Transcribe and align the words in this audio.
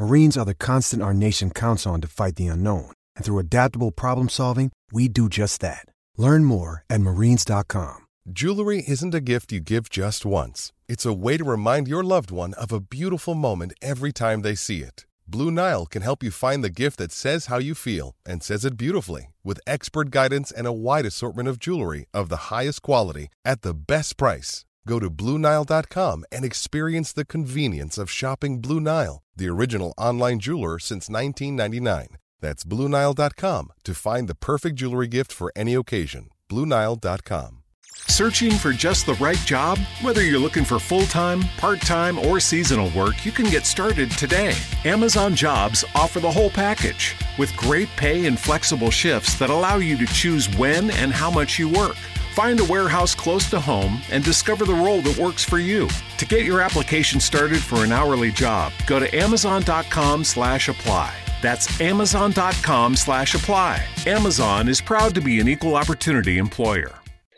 Marines 0.00 0.38
are 0.38 0.46
the 0.46 0.54
constant 0.54 1.02
our 1.02 1.12
nation 1.12 1.50
counts 1.50 1.86
on 1.86 2.00
to 2.00 2.08
fight 2.08 2.36
the 2.36 2.46
unknown. 2.46 2.90
And 3.16 3.24
through 3.24 3.38
adaptable 3.38 3.90
problem 3.90 4.30
solving, 4.30 4.72
we 4.90 5.08
do 5.08 5.28
just 5.28 5.60
that. 5.60 5.84
Learn 6.16 6.42
more 6.44 6.84
at 6.88 7.02
marines.com. 7.02 8.06
Jewelry 8.32 8.82
isn't 8.88 9.14
a 9.14 9.20
gift 9.20 9.52
you 9.52 9.60
give 9.60 9.90
just 9.90 10.24
once, 10.24 10.72
it's 10.88 11.04
a 11.04 11.12
way 11.12 11.36
to 11.36 11.44
remind 11.44 11.86
your 11.86 12.02
loved 12.02 12.30
one 12.30 12.54
of 12.54 12.72
a 12.72 12.80
beautiful 12.80 13.34
moment 13.34 13.74
every 13.82 14.10
time 14.10 14.40
they 14.40 14.54
see 14.54 14.80
it. 14.80 15.04
Blue 15.28 15.50
Nile 15.50 15.84
can 15.84 16.00
help 16.00 16.22
you 16.22 16.30
find 16.30 16.64
the 16.64 16.70
gift 16.70 16.96
that 16.96 17.12
says 17.12 17.46
how 17.46 17.58
you 17.58 17.74
feel 17.74 18.14
and 18.24 18.42
says 18.42 18.64
it 18.64 18.78
beautifully 18.78 19.34
with 19.44 19.60
expert 19.66 20.10
guidance 20.10 20.50
and 20.50 20.66
a 20.66 20.72
wide 20.72 21.04
assortment 21.04 21.48
of 21.48 21.58
jewelry 21.58 22.06
of 22.14 22.30
the 22.30 22.44
highest 22.48 22.80
quality 22.80 23.28
at 23.44 23.60
the 23.60 23.74
best 23.74 24.16
price. 24.16 24.64
Go 24.86 24.98
to 24.98 25.10
BlueNile.com 25.10 26.24
and 26.32 26.44
experience 26.44 27.12
the 27.12 27.24
convenience 27.24 27.98
of 27.98 28.10
shopping 28.10 28.60
Blue 28.60 28.80
Nile, 28.80 29.22
the 29.36 29.48
original 29.48 29.92
online 29.98 30.40
jeweler 30.40 30.78
since 30.78 31.08
1999. 31.08 32.16
That's 32.40 32.64
BlueNile.com 32.64 33.72
to 33.84 33.94
find 33.94 34.28
the 34.28 34.34
perfect 34.34 34.76
jewelry 34.76 35.08
gift 35.08 35.32
for 35.32 35.52
any 35.54 35.74
occasion. 35.74 36.30
BlueNile.com. 36.48 37.60
Searching 38.08 38.52
for 38.52 38.72
just 38.72 39.06
the 39.06 39.14
right 39.14 39.38
job? 39.38 39.78
Whether 40.00 40.24
you're 40.24 40.40
looking 40.40 40.64
for 40.64 40.78
full 40.78 41.04
time, 41.06 41.42
part 41.58 41.80
time, 41.80 42.18
or 42.18 42.40
seasonal 42.40 42.90
work, 42.96 43.24
you 43.24 43.32
can 43.32 43.46
get 43.46 43.66
started 43.66 44.10
today. 44.12 44.54
Amazon 44.84 45.34
Jobs 45.34 45.84
offer 45.94 46.18
the 46.18 46.30
whole 46.30 46.50
package 46.50 47.14
with 47.38 47.54
great 47.56 47.88
pay 47.96 48.26
and 48.26 48.38
flexible 48.38 48.90
shifts 48.90 49.38
that 49.38 49.50
allow 49.50 49.76
you 49.76 49.96
to 49.98 50.06
choose 50.06 50.48
when 50.56 50.90
and 50.92 51.12
how 51.12 51.30
much 51.30 51.58
you 51.58 51.68
work. 51.68 51.96
Find 52.40 52.58
a 52.58 52.64
warehouse 52.64 53.14
close 53.14 53.50
to 53.50 53.60
home 53.60 54.00
and 54.10 54.24
discover 54.24 54.64
the 54.64 54.72
role 54.72 55.02
that 55.02 55.18
works 55.18 55.44
for 55.44 55.58
you. 55.58 55.86
To 56.16 56.24
get 56.24 56.46
your 56.46 56.62
application 56.62 57.20
started 57.20 57.58
for 57.58 57.84
an 57.84 57.92
hourly 57.92 58.30
job, 58.30 58.72
go 58.86 58.98
to 58.98 59.14
amazon.com 59.14 60.24
slash 60.24 60.70
apply. 60.70 61.14
That's 61.42 61.78
amazon.com 61.82 62.96
slash 62.96 63.34
apply. 63.34 63.84
Amazon 64.06 64.68
is 64.70 64.80
proud 64.80 65.14
to 65.16 65.20
be 65.20 65.38
an 65.38 65.48
equal 65.48 65.76
opportunity 65.76 66.38
employer. 66.38 66.94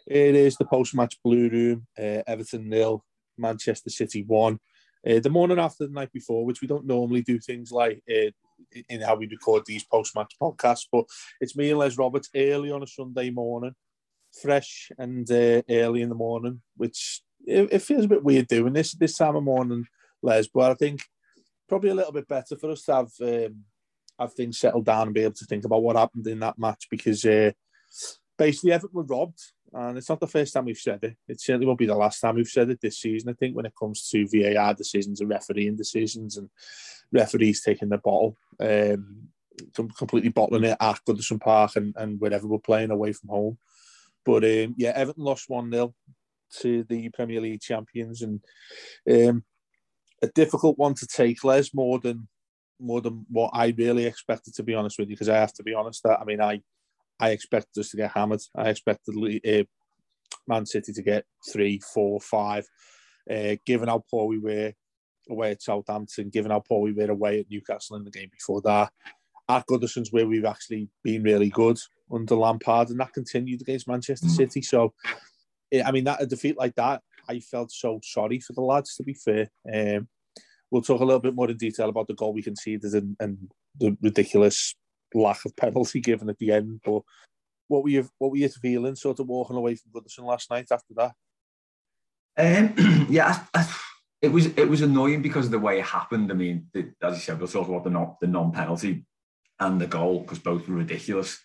It 0.06 0.36
is 0.36 0.54
the 0.54 0.66
post-match 0.66 1.20
blue 1.24 1.48
room. 1.48 1.86
Uh, 1.98 2.22
Everton 2.28 2.68
nil, 2.68 3.04
Manchester 3.36 3.90
City 3.90 4.22
one. 4.22 4.60
Uh, 5.04 5.18
the 5.18 5.30
morning 5.30 5.58
after 5.58 5.84
the 5.88 5.92
night 5.92 6.12
before, 6.12 6.44
which 6.44 6.60
we 6.60 6.68
don't 6.68 6.86
normally 6.86 7.22
do 7.22 7.40
things 7.40 7.72
like 7.72 8.04
uh, 8.08 8.30
in 8.88 9.00
how 9.00 9.16
we 9.16 9.26
record 9.26 9.64
these 9.66 9.82
post-match 9.82 10.36
podcasts, 10.40 10.86
but 10.92 11.06
it's 11.40 11.56
me 11.56 11.70
and 11.70 11.80
Les 11.80 11.98
Roberts 11.98 12.30
early 12.36 12.70
on 12.70 12.84
a 12.84 12.86
Sunday 12.86 13.30
morning, 13.30 13.74
fresh 14.40 14.90
and 14.98 15.30
uh, 15.30 15.62
early 15.68 16.02
in 16.02 16.08
the 16.08 16.14
morning, 16.14 16.62
which 16.76 17.22
it, 17.46 17.72
it, 17.72 17.82
feels 17.82 18.04
a 18.04 18.08
bit 18.08 18.24
weird 18.24 18.46
doing 18.46 18.72
this 18.72 18.92
this 18.92 19.16
time 19.16 19.36
of 19.36 19.44
morning, 19.44 19.86
Les. 20.22 20.46
But 20.48 20.70
I 20.70 20.74
think 20.74 21.02
probably 21.68 21.90
a 21.90 21.94
little 21.94 22.12
bit 22.12 22.28
better 22.28 22.56
for 22.56 22.70
us 22.70 22.82
to 22.84 22.94
have 22.94 23.10
um, 23.20 23.64
have 24.18 24.32
things 24.34 24.58
settled 24.58 24.84
down 24.84 25.08
and 25.08 25.14
be 25.14 25.22
able 25.22 25.34
to 25.34 25.46
think 25.46 25.64
about 25.64 25.82
what 25.82 25.96
happened 25.96 26.26
in 26.26 26.40
that 26.40 26.58
match 26.58 26.86
because 26.90 27.24
uh, 27.24 27.50
basically 28.38 28.72
Everton 28.72 28.94
were 28.94 29.04
robbed 29.04 29.40
and 29.74 29.96
it's 29.96 30.08
not 30.08 30.20
the 30.20 30.26
first 30.26 30.52
time 30.52 30.66
we've 30.66 30.76
said 30.76 31.02
it. 31.02 31.16
It 31.28 31.40
certainly 31.40 31.66
won't 31.66 31.78
be 31.78 31.86
the 31.86 31.94
last 31.94 32.20
time 32.20 32.34
we've 32.34 32.46
said 32.46 32.68
it 32.70 32.80
this 32.80 32.98
season. 32.98 33.30
I 33.30 33.32
think 33.32 33.56
when 33.56 33.66
it 33.66 33.72
comes 33.78 34.08
to 34.10 34.26
VAR 34.28 34.74
decisions 34.74 35.20
and 35.20 35.30
refereeing 35.30 35.76
decisions 35.76 36.36
and 36.36 36.50
referees 37.10 37.62
taking 37.62 37.88
the 37.88 37.98
bottle, 37.98 38.36
um, 38.60 39.28
completely 39.96 40.28
bottling 40.28 40.64
it 40.64 40.76
at 40.78 41.00
Goodison 41.08 41.40
Park 41.40 41.76
and, 41.76 41.94
and 41.96 42.20
wherever 42.20 42.46
we're 42.46 42.58
playing 42.58 42.90
away 42.90 43.12
from 43.12 43.30
home. 43.30 43.58
But 44.24 44.44
um, 44.44 44.74
yeah, 44.76 44.92
Everton 44.94 45.24
lost 45.24 45.48
1 45.48 45.70
0 45.70 45.94
to 46.60 46.84
the 46.84 47.08
Premier 47.10 47.40
League 47.40 47.60
champions 47.60 48.22
and 48.22 48.40
um, 49.10 49.44
a 50.22 50.28
difficult 50.28 50.78
one 50.78 50.94
to 50.94 51.06
take, 51.06 51.44
Les, 51.44 51.74
more 51.74 51.98
than 51.98 52.28
more 52.78 53.00
than 53.00 53.24
what 53.30 53.50
I 53.52 53.74
really 53.76 54.06
expected, 54.06 54.54
to 54.54 54.62
be 54.62 54.74
honest 54.74 54.98
with 54.98 55.08
you, 55.08 55.14
because 55.14 55.28
I 55.28 55.36
have 55.36 55.52
to 55.54 55.62
be 55.62 55.74
honest. 55.74 56.02
That 56.02 56.20
I 56.20 56.24
mean, 56.24 56.40
I 56.40 56.60
I 57.20 57.30
expected 57.30 57.80
us 57.80 57.90
to 57.90 57.96
get 57.96 58.12
hammered. 58.12 58.40
I 58.56 58.70
expected 58.70 59.14
uh, 59.16 59.64
Man 60.46 60.66
City 60.66 60.92
to 60.92 61.02
get 61.02 61.24
three, 61.52 61.80
four, 61.94 62.20
five. 62.20 62.66
Uh, 63.30 63.54
given 63.64 63.88
how 63.88 64.02
poor 64.10 64.26
we 64.26 64.38
were 64.38 64.72
away 65.30 65.52
at 65.52 65.62
Southampton, 65.62 66.30
given 66.30 66.50
how 66.50 66.60
poor 66.60 66.80
we 66.80 66.92
were 66.92 67.10
away 67.10 67.40
at 67.40 67.46
Newcastle 67.50 67.96
in 67.96 68.04
the 68.04 68.10
game 68.10 68.28
before 68.32 68.60
that, 68.62 68.90
at 69.48 69.66
Goodison's 69.66 70.12
where 70.12 70.26
we've 70.26 70.44
actually 70.44 70.88
been 71.04 71.22
really 71.22 71.50
good 71.50 71.78
under 72.12 72.34
Lampard, 72.34 72.90
and 72.90 73.00
that 73.00 73.12
continued 73.12 73.60
against 73.60 73.88
Manchester 73.88 74.26
mm. 74.26 74.36
City. 74.36 74.62
So, 74.62 74.92
I 75.84 75.90
mean, 75.90 76.04
that 76.04 76.22
a 76.22 76.26
defeat 76.26 76.56
like 76.58 76.74
that, 76.76 77.02
I 77.28 77.40
felt 77.40 77.72
so 77.72 78.00
sorry 78.02 78.40
for 78.40 78.52
the 78.52 78.60
lads. 78.60 78.96
To 78.96 79.02
be 79.02 79.14
fair, 79.14 79.48
um, 79.72 80.08
we'll 80.70 80.82
talk 80.82 81.00
a 81.00 81.04
little 81.04 81.20
bit 81.20 81.34
more 81.34 81.50
in 81.50 81.56
detail 81.56 81.88
about 81.88 82.08
the 82.08 82.14
goal 82.14 82.32
we 82.32 82.42
conceded 82.42 82.92
and, 82.92 83.16
and 83.20 83.50
the 83.78 83.96
ridiculous 84.02 84.74
lack 85.14 85.44
of 85.44 85.56
penalty 85.56 86.00
given 86.00 86.28
at 86.28 86.38
the 86.38 86.52
end. 86.52 86.80
But 86.84 87.02
what 87.68 87.84
were 87.84 87.90
you 87.90 88.08
what 88.18 88.30
were 88.30 88.36
you 88.36 88.48
feeling 88.48 88.94
sort 88.94 89.20
of 89.20 89.28
walking 89.28 89.56
away 89.56 89.76
from 89.76 89.92
Goodison 89.92 90.24
last 90.24 90.50
night 90.50 90.68
after 90.70 90.94
that? 90.96 91.12
Um, 92.36 93.06
yeah, 93.10 93.38
I, 93.54 93.60
I, 93.60 93.74
it 94.20 94.28
was 94.28 94.46
it 94.46 94.68
was 94.68 94.82
annoying 94.82 95.22
because 95.22 95.46
of 95.46 95.52
the 95.52 95.58
way 95.58 95.78
it 95.78 95.84
happened. 95.84 96.30
I 96.30 96.34
mean, 96.34 96.66
the, 96.72 96.92
as 97.02 97.16
you 97.16 97.20
said, 97.20 97.38
we'll 97.38 97.48
talk 97.48 97.68
about 97.68 97.84
the 97.84 97.90
non 97.90 98.16
the 98.20 98.26
non 98.26 98.52
penalty 98.52 99.04
and 99.60 99.80
the 99.80 99.86
goal 99.86 100.20
because 100.20 100.38
both 100.38 100.68
were 100.68 100.76
ridiculous. 100.76 101.40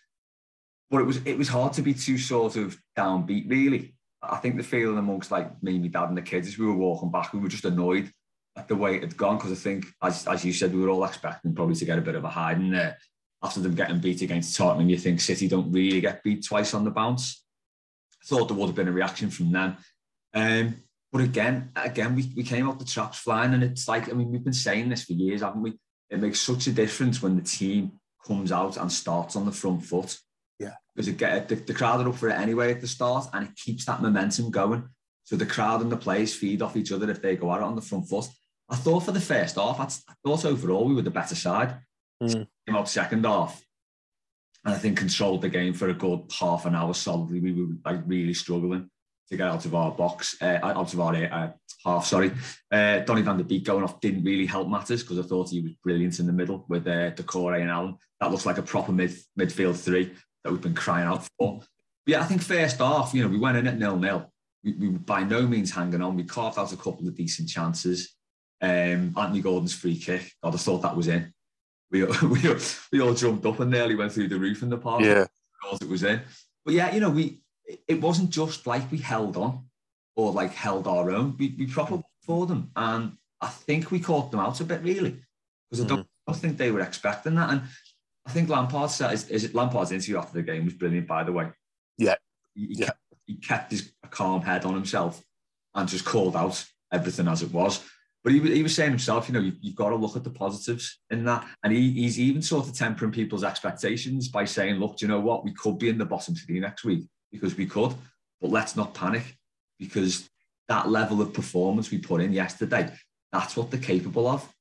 But 0.89 1.01
it 1.01 1.05
was 1.05 1.17
it 1.25 1.37
was 1.37 1.49
hard 1.49 1.73
to 1.73 1.81
be 1.81 1.93
too 1.93 2.17
sort 2.17 2.55
of 2.55 2.77
downbeat. 2.97 3.49
Really, 3.49 3.95
I 4.21 4.37
think 4.37 4.57
the 4.57 4.63
feeling 4.63 4.97
amongst 4.97 5.31
like 5.31 5.61
me, 5.61 5.79
my 5.79 5.87
dad, 5.87 6.09
and 6.09 6.17
the 6.17 6.21
kids 6.21 6.47
as 6.47 6.57
we 6.57 6.65
were 6.65 6.75
walking 6.75 7.11
back, 7.11 7.33
we 7.33 7.39
were 7.39 7.49
just 7.49 7.65
annoyed 7.65 8.11
at 8.55 8.67
the 8.67 8.75
way 8.75 8.95
it 8.95 9.03
had 9.03 9.17
gone 9.17 9.37
because 9.37 9.51
I 9.51 9.55
think, 9.55 9.85
as 10.01 10.27
as 10.27 10.45
you 10.45 10.53
said, 10.53 10.73
we 10.73 10.81
were 10.81 10.89
all 10.89 11.03
expecting 11.03 11.53
probably 11.53 11.75
to 11.75 11.85
get 11.85 11.99
a 11.99 12.01
bit 12.01 12.15
of 12.15 12.23
a 12.23 12.29
hiding 12.29 12.71
there 12.71 12.97
after 13.43 13.59
them 13.59 13.75
getting 13.75 13.99
beat 13.99 14.21
against 14.21 14.55
Tottenham, 14.55 14.89
you 14.89 14.97
think 14.97 15.21
City 15.21 15.47
don't 15.47 15.71
really 15.71 16.01
get 16.01 16.23
beat 16.23 16.43
twice 16.43 16.73
on 16.73 16.83
the 16.83 16.91
bounce. 16.91 17.43
I 18.23 18.27
thought 18.27 18.47
there 18.47 18.57
would 18.57 18.67
have 18.67 18.75
been 18.75 18.87
a 18.87 18.91
reaction 18.93 19.29
from 19.29 19.51
them. 19.51 19.77
Um, 20.33 20.75
but 21.11 21.21
again, 21.21 21.71
again, 21.75 22.15
we, 22.15 22.31
we 22.35 22.43
came 22.43 22.67
out 22.67 22.79
the 22.79 22.85
traps 22.85 23.19
flying, 23.19 23.53
and 23.53 23.63
it's 23.63 23.87
like, 23.87 24.09
I 24.09 24.13
mean, 24.13 24.31
we've 24.31 24.43
been 24.43 24.53
saying 24.53 24.89
this 24.89 25.03
for 25.03 25.13
years, 25.13 25.41
haven't 25.41 25.61
we? 25.61 25.79
It 26.09 26.19
makes 26.19 26.41
such 26.41 26.67
a 26.67 26.71
difference 26.71 27.21
when 27.21 27.35
the 27.35 27.43
team 27.43 27.93
comes 28.25 28.51
out 28.51 28.77
and 28.77 28.91
starts 28.91 29.35
on 29.35 29.45
the 29.45 29.51
front 29.51 29.85
foot. 29.85 30.17
Yeah. 30.59 30.73
Because 30.95 31.07
it 31.07 31.17
get, 31.17 31.47
the, 31.47 31.55
the 31.55 31.73
crowd 31.73 32.01
are 32.01 32.09
up 32.09 32.15
for 32.15 32.29
it 32.29 32.39
anyway 32.39 32.71
at 32.71 32.81
the 32.81 32.87
start, 32.87 33.27
and 33.33 33.47
it 33.47 33.55
keeps 33.55 33.85
that 33.85 34.01
momentum 34.01 34.51
going. 34.51 34.87
So 35.23 35.35
the 35.35 35.45
crowd 35.45 35.81
and 35.81 35.91
the 35.91 35.97
players 35.97 36.33
feed 36.33 36.61
off 36.61 36.77
each 36.77 36.91
other 36.91 37.09
if 37.11 37.21
they 37.21 37.35
go 37.35 37.51
out 37.51 37.61
on 37.61 37.75
the 37.75 37.81
front 37.81 38.07
foot. 38.07 38.27
I 38.69 38.75
thought 38.75 39.01
for 39.01 39.11
the 39.11 39.19
first 39.19 39.55
half, 39.55 39.79
I 39.79 40.13
thought 40.25 40.45
overall 40.45 40.85
we 40.85 40.93
were 40.93 41.01
the 41.01 41.11
better 41.11 41.35
side. 41.35 41.77
Mm. 42.21 42.47
Came 42.65 42.75
out 42.75 42.89
second 42.89 43.25
half, 43.25 43.63
and 44.65 44.73
I 44.73 44.77
think 44.77 44.97
controlled 44.97 45.41
the 45.41 45.49
game 45.49 45.73
for 45.73 45.89
a 45.89 45.93
good 45.93 46.31
half 46.39 46.65
an 46.65 46.75
hour 46.75 46.93
solidly. 46.93 47.39
We 47.39 47.53
were 47.53 47.73
like 47.85 48.01
really 48.05 48.33
struggling 48.33 48.89
to 49.29 49.37
get 49.37 49.47
out 49.47 49.65
of 49.65 49.75
our 49.75 49.91
box, 49.91 50.37
uh, 50.41 50.59
out 50.63 50.93
of 50.93 50.99
our 50.99 51.15
uh, 51.15 51.51
half. 51.85 52.05
Sorry, 52.05 52.31
uh, 52.71 52.99
Donny 52.99 53.21
van 53.21 53.37
der 53.37 53.43
Beek 53.43 53.65
going 53.65 53.83
off 53.83 53.99
didn't 53.99 54.23
really 54.23 54.45
help 54.45 54.67
matters 54.67 55.03
because 55.03 55.19
I 55.19 55.23
thought 55.23 55.49
he 55.49 55.61
was 55.61 55.73
brilliant 55.83 56.19
in 56.19 56.25
the 56.25 56.33
middle 56.33 56.65
with 56.67 56.87
uh, 56.87 57.11
Doucouré 57.11 57.61
and 57.61 57.69
Allan. 57.69 57.97
That 58.19 58.31
looks 58.31 58.45
like 58.45 58.57
a 58.57 58.63
proper 58.63 58.91
mid 58.91 59.13
midfield 59.39 59.77
three 59.77 60.13
that 60.43 60.51
we've 60.51 60.61
been 60.61 60.73
crying 60.73 61.07
out 61.07 61.27
for. 61.37 61.59
But 61.59 62.11
yeah, 62.11 62.21
I 62.21 62.25
think 62.25 62.41
first 62.41 62.77
half, 62.77 63.13
you 63.13 63.23
know, 63.23 63.29
we 63.29 63.39
went 63.39 63.57
in 63.57 63.67
at 63.67 63.77
nil 63.77 63.97
nil. 63.97 64.31
We, 64.63 64.73
we 64.73 64.89
were 64.89 64.99
by 64.99 65.23
no 65.23 65.43
means 65.43 65.71
hanging 65.71 66.01
on. 66.01 66.15
We 66.15 66.23
carved 66.23 66.57
out 66.57 66.73
a 66.73 66.77
couple 66.77 67.07
of 67.07 67.15
decent 67.15 67.49
chances. 67.49 68.15
Um, 68.61 69.13
Anthony 69.15 69.41
Gordon's 69.41 69.73
free 69.73 69.97
kick, 69.97 70.33
God, 70.43 70.55
I 70.55 70.57
thought 70.57 70.81
that 70.81 70.95
was 70.95 71.07
in 71.07 71.31
we, 71.91 72.03
we, 72.23 72.39
we 72.91 73.01
all 73.01 73.13
jumped 73.13 73.45
up 73.45 73.59
and 73.59 73.71
nearly 73.71 73.95
went 73.95 74.11
through 74.11 74.27
the 74.27 74.39
roof 74.39 74.63
in 74.63 74.69
the 74.69 74.77
park. 74.77 75.01
Yeah. 75.01 75.25
Because 75.61 75.81
it 75.81 75.89
was 75.89 76.03
in. 76.03 76.21
But 76.65 76.73
yeah, 76.73 76.93
you 76.93 76.99
know, 76.99 77.09
we 77.09 77.41
it 77.87 78.01
wasn't 78.01 78.29
just 78.29 78.65
like 78.65 78.89
we 78.91 78.97
held 78.97 79.35
on 79.35 79.65
or 80.15 80.31
like 80.31 80.53
held 80.53 80.87
our 80.87 81.11
own. 81.11 81.35
We, 81.37 81.55
we 81.57 81.67
proper 81.67 82.01
for 82.21 82.45
them. 82.45 82.71
And 82.75 83.13
I 83.41 83.47
think 83.47 83.91
we 83.91 83.99
caught 83.99 84.31
them 84.31 84.39
out 84.39 84.59
a 84.61 84.65
bit, 84.65 84.81
really, 84.83 85.19
because 85.69 85.83
I 85.83 85.87
don't, 85.87 86.01
mm. 86.01 86.07
I 86.27 86.31
don't 86.31 86.39
think 86.39 86.57
they 86.57 86.71
were 86.71 86.81
expecting 86.81 87.35
that. 87.35 87.49
And 87.49 87.61
I 88.27 88.31
think 88.31 88.49
Lampard 88.49 88.91
said, 88.91 89.13
is, 89.13 89.29
is 89.29 89.45
it 89.45 89.55
Lampard's 89.55 89.93
interview 89.93 90.17
after 90.17 90.33
the 90.33 90.43
game 90.43 90.65
was 90.65 90.73
brilliant, 90.73 91.07
by 91.07 91.23
the 91.23 91.31
way. 91.31 91.47
Yeah. 91.97 92.15
He, 92.53 92.67
he, 92.67 92.75
yeah. 92.75 92.87
Kept, 92.87 92.99
he 93.25 93.35
kept 93.35 93.71
his 93.71 93.93
calm 94.09 94.41
head 94.41 94.65
on 94.65 94.73
himself 94.73 95.23
and 95.73 95.87
just 95.87 96.03
called 96.03 96.35
out 96.35 96.63
everything 96.91 97.27
as 97.29 97.41
it 97.41 97.51
was. 97.53 97.83
But 98.25 98.33
he, 98.33 98.41
he 98.41 98.63
was 98.63 98.75
saying 98.75 98.89
himself, 98.89 99.29
you 99.29 99.33
know, 99.33 99.39
you, 99.39 99.53
have 99.63 99.75
got 99.75 99.89
to 99.89 99.95
look 99.95 100.17
at 100.17 100.25
the 100.25 100.29
positives 100.29 100.99
in 101.09 101.23
that. 101.23 101.47
And 101.63 101.71
he, 101.71 101.91
he's 101.91 102.19
even 102.19 102.41
sort 102.41 102.67
of 102.67 102.75
tempering 102.75 103.13
people's 103.13 103.45
expectations 103.45 104.27
by 104.27 104.43
saying, 104.43 104.75
look, 104.75 104.97
do 104.97 105.05
you 105.05 105.09
know 105.09 105.21
what? 105.21 105.45
We 105.45 105.53
could 105.53 105.79
be 105.79 105.87
in 105.87 105.97
the 105.97 106.05
bottom 106.05 106.35
three 106.35 106.59
next 106.59 106.83
week 106.83 107.07
because 107.31 107.55
we 107.55 107.65
could, 107.65 107.93
but 108.41 108.51
let's 108.51 108.75
not 108.75 108.93
panic 108.93 109.37
because 109.79 110.29
that 110.67 110.89
level 110.89 111.21
of 111.21 111.33
performance 111.33 111.91
we 111.91 111.99
put 111.99 112.19
in 112.19 112.33
yesterday, 112.33 112.91
that's 113.31 113.55
what 113.55 113.71
they're 113.71 113.79
capable 113.79 114.27
of. 114.27 114.53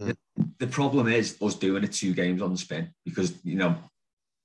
Mm. 0.00 0.16
The, 0.58 0.66
problem 0.66 1.08
is 1.08 1.36
us 1.40 1.54
doing 1.54 1.84
it 1.84 1.92
two 1.92 2.14
games 2.14 2.42
on 2.42 2.52
the 2.52 2.58
spin 2.58 2.92
because, 3.04 3.34
you 3.44 3.56
know, 3.56 3.76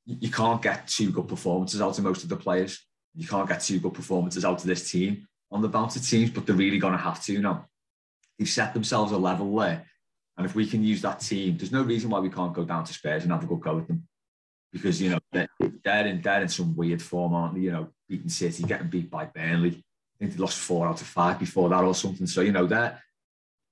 you 0.05 0.31
can't 0.31 0.61
get 0.61 0.87
two 0.87 1.11
good 1.11 1.27
performances 1.27 1.81
out 1.81 1.97
of 1.97 2.03
most 2.03 2.23
of 2.23 2.29
the 2.29 2.37
players. 2.37 2.85
You 3.15 3.27
can't 3.27 3.49
get 3.49 3.61
two 3.61 3.79
good 3.79 3.93
performances 3.93 4.45
out 4.45 4.61
of 4.61 4.67
this 4.67 4.89
team 4.89 5.27
on 5.51 5.61
the 5.61 5.67
bounce 5.67 5.95
of 5.95 6.07
teams, 6.07 6.29
but 6.29 6.45
they're 6.45 6.55
really 6.55 6.79
going 6.79 6.93
to 6.93 6.99
have 6.99 7.23
to 7.25 7.39
now. 7.39 7.65
They've 8.37 8.47
set 8.47 8.73
themselves 8.73 9.11
a 9.11 9.17
level 9.17 9.55
there. 9.55 9.85
And 10.37 10.45
if 10.45 10.53
we 10.53 10.67
can 10.67 10.83
use 10.83 11.01
that 11.01 11.19
team, 11.19 11.57
there's 11.57 11.71
no 11.71 11.81
reason 11.81 12.11
why 12.11 12.19
we 12.19 12.29
can't 12.29 12.53
go 12.53 12.63
down 12.63 12.83
to 12.83 12.93
Spurs 12.93 13.23
and 13.23 13.31
have 13.31 13.43
a 13.43 13.47
good 13.47 13.59
go 13.59 13.75
with 13.75 13.87
them. 13.87 14.07
Because, 14.71 15.01
you 15.01 15.09
know, 15.09 15.19
they're, 15.31 15.47
they're, 15.83 16.07
in, 16.07 16.21
they're 16.21 16.43
in 16.43 16.49
some 16.49 16.75
weird 16.75 17.01
form, 17.01 17.33
aren't 17.33 17.55
they? 17.55 17.61
You 17.61 17.71
know, 17.71 17.87
beating 18.07 18.29
City, 18.29 18.63
getting 18.63 18.89
beat 18.89 19.09
by 19.09 19.25
Burnley. 19.25 19.71
I 19.71 20.17
think 20.19 20.33
they 20.33 20.37
lost 20.37 20.59
four 20.59 20.87
out 20.87 21.01
of 21.01 21.07
five 21.07 21.39
before 21.39 21.69
that 21.69 21.83
or 21.83 21.95
something. 21.95 22.27
So, 22.27 22.41
you 22.41 22.51
know, 22.51 22.67
they're, 22.67 23.01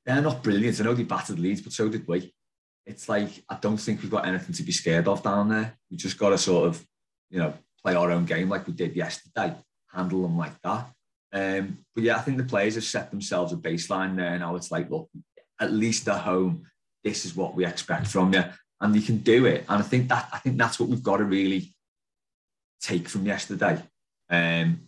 they're 0.06 0.22
not 0.22 0.44
brilliant. 0.44 0.80
I 0.80 0.84
know 0.84 0.94
they 0.94 1.04
battered 1.04 1.40
Leeds, 1.40 1.62
but 1.62 1.74
so 1.74 1.90
did 1.90 2.08
we. 2.08 2.34
It's 2.86 3.10
like, 3.10 3.44
I 3.50 3.58
don't 3.60 3.78
think 3.78 4.02
we've 4.02 4.12
got 4.12 4.28
anything 4.28 4.54
to 4.54 4.64
be 4.64 4.72
scared 4.72 5.08
of 5.08 5.24
down 5.24 5.50
there. 5.50 5.76
We 5.90 5.98
just 5.98 6.20
got 6.20 6.30
to 6.30 6.38
sort 6.38 6.68
of, 6.68 6.86
you 7.32 7.40
know, 7.40 7.54
play 7.84 7.96
our 7.96 8.12
own 8.12 8.26
game 8.26 8.50
like 8.50 8.68
we 8.68 8.74
did 8.74 8.96
yesterday, 8.96 9.56
handle 9.92 10.22
them 10.22 10.38
like 10.38 10.54
that. 10.62 10.92
Um, 11.34 11.80
but 11.94 12.04
yeah, 12.04 12.18
I 12.18 12.22
think 12.22 12.38
the 12.38 12.44
players 12.44 12.76
have 12.76 12.84
set 12.84 13.10
themselves 13.10 13.52
a 13.52 13.58
baseline 13.58 14.16
there. 14.16 14.38
Now 14.38 14.56
it's 14.56 14.72
like, 14.72 14.90
look, 14.90 15.10
at 15.60 15.74
least 15.74 16.08
at 16.08 16.22
home, 16.22 16.66
this 17.04 17.26
is 17.26 17.36
what 17.36 17.56
we 17.56 17.66
expect 17.66 18.08
from 18.08 18.34
you, 18.34 18.44
and 18.82 18.96
you 18.96 19.02
can 19.02 19.18
do 19.18 19.46
it. 19.46 19.66
And 19.68 19.82
I 19.82 19.86
think 19.86 20.10
that 20.10 20.30
I 20.32 20.40
think 20.40 20.58
that's 20.58 20.80
what 20.80 20.90
we've 20.90 21.04
got 21.04 21.18
to 21.18 21.24
really 21.24 21.76
take 22.82 23.08
from 23.08 23.26
yesterday. 23.26 23.82
Um, 24.30 24.82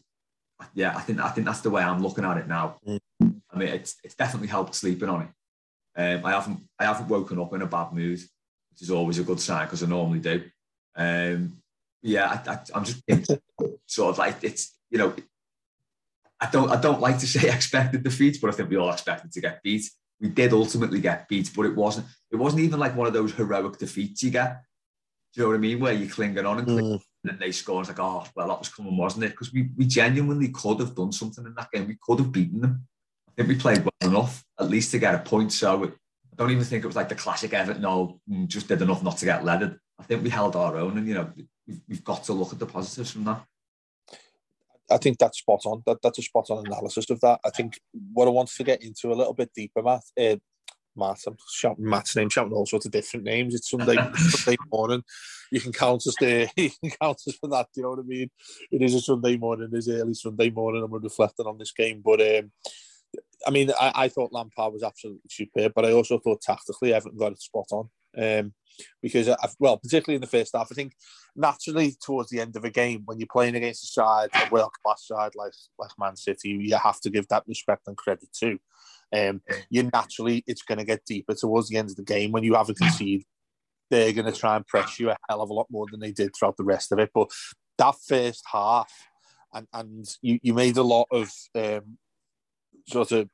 yeah, 0.74 0.96
I 0.96 1.02
think 1.02 1.20
I 1.20 1.30
think 1.30 1.46
that's 1.46 1.62
the 1.62 1.70
way 1.70 1.84
I'm 1.84 2.02
looking 2.02 2.26
at 2.26 2.38
it 2.38 2.48
now. 2.48 2.78
Mm. 2.88 3.00
I 3.58 3.60
mean, 3.66 3.74
it's 3.74 3.96
it's 4.04 4.16
definitely 4.16 4.48
helped 4.50 4.76
sleeping 4.76 5.10
on 5.10 5.22
it. 5.24 5.28
Um, 6.00 6.26
I 6.26 6.32
haven't 6.32 6.60
I 6.80 6.86
haven't 6.86 7.10
woken 7.10 7.40
up 7.40 7.54
in 7.54 7.64
a 7.64 7.66
bad 7.66 7.92
mood, 7.92 8.20
which 8.20 8.82
is 8.82 8.92
always 8.92 9.18
a 9.18 9.24
good 9.24 9.40
sign 9.40 9.66
because 9.66 9.82
I 9.82 9.88
normally 9.88 10.20
do. 10.20 10.44
Um, 10.96 11.54
yeah, 12.04 12.42
I, 12.46 12.78
am 12.78 12.86
just 12.86 13.02
sort 13.88 14.12
of 14.12 14.18
like 14.20 14.38
it's 14.44 14.78
you 14.92 15.00
know 15.00 15.16
I 16.40 16.50
don't 16.52 16.70
I 16.70 16.80
don't 16.80 17.02
like 17.02 17.18
to 17.20 17.28
say 17.28 17.50
expected 17.54 18.04
defeats, 18.04 18.38
but 18.38 18.50
I 18.50 18.54
think 18.54 18.70
we 18.70 18.78
all 18.78 18.92
expected 18.92 19.32
to 19.32 19.42
get 19.42 19.64
beat. 19.64 19.90
We 20.22 20.30
did 20.30 20.54
ultimately 20.54 21.02
get 21.02 21.28
beat, 21.28 21.52
but 21.56 21.66
it 21.66 21.76
wasn't 21.76 22.06
it 22.32 22.36
wasn't 22.36 22.62
even 22.62 22.80
like 22.80 22.96
one 22.96 23.08
of 23.08 23.14
those 23.14 23.34
heroic 23.34 23.80
defeats 23.80 24.22
you 24.22 24.30
get. 24.30 24.62
Do 25.34 25.42
you 25.42 25.44
know 25.44 25.50
what 25.50 25.56
I 25.56 25.60
mean? 25.60 25.80
Where 25.80 25.94
you're 25.94 26.10
clinging 26.10 26.46
on 26.46 26.60
and, 26.60 26.68
clinging, 26.68 27.00
mm. 27.00 27.30
and 27.30 27.40
they 27.40 27.52
score. 27.52 27.82
It's 27.82 27.90
like, 27.90 28.00
oh 28.00 28.24
well, 28.36 28.50
that 28.50 28.60
was 28.60 28.70
coming, 28.70 28.98
wasn't 28.98 29.26
it? 29.26 29.32
Because 29.32 29.52
we, 29.52 29.70
we 29.76 29.86
genuinely 29.86 30.50
could 30.50 30.80
have 30.80 30.96
done 30.96 31.12
something 31.12 31.46
in 31.46 31.56
that 31.56 31.72
game. 31.72 31.88
We 31.88 31.98
could 32.00 32.20
have 32.20 32.32
beaten 32.32 32.62
them. 32.62 32.88
Think 33.38 33.50
we 33.50 33.56
played 33.56 33.84
well 33.84 34.10
enough, 34.12 34.44
at 34.60 34.70
least 34.70 34.92
to 34.92 35.00
get 35.00 35.14
a 35.14 35.20
point. 35.20 35.54
So 35.54 35.84
I 35.86 35.90
don't 36.36 36.50
even 36.50 36.64
think 36.64 36.84
it 36.84 36.88
was 36.88 36.96
like 36.96 37.10
the 37.10 37.16
classic 37.16 37.54
Everton. 37.54 37.84
No, 37.84 38.20
mm, 38.30 38.48
just 38.48 38.68
did 38.68 38.82
enough 38.82 39.04
not 39.04 39.18
to 39.18 39.26
get 39.26 39.46
leaded. 39.46 39.78
I 40.00 40.04
think 40.04 40.24
we 40.24 40.30
held 40.30 40.56
our 40.56 40.76
own, 40.76 40.98
and 40.98 41.08
you 41.08 41.14
know 41.14 41.32
we've, 41.68 41.82
we've 41.88 42.04
got 42.04 42.24
to 42.26 42.34
look 42.34 42.52
at 42.52 42.60
the 42.60 42.66
positives 42.66 43.12
from 43.12 43.26
that. 43.26 43.46
I 44.90 44.98
think 44.98 45.20
that's 45.20 45.40
spot 45.40 45.62
on. 45.66 45.84
That, 45.86 45.98
that's 46.02 46.18
a 46.18 46.24
spot 46.24 46.50
on 46.50 46.66
analysis 46.66 47.10
of 47.10 47.20
that. 47.22 47.40
I 47.46 47.52
think 47.52 47.80
what 48.14 48.28
I 48.28 48.32
wanted 48.32 48.56
to 48.56 48.64
get 48.64 48.84
into 48.84 49.12
a 49.12 49.16
little 49.16 49.34
bit 49.34 49.52
deeper, 49.54 49.84
Matt. 49.84 50.04
Uh, 50.20 50.38
Matt, 50.96 51.20
I'm 51.28 51.38
shouting 51.48 51.88
Matt's 51.88 52.16
name, 52.16 52.30
shouting 52.30 52.54
all 52.54 52.66
sorts 52.66 52.88
of 52.88 52.92
different 52.92 53.26
names. 53.26 53.54
It's 53.54 53.70
Sunday, 53.70 53.96
Sunday 54.16 54.58
morning. 54.72 55.04
You 55.52 55.62
can 55.62 55.72
count 55.72 56.08
us 56.08 56.16
there. 56.20 56.50
You 56.58 56.72
can 56.82 56.92
count 57.00 57.22
us 57.28 57.36
for 57.40 57.50
that. 57.50 57.68
Do 57.74 57.82
you 57.82 57.84
know 57.84 57.92
what 57.92 58.00
I 58.00 58.04
mean? 58.04 58.30
It 58.72 58.82
is 58.82 58.96
a 58.96 59.02
Sunday 59.02 59.38
morning. 59.38 59.70
It 59.72 59.78
is 59.78 59.90
early 59.90 60.16
Sunday 60.16 60.50
morning, 60.50 60.88
we're 60.90 61.00
reflecting 61.00 61.46
on 61.46 61.60
this 61.60 61.72
game. 61.72 62.02
But 62.04 62.22
um, 62.22 62.52
I 63.46 63.52
mean, 63.52 63.72
I, 63.80 63.92
I 63.96 64.08
thought 64.10 64.34
Lampard 64.34 64.74
was 64.74 64.84
absolutely 64.84 65.22
superb, 65.30 65.74
but 65.76 65.86
I 65.86 65.92
also 65.92 66.20
thought 66.20 66.42
tactically 66.42 66.94
Everton 66.94 67.18
got 67.18 67.34
it 67.34 67.42
spot 67.42 67.68
on. 67.72 67.90
Um, 68.18 68.54
because, 69.02 69.28
I've, 69.28 69.56
well, 69.60 69.78
particularly 69.78 70.16
in 70.16 70.22
the 70.22 70.28
first 70.28 70.56
half, 70.56 70.70
I 70.72 70.76
think 70.76 70.94
naturally 71.36 71.96
towards 72.02 72.30
the 72.30 72.40
end 72.40 72.56
of 72.56 72.64
a 72.64 72.70
game, 72.70 73.04
when 73.06 73.20
you're 73.20 73.28
playing 73.32 73.56
against 73.56 73.84
a 73.84 73.88
side, 73.88 74.30
a 74.34 74.50
world 74.50 74.72
class 74.84 75.06
side 75.08 75.32
like 75.36 75.54
like 75.80 75.92
Man 76.00 76.16
City, 76.16 76.50
you 76.50 76.76
have 76.78 77.00
to 77.02 77.10
give 77.10 77.28
that 77.28 77.44
respect 77.48 77.88
and 77.88 77.98
credit 77.98 78.30
too. 78.34 78.60
Um, 79.16 79.42
you 79.70 79.90
naturally, 79.94 80.44
it's 80.48 80.64
going 80.64 80.80
to 80.80 80.84
get 80.84 81.06
deeper 81.06 81.34
towards 81.34 81.70
the 81.70 81.78
end 81.78 81.90
of 81.90 81.96
the 81.96 82.04
game 82.04 82.32
when 82.32 82.44
you 82.44 82.56
haven't 82.56 82.78
conceded. 82.78 83.26
They're 83.90 84.14
going 84.14 84.32
to 84.32 84.38
try 84.38 84.56
and 84.56 84.68
press 84.68 85.00
you 85.00 85.10
a 85.10 85.18
hell 85.30 85.42
of 85.42 85.50
a 85.50 85.54
lot 85.54 85.68
more 85.70 85.86
than 85.90 86.00
they 86.00 86.12
did 86.12 86.32
throughout 86.36 86.58
the 86.58 86.64
rest 86.64 86.92
of 86.92 87.00
it. 87.00 87.12
But 87.14 87.32
that 87.78 87.96
first 88.06 88.44
half, 88.52 88.92
and 89.54 89.68
and 89.74 90.06
you, 90.22 90.40
you 90.42 90.54
made 90.54 90.78
a 90.78 90.84
lot 90.84 91.08
of 91.12 91.32
um, 91.56 91.98
sort 92.90 93.12
of 93.12 93.30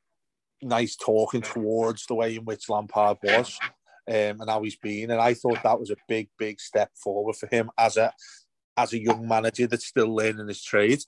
nice 0.61 0.95
talking 0.95 1.41
towards 1.41 2.05
the 2.05 2.15
way 2.15 2.35
in 2.35 2.45
which 2.45 2.69
Lampard 2.69 3.17
was 3.23 3.57
um, 4.07 4.41
and 4.41 4.50
how 4.50 4.63
he's 4.63 4.75
been. 4.75 5.11
And 5.11 5.21
I 5.21 5.33
thought 5.33 5.63
that 5.63 5.79
was 5.79 5.91
a 5.91 5.95
big, 6.07 6.29
big 6.38 6.59
step 6.59 6.91
forward 6.95 7.35
for 7.35 7.47
him 7.47 7.69
as 7.77 7.97
a 7.97 8.11
as 8.75 8.91
a 8.91 9.00
young 9.00 9.27
manager 9.27 9.67
that's 9.67 9.85
still 9.85 10.15
learning 10.15 10.47
his 10.47 10.63
trade. 10.63 11.00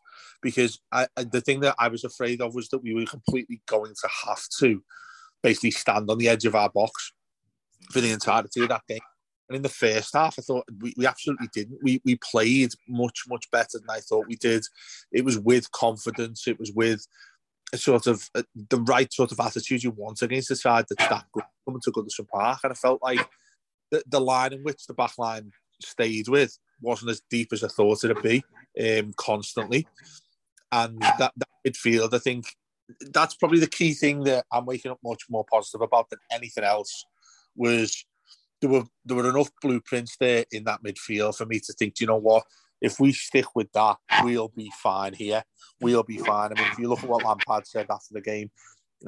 Because 0.41 0.79
I, 0.91 1.07
the 1.15 1.41
thing 1.41 1.61
that 1.61 1.75
I 1.79 1.87
was 1.87 2.03
afraid 2.03 2.41
of 2.41 2.53
was 2.53 2.69
that 2.69 2.83
we 2.83 2.93
were 2.93 3.05
completely 3.05 3.61
going 3.65 3.93
to 3.93 4.09
have 4.27 4.43
to 4.59 4.83
basically 5.41 5.71
stand 5.71 6.09
on 6.09 6.19
the 6.19 6.29
edge 6.29 6.45
of 6.45 6.55
our 6.55 6.69
box 6.69 7.13
for 7.91 8.01
the 8.01 8.11
entirety 8.11 8.61
of 8.61 8.69
that 8.69 8.83
game. 8.87 8.99
And 9.49 9.55
in 9.55 9.61
the 9.61 9.69
first 9.69 10.13
half, 10.13 10.35
I 10.39 10.41
thought 10.41 10.65
we, 10.81 10.93
we 10.97 11.05
absolutely 11.05 11.49
didn't. 11.53 11.79
We 11.83 12.01
we 12.05 12.17
played 12.17 12.71
much 12.87 13.23
much 13.27 13.49
better 13.51 13.79
than 13.79 13.89
I 13.89 13.99
thought 13.99 14.27
we 14.27 14.37
did. 14.37 14.63
It 15.11 15.25
was 15.25 15.37
with 15.37 15.71
confidence. 15.71 16.47
It 16.47 16.59
was 16.59 16.71
with 16.71 17.05
sort 17.73 18.07
of 18.07 18.29
uh, 18.35 18.43
the 18.69 18.79
right 18.81 19.11
sort 19.11 19.31
of 19.31 19.39
attitude 19.39 19.83
you 19.83 19.91
want 19.91 20.21
against 20.21 20.49
the 20.49 20.55
side 20.55 20.85
that's 20.89 21.09
that 21.09 21.25
good 21.33 21.43
coming 21.65 21.81
to 21.83 21.91
Goodison 21.91 22.27
Park. 22.27 22.59
And 22.63 22.71
I 22.71 22.75
felt 22.75 23.01
like 23.01 23.27
the, 23.91 24.03
the 24.07 24.21
line 24.21 24.53
in 24.53 24.63
which 24.63 24.85
the 24.85 24.93
back 24.93 25.17
line 25.17 25.51
stayed 25.81 26.27
with 26.27 26.57
wasn't 26.81 27.11
as 27.11 27.21
deep 27.29 27.51
as 27.51 27.63
I 27.63 27.67
thought 27.67 28.03
it'd 28.03 28.21
be 28.21 28.43
um, 28.81 29.13
constantly. 29.17 29.87
And 30.71 31.01
that, 31.01 31.31
that 31.35 31.49
midfield, 31.65 32.13
I 32.13 32.19
think 32.19 32.45
that's 33.11 33.35
probably 33.35 33.59
the 33.59 33.67
key 33.67 33.93
thing 33.93 34.23
that 34.23 34.45
I'm 34.51 34.65
waking 34.65 34.91
up 34.91 34.99
much 35.03 35.23
more 35.29 35.45
positive 35.51 35.81
about 35.81 36.09
than 36.09 36.19
anything 36.31 36.63
else 36.63 37.05
was 37.55 38.05
there 38.61 38.69
were 38.69 38.83
there 39.05 39.17
were 39.17 39.29
enough 39.29 39.49
blueprints 39.61 40.17
there 40.17 40.45
in 40.51 40.63
that 40.65 40.83
midfield 40.83 41.35
for 41.37 41.45
me 41.45 41.59
to 41.59 41.73
think, 41.73 41.95
do 41.95 42.03
you 42.03 42.07
know 42.07 42.17
what, 42.17 42.43
if 42.85 42.99
we 42.99 43.11
stick 43.11 43.47
with 43.55 43.71
that, 43.71 43.97
we'll 44.23 44.51
be 44.55 44.71
fine 44.81 45.13
here. 45.13 45.43
We'll 45.81 46.03
be 46.03 46.19
fine. 46.19 46.51
I 46.51 46.61
mean, 46.61 46.71
if 46.71 46.77
you 46.77 46.87
look 46.87 47.03
at 47.03 47.09
what 47.09 47.25
Lampard 47.25 47.65
said 47.65 47.87
after 47.89 48.13
the 48.13 48.21
game, 48.21 48.51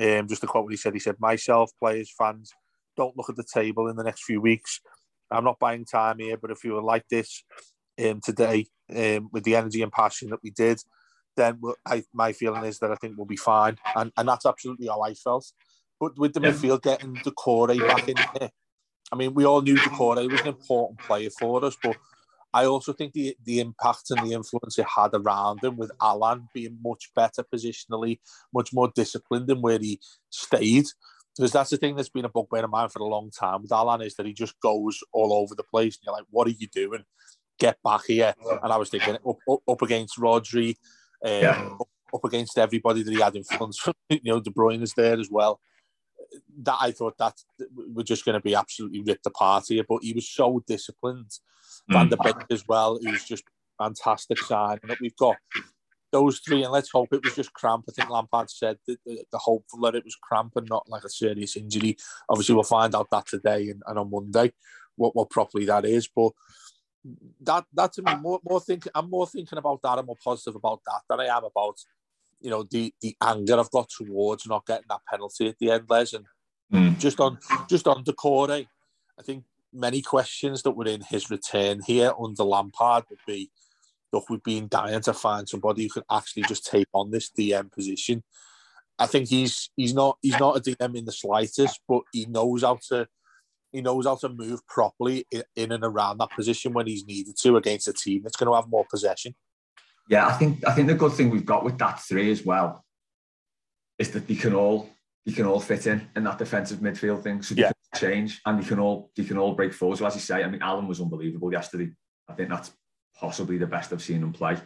um, 0.01 0.27
just 0.27 0.41
to 0.41 0.48
quote 0.48 0.63
what 0.63 0.74
he 0.74 0.77
said, 0.77 0.93
he 0.93 1.00
said, 1.00 1.19
myself, 1.19 1.72
players, 1.79 2.12
fans, 2.17 2.51
don't 2.98 3.15
look 3.15 3.29
at 3.29 3.36
the 3.36 3.46
table 3.53 3.88
in 3.88 3.96
the 3.96 4.03
next 4.03 4.24
few 4.24 4.41
weeks. 4.41 4.81
I'm 5.29 5.43
not 5.43 5.60
buying 5.60 5.86
time 5.86 6.17
here, 6.17 6.38
but 6.38 6.50
if 6.50 6.63
you 6.63 6.74
were 6.74 6.81
like 6.81 7.07
this 7.07 7.43
um, 8.03 8.19
today, 8.19 8.65
um, 8.96 9.29
with 9.31 9.43
the 9.43 9.55
energy 9.55 9.84
and 9.84 9.91
passion 9.91 10.31
that 10.31 10.41
we 10.43 10.50
did, 10.50 10.81
then 11.36 11.62
I, 11.86 12.03
my 12.13 12.34
feeling 12.34 12.63
is 12.63 12.79
that 12.79 12.91
I 12.91 12.96
think 12.96 13.15
we'll 13.15 13.27
be 13.27 13.38
fine. 13.38 13.77
And, 13.96 14.12
and 14.17 14.27
that's 14.27 14.48
absolutely 14.48 14.88
how 14.88 15.01
I 15.01 15.13
felt. 15.13 15.46
But 16.00 16.17
with 16.17 16.34
the 16.34 16.41
yeah. 16.41 16.50
midfield 16.50 16.81
getting 16.81 17.15
Doucouré 17.17 17.79
back 17.88 18.10
in 18.10 18.15
there, 18.39 18.50
I 19.12 19.15
mean, 19.15 19.36
we 19.36 19.46
all 19.46 19.62
knew 19.62 19.75
Doucouré 19.77 20.29
was 20.31 20.41
an 20.41 20.48
important 20.48 21.00
player 21.00 21.29
for 21.29 21.63
us, 21.63 21.77
but 21.81 21.96
I 22.58 22.66
also 22.66 22.92
think 22.92 23.14
the 23.14 23.38
the 23.46 23.60
impact 23.60 24.10
and 24.10 24.28
the 24.28 24.34
influence 24.34 24.80
it 24.80 24.88
had 24.88 25.12
around 25.14 25.64
him 25.64 25.78
with 25.78 25.92
Allan 26.02 26.48
being 26.56 26.80
much 26.84 27.12
better 27.16 27.44
positionally, 27.44 28.20
much 28.52 28.74
more 28.74 28.92
disciplined 28.96 29.48
in 29.52 29.62
where 29.62 29.78
he 29.78 30.00
stayed. 30.32 30.88
Because 31.36 31.52
that's 31.52 31.70
the 31.70 31.78
thing 31.78 31.96
that's 31.96 32.10
been 32.10 32.26
a 32.26 32.30
bugbear 32.30 32.64
of 32.64 32.72
mine 32.72 32.90
for 32.90 33.04
a 33.04 33.06
long 33.06 33.30
time 33.30 33.62
with 33.62 33.72
Allan 33.72 34.02
is 34.02 34.16
that 34.16 34.26
he 34.26 34.34
just 34.34 34.60
goes 34.60 35.00
all 35.14 35.34
over 35.34 35.54
the 35.54 35.64
place. 35.64 35.98
And 35.98 36.06
you're 36.06 36.16
like, 36.16 36.26
what 36.32 36.48
are 36.48 36.56
you 36.58 36.68
doing? 36.74 37.04
Get 37.60 37.78
back 37.84 38.06
here. 38.08 38.34
And 38.64 38.74
I 38.74 38.78
was 38.78 38.90
thinking 38.90 39.16
up, 39.16 39.38
up, 39.48 39.60
up 39.68 39.82
against 39.84 40.18
Rodri, 40.18 40.70
um, 41.24 41.32
yeah. 41.32 41.70
up, 41.80 41.90
up 42.12 42.26
against 42.26 42.58
everybody 42.58 43.04
that 43.04 43.14
he 43.14 43.22
had 43.22 43.36
in 43.36 43.44
front. 43.44 43.78
you 44.10 44.20
know, 44.24 44.40
De 44.40 44.50
Bruyne 44.50 44.82
is 44.82 44.94
there 44.94 45.20
as 45.20 45.30
well 45.30 45.60
that 46.63 46.77
I 46.79 46.91
thought 46.91 47.17
that 47.17 47.36
we're 47.75 48.03
just 48.03 48.25
going 48.25 48.34
to 48.34 48.41
be 48.41 48.55
absolutely 48.55 49.01
ripped 49.01 49.25
apart 49.25 49.65
here. 49.67 49.84
But 49.88 50.03
he 50.03 50.13
was 50.13 50.29
so 50.29 50.63
disciplined. 50.67 51.31
Mm. 51.89 51.93
Van 51.93 52.10
der 52.10 52.17
Beek 52.24 52.46
as 52.51 52.67
well, 52.67 53.00
who's 53.01 53.25
just 53.25 53.43
fantastic 53.77 54.39
sign 54.39 54.79
that 54.88 55.00
we've 55.00 55.15
got. 55.17 55.38
those 56.12 56.39
three, 56.39 56.63
and 56.63 56.72
let's 56.72 56.89
hope 56.91 57.10
it 57.12 57.24
was 57.24 57.36
just 57.36 57.53
cramp. 57.53 57.86
I 57.89 57.91
think 57.91 58.10
Lampard 58.10 58.50
said 58.50 58.77
that 58.88 58.98
the, 59.05 59.24
the 59.31 59.38
hopeful 59.38 59.79
that 59.81 59.96
it 59.96 60.05
was 60.05 60.15
cramp 60.15 60.53
and 60.55 60.67
not 60.69 60.88
like 60.88 61.03
a 61.03 61.10
serious 61.10 61.55
injury. 61.57 61.98
Obviously, 62.29 62.55
we'll 62.55 62.63
find 62.63 62.96
out 62.96 63.07
that 63.12 63.27
today 63.27 63.69
and, 63.69 63.81
and 63.86 64.00
on 64.00 64.10
Monday 64.10 64.53
what 64.96 65.15
what 65.15 65.29
properly 65.29 65.65
that 65.65 65.86
is. 65.86 66.07
But 66.13 66.31
that 67.41 67.65
that 67.74 67.93
to 67.93 68.01
me 68.01 68.15
more 68.15 68.39
more 68.48 68.60
thinking. 68.60 68.91
I'm 68.96 69.10
more 69.10 69.27
thinking 69.27 69.57
about 69.57 69.81
that. 69.84 70.00
I'm 70.00 70.05
more 70.05 70.17
positive 70.24 70.55
about 70.55 70.81
that 70.86 71.01
than 71.10 71.19
I 71.19 71.38
am 71.38 71.43
about 71.43 71.77
you 72.39 72.50
know 72.50 72.63
the 72.63 72.94
the 73.01 73.15
anger 73.22 73.60
I've 73.60 73.72
got 73.72 73.89
towards 73.89 74.48
not 74.48 74.65
getting 74.65 74.86
that 74.89 75.06
penalty 75.10 75.48
at 75.48 75.58
the 75.60 75.72
end, 75.72 75.86
Les. 75.89 76.13
And 76.13 76.25
mm. 76.74 77.00
just 77.00 77.20
on 77.20 77.39
just 77.70 77.88
on 77.88 78.03
Doucouré, 78.03 78.67
I 79.20 79.24
think 79.24 79.44
many 79.74 80.01
questions 80.01 80.63
that 80.63 80.72
were 80.72 80.88
in 80.88 81.01
his 81.01 81.29
return 81.29 81.82
here 81.86 82.12
under 82.22 82.44
Lampard 82.44 83.06
would 83.10 83.20
be, 83.27 83.51
look, 84.12 84.29
we've 84.29 84.44
been 84.44 84.67
dying 84.67 85.01
to 85.01 85.13
find 85.13 85.48
somebody 85.48 85.84
who 85.84 85.89
can 85.89 86.03
actually 86.12 86.44
just 86.44 86.65
take 86.65 86.88
on 86.94 87.12
this 87.12 87.29
DM 87.29 87.72
position. 87.72 88.24
I 89.00 89.06
think 89.06 89.29
he's 89.29 89.70
he's 89.75 89.94
not 89.94 90.17
he's 90.22 90.39
not 90.39 90.58
a 90.58 90.62
DM 90.62 90.98
in 90.98 91.06
the 91.06 91.12
slightest, 91.12 91.82
but 91.88 92.01
he 92.12 92.25
knows 92.25 92.63
how 92.63 92.79
to 92.89 93.08
he 93.72 93.82
knows 93.82 94.06
how 94.06 94.15
to 94.15 94.29
move 94.29 94.65
properly 94.67 95.25
in, 95.32 95.44
in 95.56 95.72
and 95.72 95.84
around 95.84 96.17
that 96.17 96.32
position 96.32 96.74
when 96.74 96.88
he's 96.88 97.06
needed 97.06 97.36
to 97.38 97.58
against 97.58 97.88
a 97.88 97.94
team 97.94 98.22
that's 98.24 98.36
going 98.36 98.50
to 98.51 98.56
have 98.56 98.70
more 98.70 98.86
possession. 98.89 99.36
Yeah, 100.10 100.28
I 100.28 100.34
think 100.34 100.66
I 100.66 100.74
think 100.74 100.88
the 100.88 100.96
good 100.96 101.14
thing 101.14 101.30
we've 101.30 101.46
got 101.46 101.64
with 101.64 101.78
that 101.80 102.00
three 102.02 102.32
as 102.32 102.46
well 102.46 102.84
is 104.00 104.12
that 104.12 104.28
they 104.28 104.36
can 104.36 104.54
all 104.54 104.90
they 105.26 105.34
can 105.34 105.46
all 105.46 105.60
fit 105.60 105.88
in 105.88 106.08
in 106.16 106.24
that 106.24 106.38
defensive 106.38 106.80
midfield 106.80 107.24
thing. 107.24 107.42
So 107.42 107.56
yeah. 107.56 107.72
change 107.96 108.42
and 108.46 108.62
they 108.62 108.68
can 108.68 108.80
all 108.80 109.12
they 109.16 109.24
can 109.24 109.38
all 109.38 109.54
break 109.54 109.74
forward. 109.74 109.98
So 109.98 110.06
as 110.06 110.16
you 110.16 110.22
say, 110.22 110.44
I 110.44 110.48
mean, 110.48 110.62
Allan 110.62 110.88
was 110.88 111.02
unbelievable 111.02 111.52
yesterday. 111.52 111.92
I 112.30 112.34
think 112.34 112.50
that's 112.50 112.72
possibly 113.16 113.58
the 113.58 113.68
best 113.68 113.92
I've 113.92 114.02
seen 114.02 114.24
him 114.24 114.34
play. 114.34 114.58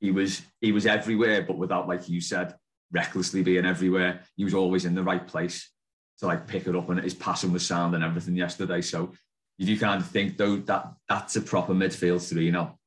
He 0.00 0.10
was 0.10 0.42
he 0.60 0.72
was 0.72 0.86
everywhere, 0.86 1.42
but 1.42 1.58
without, 1.58 1.88
like 1.88 2.08
you 2.08 2.20
said, 2.20 2.54
recklessly 2.92 3.42
being 3.42 3.66
everywhere. 3.66 4.20
He 4.36 4.44
was 4.44 4.54
always 4.54 4.84
in 4.84 4.94
the 4.94 5.02
right 5.02 5.26
place 5.26 5.70
to 6.18 6.26
like 6.26 6.46
pick 6.46 6.66
it 6.66 6.76
up, 6.76 6.88
and 6.88 7.00
his 7.00 7.14
passing 7.14 7.52
was 7.52 7.66
sound 7.66 7.94
and 7.94 8.04
everything 8.04 8.36
yesterday. 8.36 8.82
So 8.82 9.12
you 9.58 9.66
do 9.66 9.78
kind 9.78 10.00
of 10.00 10.08
think 10.08 10.36
though 10.36 10.56
that 10.56 10.92
that's 11.08 11.36
a 11.36 11.42
proper 11.42 11.74
midfield 11.74 12.26
three, 12.28 12.44
you 12.44 12.52
know. 12.52 12.78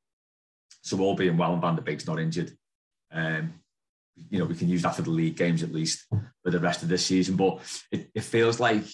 So 0.82 1.00
all 1.00 1.14
being 1.14 1.36
well 1.36 1.52
and 1.52 1.62
Van 1.62 1.76
der 1.76 1.82
Beek's 1.82 2.06
not 2.06 2.18
injured, 2.18 2.52
um, 3.12 3.54
you 4.28 4.38
know, 4.38 4.44
we 4.44 4.54
can 4.54 4.68
use 4.68 4.82
that 4.82 4.94
for 4.94 5.02
the 5.02 5.10
league 5.10 5.36
games 5.36 5.62
at 5.62 5.72
least 5.72 6.06
for 6.42 6.50
the 6.50 6.58
rest 6.58 6.82
of 6.82 6.88
this 6.88 7.06
season. 7.06 7.36
But 7.36 7.60
it, 7.90 8.10
it 8.14 8.24
feels 8.24 8.60
like 8.60 8.84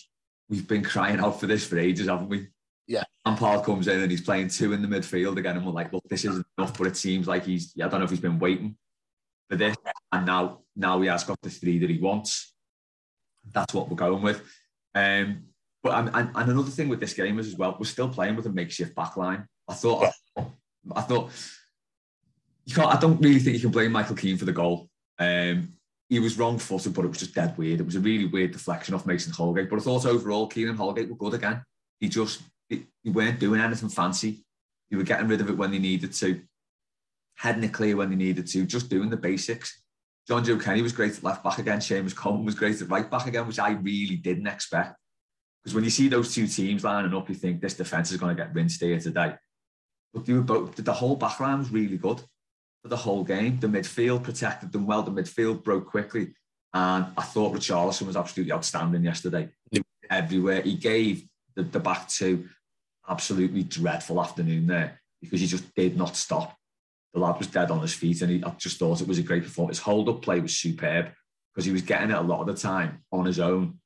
we've 0.48 0.68
been 0.68 0.84
crying 0.84 1.20
out 1.20 1.40
for 1.40 1.46
this 1.46 1.66
for 1.66 1.78
ages, 1.78 2.08
haven't 2.08 2.28
we? 2.28 2.48
Yeah. 2.86 3.02
And 3.24 3.36
Paul 3.36 3.60
comes 3.62 3.88
in 3.88 4.00
and 4.00 4.10
he's 4.10 4.20
playing 4.20 4.48
two 4.48 4.72
in 4.72 4.82
the 4.82 4.88
midfield 4.88 5.36
again, 5.38 5.56
and 5.56 5.66
we're 5.66 5.72
like, 5.72 5.92
look, 5.92 6.04
this 6.08 6.24
isn't 6.24 6.46
enough. 6.56 6.78
But 6.78 6.86
it 6.86 6.96
seems 6.96 7.26
like 7.26 7.44
he's, 7.44 7.72
I 7.76 7.88
don't 7.88 7.98
know 7.98 8.04
if 8.04 8.10
he's 8.10 8.20
been 8.20 8.38
waiting 8.38 8.76
for 9.50 9.56
this, 9.56 9.76
and 10.12 10.26
now 10.26 10.62
now 10.76 11.00
he 11.00 11.08
has 11.08 11.24
got 11.24 11.40
the 11.42 11.50
three 11.50 11.78
that 11.80 11.90
he 11.90 11.98
wants. 11.98 12.54
That's 13.52 13.74
what 13.74 13.88
we're 13.88 13.96
going 13.96 14.22
with. 14.22 14.40
Um, 14.94 15.46
but 15.82 15.94
and, 15.98 16.10
and, 16.14 16.30
and 16.34 16.50
another 16.50 16.70
thing 16.70 16.88
with 16.88 17.00
this 17.00 17.14
game 17.14 17.38
is 17.38 17.48
as 17.48 17.56
well, 17.56 17.76
we're 17.78 17.86
still 17.86 18.08
playing 18.08 18.36
with 18.36 18.46
a 18.46 18.50
makeshift 18.50 18.94
back 18.94 19.16
line. 19.16 19.46
I 19.68 19.74
thought, 19.74 20.12
yeah. 20.36 20.44
I, 20.94 20.98
I 20.98 21.00
thought 21.02 21.30
you 22.66 22.74
can't. 22.74 22.92
I 22.92 22.98
don't 22.98 23.20
really 23.20 23.38
think 23.38 23.54
you 23.54 23.62
can 23.62 23.70
blame 23.70 23.92
Michael 23.92 24.16
Keane 24.16 24.36
for 24.36 24.44
the 24.44 24.52
goal. 24.52 24.90
Um, 25.18 25.72
he 26.08 26.18
was 26.18 26.38
wrong 26.38 26.58
footed, 26.58 26.94
but 26.94 27.04
it 27.04 27.08
was 27.08 27.18
just 27.18 27.34
dead 27.34 27.56
weird. 27.56 27.80
It 27.80 27.86
was 27.86 27.96
a 27.96 28.00
really 28.00 28.26
weird 28.26 28.52
deflection 28.52 28.94
off 28.94 29.06
Mason 29.06 29.32
Holgate. 29.32 29.70
But 29.70 29.78
I 29.80 29.82
thought 29.82 30.06
overall, 30.06 30.46
Keane 30.46 30.68
and 30.68 30.78
Holgate 30.78 31.08
were 31.08 31.16
good 31.16 31.34
again. 31.34 31.62
He 32.00 32.08
just 32.08 32.42
he, 32.68 32.86
weren't 33.04 33.40
doing 33.40 33.60
anything 33.60 33.88
fancy. 33.88 34.44
He 34.90 34.96
were 34.96 35.04
getting 35.04 35.28
rid 35.28 35.40
of 35.40 35.48
it 35.48 35.56
when 35.56 35.70
they 35.70 35.78
needed 35.78 36.12
to, 36.12 36.42
heading 37.36 37.64
it 37.64 37.72
clear 37.72 37.96
when 37.96 38.10
they 38.10 38.16
needed 38.16 38.46
to, 38.48 38.66
just 38.66 38.88
doing 38.88 39.10
the 39.10 39.16
basics. 39.16 39.82
Jonjoe 40.28 40.62
Kenny 40.62 40.82
was 40.82 40.92
great 40.92 41.16
at 41.16 41.24
left 41.24 41.44
back 41.44 41.58
again. 41.58 41.78
Seamus 41.78 42.14
Coleman 42.14 42.44
was 42.44 42.56
great 42.56 42.80
at 42.82 42.90
right 42.90 43.08
back 43.08 43.26
again, 43.26 43.46
which 43.46 43.60
I 43.60 43.70
really 43.70 44.16
didn't 44.16 44.48
expect. 44.48 44.96
Because 45.62 45.74
when 45.74 45.84
you 45.84 45.90
see 45.90 46.08
those 46.08 46.34
two 46.34 46.46
teams 46.46 46.84
lining 46.84 47.14
up, 47.14 47.28
you 47.28 47.34
think 47.34 47.60
this 47.60 47.74
defence 47.74 48.10
is 48.10 48.18
going 48.18 48.36
to 48.36 48.42
get 48.42 48.54
rinsed 48.54 48.80
here 48.80 48.98
today. 49.00 49.34
But 50.12 50.24
they 50.24 50.32
were 50.32 50.42
both, 50.42 50.76
the 50.76 50.92
whole 50.92 51.16
back 51.16 51.40
line 51.40 51.58
was 51.58 51.70
really 51.70 51.96
good 51.96 52.22
for 52.86 52.90
the 52.90 52.96
whole 52.96 53.24
game. 53.24 53.58
The 53.58 53.66
midfield 53.66 54.22
protected 54.22 54.70
them 54.70 54.86
well. 54.86 55.02
The 55.02 55.10
midfield 55.10 55.64
broke 55.64 55.86
quickly. 55.86 56.34
And 56.72 57.06
I 57.16 57.22
thought 57.22 57.54
Richarlison 57.54 58.06
was 58.06 58.16
absolutely 58.16 58.52
outstanding 58.52 59.02
yesterday. 59.02 59.48
Everywhere. 60.08 60.62
He 60.62 60.76
gave 60.76 61.26
the, 61.56 61.64
the 61.64 61.80
back 61.80 62.08
two 62.08 62.48
absolutely 63.08 63.64
dreadful 63.64 64.20
afternoon 64.20 64.66
there 64.66 65.00
because 65.20 65.40
he 65.40 65.46
just 65.46 65.74
did 65.74 65.96
not 65.96 66.16
stop. 66.16 66.56
The 67.12 67.20
lad 67.20 67.38
was 67.38 67.48
dead 67.48 67.70
on 67.70 67.80
his 67.80 67.94
feet 67.94 68.22
and 68.22 68.30
he, 68.30 68.44
I 68.44 68.50
just 68.50 68.78
thought 68.78 69.00
it 69.00 69.08
was 69.08 69.18
a 69.18 69.22
great 69.22 69.42
performance. 69.42 69.78
His 69.78 69.84
hold 69.84 70.08
up 70.08 70.22
play 70.22 70.38
was 70.38 70.56
superb 70.56 71.10
because 71.52 71.64
he 71.64 71.72
was 71.72 71.82
getting 71.82 72.10
it 72.10 72.16
a 72.16 72.20
lot 72.20 72.40
of 72.40 72.46
the 72.46 72.54
time 72.54 73.02
on 73.10 73.24
his 73.24 73.40
own 73.40 73.78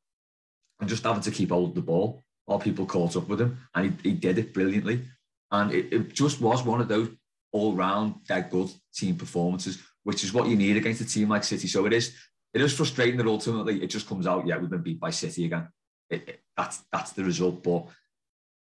and 0.81 0.89
just 0.89 1.05
having 1.05 1.23
to 1.23 1.31
keep 1.31 1.51
hold 1.51 1.71
of 1.71 1.75
the 1.75 1.81
ball 1.81 2.23
while 2.45 2.59
people 2.59 2.85
caught 2.85 3.17
up 3.17 3.29
with 3.29 3.41
him. 3.41 3.59
And 3.75 3.95
he, 4.03 4.11
he 4.11 4.15
did 4.15 4.39
it 4.39 4.53
brilliantly. 4.53 5.07
And 5.51 5.73
it, 5.73 5.93
it 5.93 6.13
just 6.13 6.41
was 6.41 6.65
one 6.65 6.81
of 6.81 6.89
those 6.89 7.09
all 7.53 7.75
round 7.75 8.15
dead 8.27 8.51
good 8.51 8.71
team 8.95 9.17
performances, 9.17 9.83
which 10.05 10.25
is 10.25 10.33
what 10.33 10.49
you 10.49 10.57
need 10.57 10.77
against 10.77 11.01
a 11.01 11.07
team 11.07 11.29
like 11.29 11.45
City. 11.45 11.69
So 11.69 11.87
it 11.87 11.93
is 11.93 12.15
it 12.53 12.61
is 12.61 12.77
frustrating 12.77 13.17
that 13.19 13.27
ultimately 13.27 13.83
it 13.83 13.89
just 13.89 14.09
comes 14.09 14.27
out, 14.27 14.47
yeah, 14.47 14.59
we've 14.59 14.71
been 14.71 14.83
beat 14.83 15.01
by 15.01 15.11
City 15.11 15.45
again. 15.45 15.69
It, 16.09 16.29
it, 16.29 16.41
that's 16.57 16.83
that's 16.93 17.13
the 17.13 17.25
result. 17.25 17.63
But 17.63 17.87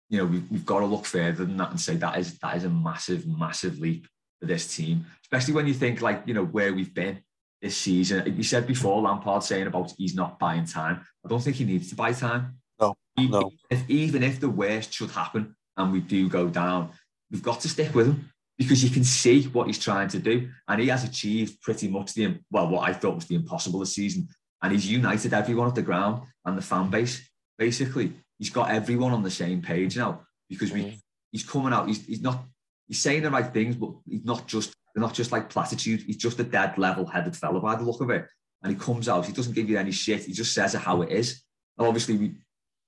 you 0.08 0.18
know, 0.18 0.24
we've, 0.24 0.50
we've 0.50 0.66
got 0.66 0.80
to 0.80 0.86
look 0.86 1.04
further 1.04 1.44
than 1.44 1.56
that 1.56 1.70
and 1.70 1.80
say 1.80 1.96
that 1.96 2.18
is 2.18 2.38
that 2.38 2.56
is 2.56 2.64
a 2.64 2.70
massive, 2.70 3.26
massive 3.26 3.78
leap 3.78 4.06
for 4.40 4.46
this 4.46 4.74
team, 4.74 5.06
especially 5.22 5.54
when 5.54 5.66
you 5.66 5.74
think 5.74 6.00
like 6.00 6.22
you 6.26 6.34
know 6.34 6.44
where 6.44 6.72
we've 6.72 6.94
been 6.94 7.20
this 7.60 7.76
season. 7.76 8.34
You 8.36 8.42
said 8.42 8.66
before 8.66 9.02
Lampard 9.02 9.42
saying 9.42 9.66
about 9.66 9.92
he's 9.98 10.14
not 10.14 10.38
buying 10.38 10.64
time. 10.64 11.04
I 11.24 11.28
don't 11.28 11.42
think 11.42 11.56
he 11.56 11.64
needs 11.64 11.90
to 11.90 11.96
buy 11.96 12.12
time. 12.12 12.58
No, 12.80 12.94
even 13.18 13.30
no. 13.30 13.50
If, 13.70 13.88
even 13.88 14.22
if 14.22 14.40
the 14.40 14.50
worst 14.50 14.92
should 14.92 15.10
happen 15.10 15.56
and 15.76 15.92
we 15.92 16.00
do 16.00 16.28
go 16.28 16.48
down, 16.48 16.90
we've 17.30 17.42
got 17.42 17.60
to 17.60 17.68
stick 17.68 17.94
with 17.94 18.06
him 18.06 18.30
because 18.58 18.82
you 18.82 18.90
can 18.90 19.04
see 19.04 19.42
what 19.44 19.66
he's 19.66 19.78
trying 19.78 20.08
to 20.08 20.18
do. 20.18 20.48
And 20.68 20.80
he 20.80 20.88
has 20.88 21.04
achieved 21.04 21.60
pretty 21.60 21.88
much 21.88 22.14
the, 22.14 22.38
well, 22.50 22.68
what 22.68 22.88
I 22.88 22.92
thought 22.92 23.16
was 23.16 23.26
the 23.26 23.34
impossible 23.34 23.80
this 23.80 23.94
season. 23.94 24.28
And 24.62 24.72
he's 24.72 24.90
united 24.90 25.34
everyone 25.34 25.68
at 25.68 25.74
the 25.74 25.82
ground 25.82 26.22
and 26.44 26.56
the 26.56 26.62
fan 26.62 26.88
base. 26.88 27.28
Basically, 27.58 28.12
he's 28.38 28.50
got 28.50 28.70
everyone 28.70 29.12
on 29.12 29.22
the 29.22 29.30
same 29.30 29.60
page 29.60 29.96
now 29.96 30.22
because 30.48 30.72
we, 30.72 30.84
mm. 30.84 30.98
he's 31.32 31.44
coming 31.44 31.72
out. 31.72 31.86
He's, 31.86 32.04
he's 32.06 32.22
not, 32.22 32.44
he's 32.88 33.00
saying 33.00 33.22
the 33.22 33.30
right 33.30 33.52
things, 33.52 33.76
but 33.76 33.90
he's 34.08 34.24
not 34.24 34.46
just, 34.46 34.72
they're 34.94 35.02
not 35.02 35.14
just 35.14 35.32
like 35.32 35.50
platitudes. 35.50 36.04
He's 36.04 36.16
just 36.16 36.40
a 36.40 36.44
dead 36.44 36.78
level 36.78 37.04
headed 37.04 37.36
fellow 37.36 37.60
by 37.60 37.76
the 37.76 37.84
look 37.84 38.00
of 38.00 38.10
it. 38.10 38.26
And 38.62 38.72
he 38.72 38.78
comes 38.78 39.08
out, 39.08 39.26
he 39.26 39.32
doesn't 39.32 39.54
give 39.54 39.68
you 39.68 39.78
any 39.78 39.92
shit. 39.92 40.24
He 40.24 40.32
just 40.32 40.54
says 40.54 40.74
it 40.74 40.80
how 40.80 41.02
it 41.02 41.12
is. 41.12 41.42
And 41.76 41.86
obviously, 41.86 42.16
we, 42.16 42.34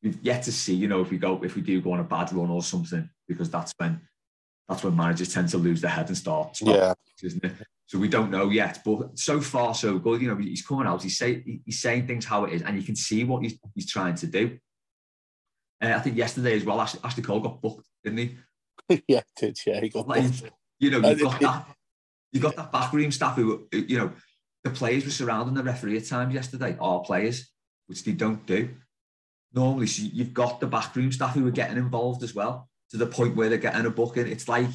we've 0.03 0.19
yet 0.23 0.43
to 0.45 0.53
see, 0.53 0.75
you 0.75 0.89
know, 0.89 1.03
if 1.03 1.11
we 1.11 1.19
go, 1.19 1.43
if 1.45 1.55
we 1.55 1.61
do 1.61 1.83
go 1.83 1.93
on 1.93 2.01
a 2.01 2.05
bad 2.05 2.33
run 2.33 2.49
or 2.49 2.63
something, 2.63 3.09
because 3.29 3.51
that's 3.51 3.75
when 3.77 4.01
that's 4.69 4.85
when 4.85 4.97
managers 4.97 5.33
tend 5.33 5.49
to 5.49 5.59
lose 5.59 5.81
their 5.81 5.91
head 5.91 6.09
and 6.09 6.17
start. 6.17 6.59
Yeah, 6.61 6.93
isn't 7.23 7.43
it? 7.45 7.53
So 7.87 7.99
we 7.99 8.09
don't 8.09 8.31
know 8.31 8.51
yet, 8.51 8.81
but 8.85 9.19
so 9.19 9.41
far 9.41 9.75
so 9.75 9.99
good. 9.99 10.21
You 10.21 10.29
know, 10.29 10.37
he's 10.37 10.65
coming 10.65 10.87
out. 10.87 11.03
He's 11.03 11.17
saying 11.17 11.63
he's 11.65 11.81
saying 11.81 12.07
things 12.07 12.27
how 12.27 12.45
it 12.45 12.53
is, 12.53 12.63
and 12.63 12.77
you 12.77 12.83
can 12.83 12.95
see 12.95 13.25
what 13.25 13.43
he's, 13.43 13.59
he's 13.75 13.91
trying 13.91 14.15
to 14.17 14.27
do. 14.27 14.59
Uh, 15.83 15.95
I 15.95 16.01
think 16.01 16.17
yesterday 16.17 16.55
as 16.57 16.65
well, 16.65 16.81
Ashley, 16.81 17.01
Ashley 17.03 17.23
Cole 17.23 17.41
got 17.41 17.63
booked, 17.63 17.87
didn't 18.05 18.19
he? 18.19 19.03
yeah, 19.09 19.23
did. 19.37 19.59
Yeah, 19.67 19.81
he 19.81 19.89
got 19.89 20.07
like, 20.07 20.23
booked. 20.23 20.53
You 20.79 20.91
know, 20.91 21.09
you've 21.09 21.21
got 21.21 21.41
that. 21.41 21.67
You 22.33 22.41
got 22.41 22.57
that 22.57 22.71
backroom 22.71 23.11
staff 23.11 23.37
who, 23.37 23.67
you 23.73 23.97
know, 23.97 24.13
the 24.65 24.71
players 24.71 25.07
were 25.07 25.11
surrounding 25.11 25.55
the 25.55 25.63
referee 25.63 25.97
at 25.97 26.07
times 26.07 26.35
yesterday. 26.35 26.77
Our 26.79 27.01
players, 27.01 27.51
which 27.87 28.05
they 28.05 28.13
don't 28.13 28.45
do 28.45 28.69
normally. 29.55 29.87
So 29.87 30.03
you've 30.13 30.35
got 30.35 30.61
the 30.61 30.67
backroom 30.67 31.11
staff 31.11 31.33
who 31.33 31.47
are 31.47 31.53
getting 31.53 31.79
involved 31.79 32.23
as 32.23 32.35
well 32.35 32.68
to 32.91 32.97
the 32.97 33.07
point 33.07 33.37
where 33.37 33.49
they're 33.49 33.59
getting 33.59 33.87
a 33.87 33.91
booking. 33.91 34.27
It's 34.27 34.49
like 34.49 34.71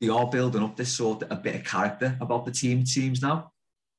they 0.00 0.08
are 0.08 0.26
building 0.28 0.62
up 0.62 0.76
this 0.76 0.92
sort 0.92 1.22
of 1.22 1.32
a 1.32 1.36
bit 1.36 1.56
of 1.56 1.64
character 1.64 2.16
about 2.20 2.44
the 2.44 2.52
team 2.52 2.84
teams 2.84 3.22
now. 3.22 3.52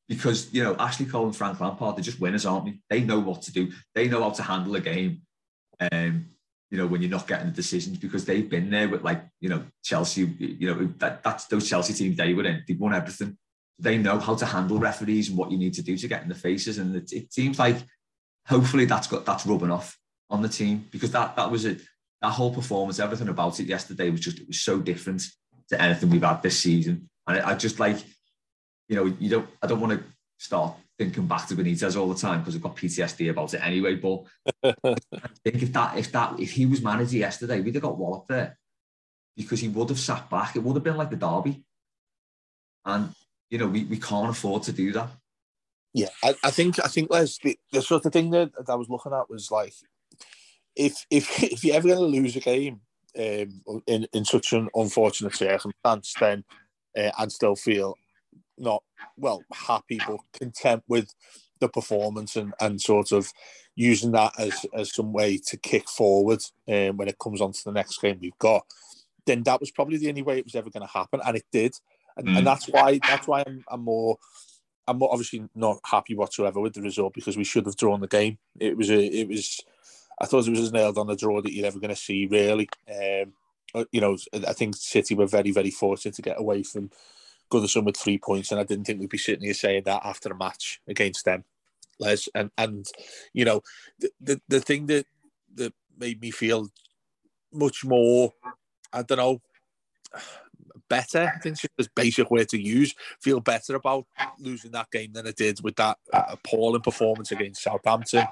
Because, 0.10 0.54
you 0.54 0.64
know, 0.64 0.76
Ashley 0.78 1.06
Cole 1.06 1.26
and 1.26 1.36
Frank 1.36 1.60
Lampard, 1.60 1.96
they're 1.96 2.04
just 2.04 2.20
winners, 2.20 2.46
aren't 2.46 2.66
they? 2.66 2.80
They 2.90 3.02
know 3.02 3.20
what 3.20 3.44
to 3.44 3.54
do. 3.54 3.72
They 3.96 4.10
know 4.10 4.24
how 4.24 4.32
to 4.32 4.44
handle 4.44 4.76
a 4.76 4.82
game. 4.82 5.22
Um, 5.92 6.26
you 6.70 6.78
know, 6.78 6.88
when 6.88 7.02
you're 7.02 7.12
not 7.12 7.28
getting 7.28 7.48
the 7.48 7.54
decisions 7.54 7.98
because 7.98 8.26
they've 8.26 8.50
been 8.50 8.70
there 8.70 8.90
with 8.90 9.04
like, 9.04 9.22
you 9.40 9.50
know, 9.50 9.64
Chelsea, 9.84 10.24
you 10.40 10.74
know, 10.74 10.90
that, 10.98 11.24
that's 11.24 11.46
those 11.46 11.70
Chelsea 11.70 11.94
teams 11.94 12.18
they 12.18 12.34
were 12.34 12.46
in, 12.46 12.64
they 12.68 12.74
won 12.74 12.94
everything. 12.94 13.38
They 13.78 13.98
know 13.98 14.20
how 14.20 14.36
to 14.36 14.46
handle 14.46 14.80
referees 14.80 15.30
and 15.30 15.38
what 15.38 15.52
you 15.52 15.58
need 15.58 15.74
to 15.76 15.82
do 15.82 15.98
to 15.98 16.08
get 16.08 16.24
in 16.24 16.30
the 16.30 16.36
faces. 16.36 16.78
And 16.78 16.96
it, 16.96 17.12
it 17.12 17.34
seems 17.34 17.60
like 17.60 17.78
hopefully 18.48 18.86
that's 18.86 19.08
got 19.08 19.26
that's 19.26 19.46
rubbing 19.46 19.72
off 19.72 19.98
on 20.30 20.42
the 20.42 20.50
team 20.50 20.88
because 20.92 21.12
that 21.12 21.36
that 21.36 21.52
was 21.52 21.66
it 21.66 21.82
that 22.22 22.32
whole 22.32 22.54
performance, 22.54 23.00
everything 23.00 23.30
about 23.30 23.60
it 23.60 23.66
yesterday 23.66 24.10
was 24.10 24.20
just 24.20 24.40
it 24.40 24.48
was 24.48 24.62
so 24.62 24.80
different 24.80 25.24
to 25.70 25.82
anything 25.82 26.10
we've 26.10 26.22
had 26.22 26.42
this 26.42 26.60
season. 26.60 27.10
And 27.28 27.40
I, 27.40 27.52
I 27.52 27.56
just 27.56 27.80
like, 27.80 27.98
you 28.88 28.96
know, 28.96 29.06
you 29.20 29.30
don't 29.30 29.50
I 29.62 29.68
don't 29.68 29.82
want 29.82 30.00
to 30.00 30.06
start 30.38 30.76
thinking 30.98 31.26
back 31.26 31.48
to 31.48 31.56
Benitez 31.56 32.00
all 32.00 32.10
the 32.10 32.20
time 32.20 32.40
because 32.40 32.56
I've 32.56 32.62
got 32.62 32.76
PTSD 32.76 33.32
about 33.32 33.54
it 33.54 33.66
anyway. 33.66 33.96
But 33.96 34.24
I 34.64 35.30
think 35.44 35.64
if 35.64 35.74
that 35.74 35.98
if 35.98 36.12
that 36.12 36.40
if 36.40 36.52
he 36.52 36.66
was 36.66 36.82
manager 36.82 37.18
yesterday, 37.18 37.60
we'd 37.60 37.76
have 37.76 37.84
got 37.84 37.98
walloped 37.98 38.30
there 38.30 38.58
because 39.36 39.60
he 39.60 39.68
would 39.70 39.90
have 39.90 40.00
sat 40.00 40.30
back. 40.30 40.56
It 40.56 40.60
would 40.64 40.76
have 40.76 40.84
been 40.84 40.98
like 40.98 41.10
the 41.10 41.16
derby. 41.16 41.64
And 42.86 43.14
you 43.50 43.58
know, 43.58 43.68
we, 43.68 43.84
we 43.84 43.98
can't 43.98 44.30
afford 44.30 44.64
to 44.64 44.72
do 44.72 44.92
that. 44.94 45.10
Yeah, 45.94 46.08
I, 46.24 46.36
I 46.44 46.52
think 46.52 46.80
I 46.84 46.88
think 46.88 47.10
Les, 47.10 47.38
the, 47.40 47.58
the 47.72 47.82
sort 47.82 48.06
of 48.06 48.14
thing 48.14 48.30
that, 48.32 48.54
that 48.56 48.72
I 48.72 48.76
was 48.76 48.90
looking 48.90 49.14
at 49.14 49.30
was 49.30 49.52
like 49.52 49.74
if 50.76 51.06
if 51.10 51.44
if 51.44 51.64
you're 51.64 51.76
ever 51.76 51.88
going 51.88 52.00
to 52.00 52.06
lose 52.06 52.36
a 52.36 52.40
game 52.40 52.82
um, 53.18 53.82
in 53.88 54.08
in 54.14 54.26
such 54.26 54.54
an 54.54 54.70
unfortunate 54.76 55.36
circumstance, 55.36 56.14
then 56.20 56.44
uh, 56.98 57.12
and 57.20 57.32
still 57.32 57.56
feel 57.56 57.96
not 58.58 58.84
well 59.18 59.44
happy 59.54 60.00
but 60.08 60.20
content 60.34 60.84
with 60.88 61.14
the 61.60 61.70
performance 61.70 62.36
and, 62.36 62.54
and 62.60 62.82
sort 62.82 63.12
of 63.12 63.32
using 63.76 64.12
that 64.12 64.34
as, 64.38 64.66
as 64.74 64.94
some 64.94 65.14
way 65.14 65.38
to 65.38 65.58
kick 65.58 65.88
forward 65.88 66.42
um, 66.68 66.98
when 66.98 67.08
it 67.08 67.18
comes 67.20 67.40
on 67.40 67.52
to 67.54 67.64
the 67.64 67.72
next 67.72 68.02
game 68.02 68.18
we've 68.22 68.38
got, 68.40 68.66
then 69.26 69.44
that 69.44 69.60
was 69.60 69.72
probably 69.72 69.98
the 69.98 70.10
only 70.10 70.22
way 70.22 70.38
it 70.38 70.44
was 70.44 70.56
ever 70.56 70.70
going 70.70 70.86
to 70.86 70.94
happen, 70.94 71.22
and 71.26 71.38
it 71.38 71.46
did, 71.52 71.74
and, 72.18 72.28
mm. 72.28 72.38
and 72.38 72.48
that's 72.48 72.66
why 72.66 73.00
that's 73.08 73.28
why 73.28 73.44
I'm, 73.46 73.64
I'm 73.70 73.84
more. 73.84 74.18
I'm 74.88 75.02
obviously 75.04 75.48
not 75.56 75.78
happy 75.86 76.16
whatsoever 76.16 76.60
with 76.60 76.74
the 76.74 76.82
result 76.82 77.14
because 77.14 77.38
we 77.38 77.44
should 77.44 77.66
have 77.68 77.78
drawn 77.78 78.02
the 78.02 78.08
game. 78.08 78.40
It 78.60 78.76
was 78.76 78.90
a, 78.90 79.00
it 79.00 79.28
was, 79.28 79.60
I 80.22 80.28
thought 80.28 80.48
it 80.48 80.52
was 80.52 80.60
as 80.60 80.72
nailed 80.72 80.98
on 80.98 81.08
the 81.08 81.16
draw 81.16 81.42
that 81.42 81.52
you're 81.52 81.66
ever 81.66 81.80
going 81.80 81.90
to 81.90 81.96
see, 81.96 82.28
really. 82.28 82.70
Um, 82.88 83.34
uh, 83.74 83.86
you 83.92 84.02
know, 84.02 84.18
I 84.34 84.54
think 84.54 84.76
City 84.76 85.16
were 85.16 85.26
very, 85.26 85.52
very 85.52 85.72
fortunate 85.72 86.16
to 86.16 86.22
get 86.22 86.40
away 86.40 86.64
from 86.64 86.92
Goodison 87.52 87.86
with 87.86 87.98
three 87.98 88.18
points, 88.18 88.52
and 88.52 88.60
I 88.60 88.64
didn't 88.64 88.86
think 88.86 89.00
we'd 89.00 89.10
be 89.10 89.18
sitting 89.18 89.44
here 89.44 89.54
saying 89.54 89.84
that 89.86 90.02
after 90.06 90.30
a 90.30 90.38
match 90.38 90.80
against 90.88 91.26
them. 91.26 91.44
Les. 92.00 92.30
And 92.36 92.52
and 92.58 92.86
you 93.34 93.46
know, 93.46 93.62
the 94.00 94.10
the, 94.20 94.42
the 94.48 94.60
thing 94.60 94.86
that 94.88 95.06
that 95.56 95.74
made 95.98 96.22
me 96.22 96.32
feel 96.32 96.70
much 97.52 97.84
more, 97.84 98.34
I 98.94 99.04
don't 99.04 99.18
know, 99.18 99.42
better. 100.90 101.32
I 101.36 101.40
think 101.40 101.54
it's 101.54 101.66
just 101.78 101.96
basic 101.96 102.30
way 102.30 102.46
to 102.46 102.62
use. 102.62 102.94
Feel 103.22 103.40
better 103.40 103.76
about 103.76 104.06
losing 104.40 104.72
that 104.72 104.92
game 104.92 105.14
than 105.14 105.28
I 105.28 105.32
did 105.32 105.64
with 105.64 105.76
that 105.78 105.98
uh, 106.14 106.24
appalling 106.30 106.82
performance 106.82 107.32
against 107.32 107.64
Southampton. 107.64 108.28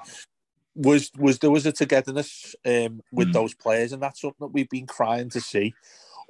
Was 0.76 1.10
was 1.18 1.38
there 1.40 1.50
was 1.50 1.66
a 1.66 1.72
togetherness 1.72 2.54
um, 2.64 3.02
with 3.12 3.28
mm. 3.28 3.32
those 3.32 3.54
players, 3.54 3.92
and 3.92 4.02
that's 4.02 4.20
something 4.20 4.46
that 4.46 4.52
we've 4.52 4.68
been 4.68 4.86
crying 4.86 5.28
to 5.30 5.40
see 5.40 5.74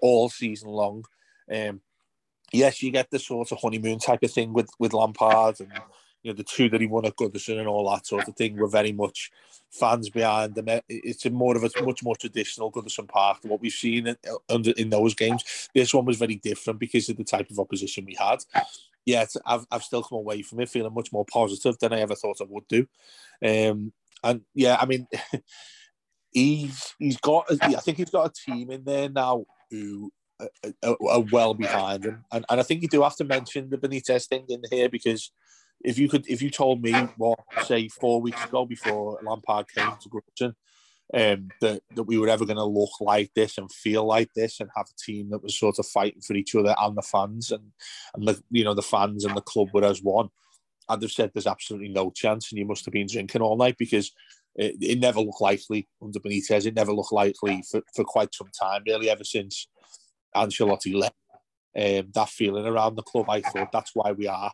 all 0.00 0.30
season 0.30 0.70
long. 0.70 1.04
Um, 1.52 1.80
yes, 2.52 2.82
you 2.82 2.90
get 2.90 3.10
the 3.10 3.18
sort 3.18 3.52
of 3.52 3.58
honeymoon 3.60 3.98
type 3.98 4.22
of 4.22 4.30
thing 4.30 4.52
with 4.52 4.70
with 4.78 4.94
Lampard 4.94 5.60
and 5.60 5.70
you 6.22 6.30
know, 6.30 6.36
the 6.36 6.44
two 6.44 6.68
that 6.68 6.80
he 6.80 6.86
won 6.86 7.06
at 7.06 7.16
Goodison 7.16 7.58
and 7.58 7.68
all 7.68 7.90
that 7.90 8.06
sort 8.06 8.28
of 8.28 8.36
thing 8.36 8.56
were 8.56 8.68
very 8.68 8.92
much 8.92 9.30
fans 9.70 10.10
behind 10.10 10.54
them. 10.54 10.66
It's 10.88 11.24
a 11.24 11.30
more 11.30 11.56
of 11.56 11.64
a 11.64 11.82
much 11.82 12.02
more 12.02 12.16
traditional 12.16 12.70
Goodison 12.70 13.08
Park 13.08 13.40
than 13.40 13.50
what 13.50 13.60
we've 13.60 13.72
seen 13.72 14.06
in, 14.06 14.16
in 14.76 14.90
those 14.90 15.14
games. 15.14 15.68
This 15.74 15.94
one 15.94 16.04
was 16.04 16.18
very 16.18 16.36
different 16.36 16.78
because 16.78 17.08
of 17.08 17.16
the 17.16 17.24
type 17.24 17.50
of 17.50 17.58
opposition 17.58 18.04
we 18.04 18.16
had. 18.18 18.44
Yet 19.06 19.34
I've 19.46 19.66
I've 19.70 19.82
still 19.82 20.02
come 20.02 20.18
away 20.18 20.42
from 20.42 20.60
it 20.60 20.68
feeling 20.68 20.92
much 20.92 21.10
more 21.10 21.24
positive 21.24 21.78
than 21.78 21.94
I 21.94 22.00
ever 22.00 22.14
thought 22.14 22.42
I 22.42 22.46
would 22.48 22.68
do. 22.68 22.86
Um, 23.42 23.92
and 24.22 24.42
yeah, 24.54 24.76
I 24.80 24.86
mean, 24.86 25.06
he's 26.32 26.94
he's 26.98 27.18
got 27.18 27.46
I 27.62 27.74
think 27.74 27.98
he's 27.98 28.10
got 28.10 28.30
a 28.30 28.50
team 28.50 28.70
in 28.70 28.84
there 28.84 29.08
now 29.08 29.44
who 29.70 30.10
are, 30.40 30.96
are 31.08 31.24
well 31.32 31.54
behind 31.54 32.04
him, 32.04 32.24
and, 32.32 32.44
and 32.48 32.60
I 32.60 32.62
think 32.62 32.82
you 32.82 32.88
do 32.88 33.02
have 33.02 33.16
to 33.16 33.24
mention 33.24 33.70
the 33.70 33.78
Benitez 33.78 34.28
thing 34.28 34.46
in 34.48 34.62
here 34.70 34.88
because 34.88 35.30
if 35.82 35.98
you 35.98 36.08
could, 36.08 36.28
if 36.28 36.42
you 36.42 36.50
told 36.50 36.82
me 36.82 36.92
what, 37.16 37.38
say, 37.62 37.88
four 37.88 38.20
weeks 38.20 38.44
ago 38.44 38.66
before 38.66 39.18
Lampard 39.22 39.66
came 39.74 39.92
to 40.00 40.08
Goodison, 40.08 40.54
um, 41.12 41.48
that 41.60 41.82
that 41.96 42.04
we 42.04 42.18
were 42.18 42.28
ever 42.28 42.44
going 42.44 42.56
to 42.56 42.64
look 42.64 43.00
like 43.00 43.32
this 43.34 43.58
and 43.58 43.70
feel 43.72 44.04
like 44.04 44.30
this 44.36 44.60
and 44.60 44.70
have 44.76 44.86
a 44.86 45.04
team 45.04 45.30
that 45.30 45.42
was 45.42 45.58
sort 45.58 45.78
of 45.78 45.86
fighting 45.86 46.20
for 46.20 46.34
each 46.34 46.54
other 46.54 46.74
and 46.78 46.96
the 46.96 47.02
fans 47.02 47.50
and 47.50 47.72
and 48.14 48.28
the 48.28 48.40
you 48.50 48.62
know 48.62 48.74
the 48.74 48.82
fans 48.82 49.24
and 49.24 49.36
the 49.36 49.40
club 49.40 49.68
were 49.72 49.84
as 49.84 50.02
one, 50.02 50.28
I'd 50.90 51.02
have 51.02 51.10
said 51.10 51.30
there's 51.32 51.46
absolutely 51.46 51.88
no 51.88 52.10
chance, 52.10 52.50
and 52.50 52.58
you 52.58 52.66
must 52.66 52.84
have 52.84 52.92
been 52.92 53.08
drinking 53.10 53.42
all 53.42 53.56
night 53.56 53.76
because. 53.78 54.12
It, 54.56 54.74
it 54.80 54.98
never 54.98 55.20
looked 55.20 55.40
likely 55.40 55.88
under 56.02 56.18
Benitez. 56.18 56.66
It 56.66 56.74
never 56.74 56.92
looked 56.92 57.12
likely 57.12 57.62
for, 57.70 57.82
for 57.94 58.02
quite 58.02 58.34
some 58.34 58.50
time, 58.60 58.82
really, 58.84 59.08
ever 59.08 59.22
since 59.22 59.68
Ancelotti 60.34 60.92
left. 60.92 61.14
Um, 61.76 62.10
that 62.14 62.28
feeling 62.28 62.66
around 62.66 62.96
the 62.96 63.04
club, 63.04 63.30
I 63.30 63.42
thought 63.42 63.70
that's 63.72 63.92
why 63.94 64.10
we 64.10 64.26
are 64.26 64.50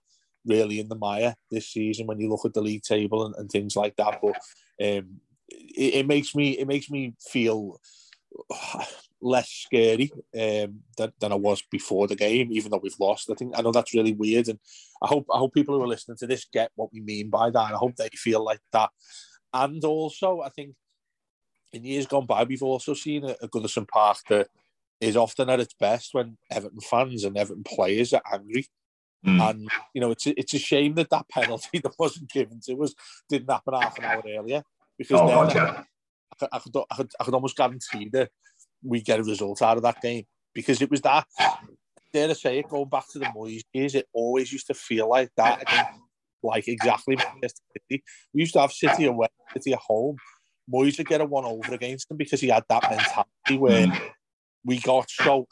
really 0.46 0.80
in 0.80 0.88
the 0.88 0.96
mire 0.96 1.34
this 1.50 1.70
season 1.70 2.06
when 2.06 2.20
you 2.20 2.28
look 2.28 2.44
at 2.44 2.54
the 2.54 2.60
league 2.60 2.82
table 2.82 3.26
and, 3.26 3.34
and 3.36 3.50
things 3.50 3.76
like 3.76 3.96
that. 3.96 4.20
But 4.22 4.36
um, 4.84 5.20
it, 5.48 5.94
it, 5.94 6.06
makes 6.06 6.34
me 6.34 6.58
it 6.58 6.68
makes 6.68 6.90
me 6.90 7.14
feel 7.20 7.80
less 9.26 9.50
scary 9.50 10.10
um, 10.34 10.80
than, 10.96 11.12
than 11.20 11.32
I 11.32 11.36
was 11.36 11.62
before 11.70 12.06
the 12.06 12.16
game, 12.16 12.48
even 12.52 12.70
though 12.70 12.80
we've 12.82 13.00
lost. 13.00 13.30
I 13.30 13.34
think 13.34 13.54
I 13.56 13.62
know 13.62 13.72
that's 13.72 13.94
really 13.94 14.12
weird, 14.12 14.48
and 14.48 14.58
I 15.02 15.08
hope 15.08 15.26
I 15.32 15.38
hope 15.38 15.54
people 15.54 15.74
who 15.74 15.82
are 15.82 15.88
listening 15.88 16.16
to 16.18 16.26
this 16.26 16.46
get 16.52 16.70
what 16.74 16.92
we 16.92 17.00
mean 17.00 17.30
by 17.30 17.50
that. 17.50 17.72
I 17.72 17.76
hope 17.76 17.96
they 17.96 18.08
feel 18.14 18.44
like 18.44 18.60
that. 18.72 18.90
And 19.52 19.82
also, 19.84 20.40
I 20.40 20.50
think 20.50 20.74
in 21.72 21.84
years 21.84 22.06
gone 22.06 22.26
by, 22.26 22.44
we've 22.44 22.62
also 22.62 22.94
seen 22.94 23.24
a, 23.24 23.36
a 23.42 23.48
Goodison 23.48 23.88
Park 23.88 24.18
that 24.28 24.48
is 25.00 25.16
often 25.16 25.50
at 25.50 25.60
its 25.60 25.74
best 25.78 26.14
when 26.14 26.38
Everton 26.50 26.80
fans 26.80 27.24
and 27.24 27.36
Everton 27.36 27.64
players 27.64 28.14
are 28.14 28.22
angry 28.32 28.66
Mm. 29.26 29.50
And 29.50 29.68
you 29.92 30.00
know, 30.00 30.10
it's 30.12 30.26
a, 30.26 30.38
it's 30.38 30.54
a 30.54 30.58
shame 30.58 30.94
that 30.94 31.10
that 31.10 31.28
penalty 31.30 31.78
that 31.80 31.94
wasn't 31.98 32.30
given 32.30 32.60
to 32.66 32.82
us 32.82 32.94
didn't 33.28 33.50
happen 33.50 33.74
half 33.74 33.98
an 33.98 34.04
hour 34.04 34.22
earlier 34.26 34.62
because 34.96 35.20
oh, 35.20 35.26
then 35.26 35.38
I, 35.38 35.52
could, 35.52 36.48
I, 36.52 36.58
could, 36.58 36.76
I, 36.90 36.96
could, 36.96 37.10
I 37.20 37.24
could 37.24 37.34
almost 37.34 37.56
guarantee 37.56 38.08
that 38.12 38.30
we 38.86 39.00
get 39.02 39.20
a 39.20 39.24
result 39.24 39.62
out 39.62 39.76
of 39.76 39.82
that 39.82 40.00
game 40.00 40.24
because 40.54 40.80
it 40.80 40.90
was 40.90 41.00
that. 41.02 41.26
Dare 42.12 42.30
I 42.30 42.32
say 42.32 42.58
it, 42.58 42.68
going 42.68 42.88
back 42.88 43.04
to 43.12 43.18
the 43.18 43.26
Moyes 43.26 43.62
years, 43.72 43.94
it 43.94 44.06
always 44.12 44.52
used 44.52 44.68
to 44.68 44.74
feel 44.74 45.08
like 45.08 45.30
that. 45.36 45.62
Like 46.42 46.68
exactly. 46.68 47.18
We 47.90 48.02
used 48.32 48.52
to 48.54 48.60
have 48.60 48.72
City 48.72 49.06
away, 49.06 49.28
City 49.52 49.72
at 49.72 49.80
home. 49.80 50.16
Moyes 50.72 50.98
would 50.98 51.08
get 51.08 51.20
a 51.20 51.24
one 51.24 51.44
over 51.44 51.74
against 51.74 52.08
them 52.08 52.16
because 52.16 52.40
he 52.40 52.48
had 52.48 52.64
that 52.68 52.82
mentality 52.90 53.58
where 53.58 53.86
we 54.64 54.78
got 54.80 55.08
so 55.10 55.46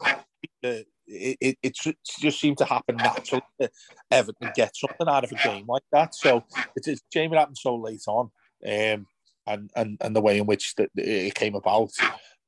the, 0.62 0.84
it, 1.06 1.36
it, 1.40 1.58
it, 1.62 1.78
just 2.20 2.40
seemed 2.40 2.58
to 2.58 2.64
happen 2.64 2.96
naturally 2.96 3.42
that 3.58 3.70
Everton 4.10 4.50
get 4.54 4.74
something 4.76 5.08
out 5.08 5.24
of 5.24 5.32
a 5.32 5.36
game 5.36 5.66
like 5.68 5.82
that. 5.92 6.14
So 6.14 6.44
it's 6.74 6.88
a 6.88 6.96
shame 7.12 7.32
it 7.32 7.38
happened 7.38 7.58
so 7.58 7.76
late 7.76 8.02
on, 8.08 8.30
um, 8.66 9.06
and, 9.46 9.70
and 9.76 9.98
and 10.00 10.16
the 10.16 10.20
way 10.20 10.38
in 10.38 10.46
which 10.46 10.74
that 10.76 10.90
it 10.94 11.34
came 11.34 11.54
about. 11.54 11.90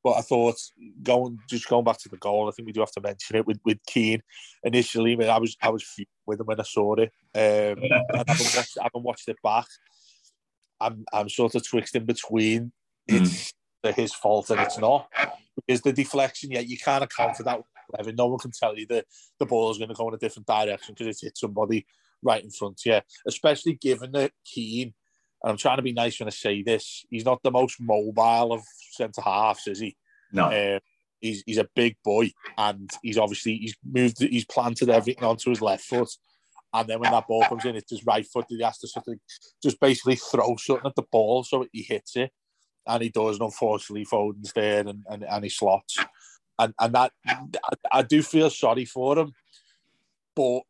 But 0.06 0.18
I 0.18 0.20
thought 0.20 0.54
going 1.02 1.36
just 1.50 1.68
going 1.68 1.82
back 1.82 1.98
to 1.98 2.08
the 2.08 2.16
goal, 2.16 2.46
I 2.46 2.52
think 2.52 2.66
we 2.66 2.72
do 2.72 2.78
have 2.78 2.92
to 2.92 3.00
mention 3.00 3.34
it 3.34 3.44
with 3.44 3.58
with 3.64 3.84
Keane 3.88 4.22
initially. 4.62 5.14
I, 5.14 5.16
mean, 5.16 5.28
I 5.28 5.38
was 5.38 5.56
I 5.60 5.68
was 5.68 5.84
with 6.24 6.38
him 6.38 6.46
when 6.46 6.60
I 6.60 6.62
saw 6.62 6.94
it, 6.94 7.10
um, 7.34 7.82
I 8.14 8.18
haven't 8.18 8.54
watched 8.54 8.78
I 8.78 8.84
haven't 8.84 9.02
watched 9.02 9.28
it 9.28 9.36
back. 9.42 9.66
I'm 10.80 11.04
I'm 11.12 11.28
sort 11.28 11.56
of 11.56 11.66
twixt 11.66 11.96
in 11.96 12.04
between. 12.04 12.70
It's 13.08 13.52
mm. 13.84 13.94
his 13.96 14.14
fault 14.14 14.50
and 14.50 14.60
it's 14.60 14.78
not 14.78 15.08
because 15.56 15.80
the 15.80 15.92
deflection. 15.92 16.52
Yeah, 16.52 16.60
you 16.60 16.78
can't 16.78 17.02
account 17.02 17.36
for 17.36 17.42
that 17.42 17.62
Levin. 17.98 18.14
No 18.14 18.28
one 18.28 18.38
can 18.38 18.52
tell 18.52 18.78
you 18.78 18.86
that 18.90 19.06
the 19.40 19.46
ball 19.46 19.72
is 19.72 19.78
going 19.78 19.88
to 19.88 19.94
go 19.96 20.06
in 20.06 20.14
a 20.14 20.18
different 20.18 20.46
direction 20.46 20.94
because 20.94 21.08
it's 21.08 21.22
hit 21.22 21.36
somebody 21.36 21.84
right 22.22 22.44
in 22.44 22.50
front. 22.50 22.80
Yeah, 22.86 23.00
especially 23.26 23.72
given 23.72 24.12
that 24.12 24.30
Keane, 24.44 24.94
and 25.42 25.52
I'm 25.52 25.56
trying 25.56 25.76
to 25.76 25.82
be 25.82 25.92
nice 25.92 26.18
when 26.18 26.28
I 26.28 26.30
say 26.30 26.62
this, 26.62 27.04
he's 27.10 27.24
not 27.24 27.42
the 27.42 27.50
most 27.50 27.80
mobile 27.80 28.52
of 28.52 28.62
centre 28.92 29.20
halves, 29.20 29.66
is 29.66 29.80
he? 29.80 29.96
No. 30.32 30.46
Um, 30.46 30.80
he's 31.20 31.42
he's 31.46 31.58
a 31.58 31.68
big 31.74 31.96
boy, 32.04 32.30
and 32.58 32.90
he's 33.02 33.18
obviously 33.18 33.56
he's 33.58 33.76
moved, 33.84 34.20
he's 34.20 34.46
planted 34.46 34.90
everything 34.90 35.24
onto 35.24 35.50
his 35.50 35.62
left 35.62 35.84
foot. 35.84 36.10
And 36.74 36.88
then 36.88 37.00
when 37.00 37.12
that 37.12 37.26
ball 37.26 37.44
comes 37.44 37.64
in, 37.64 37.76
it's 37.76 37.90
his 37.90 38.04
right 38.04 38.26
foot 38.26 38.46
that 38.48 38.56
he 38.56 38.62
has 38.62 38.78
to 38.78 38.88
sort 38.88 39.08
of 39.08 39.14
just 39.62 39.80
basically 39.80 40.16
throw 40.16 40.56
something 40.56 40.86
at 40.86 40.94
the 40.94 41.04
ball 41.10 41.42
so 41.44 41.64
he 41.72 41.82
hits 41.82 42.16
it. 42.16 42.30
And 42.86 43.02
he 43.02 43.08
does, 43.08 43.36
and 43.36 43.46
unfortunately, 43.46 44.04
Foden's 44.04 44.52
there 44.52 44.86
and, 44.86 45.04
and, 45.08 45.24
and 45.24 45.44
he 45.44 45.50
slots 45.50 45.96
and 46.58 46.74
and 46.80 46.94
that 46.94 47.12
I, 47.26 47.38
I 47.92 48.02
do 48.02 48.22
feel 48.22 48.50
sorry 48.50 48.84
for 48.84 49.18
him. 49.18 49.32
But 50.36 50.60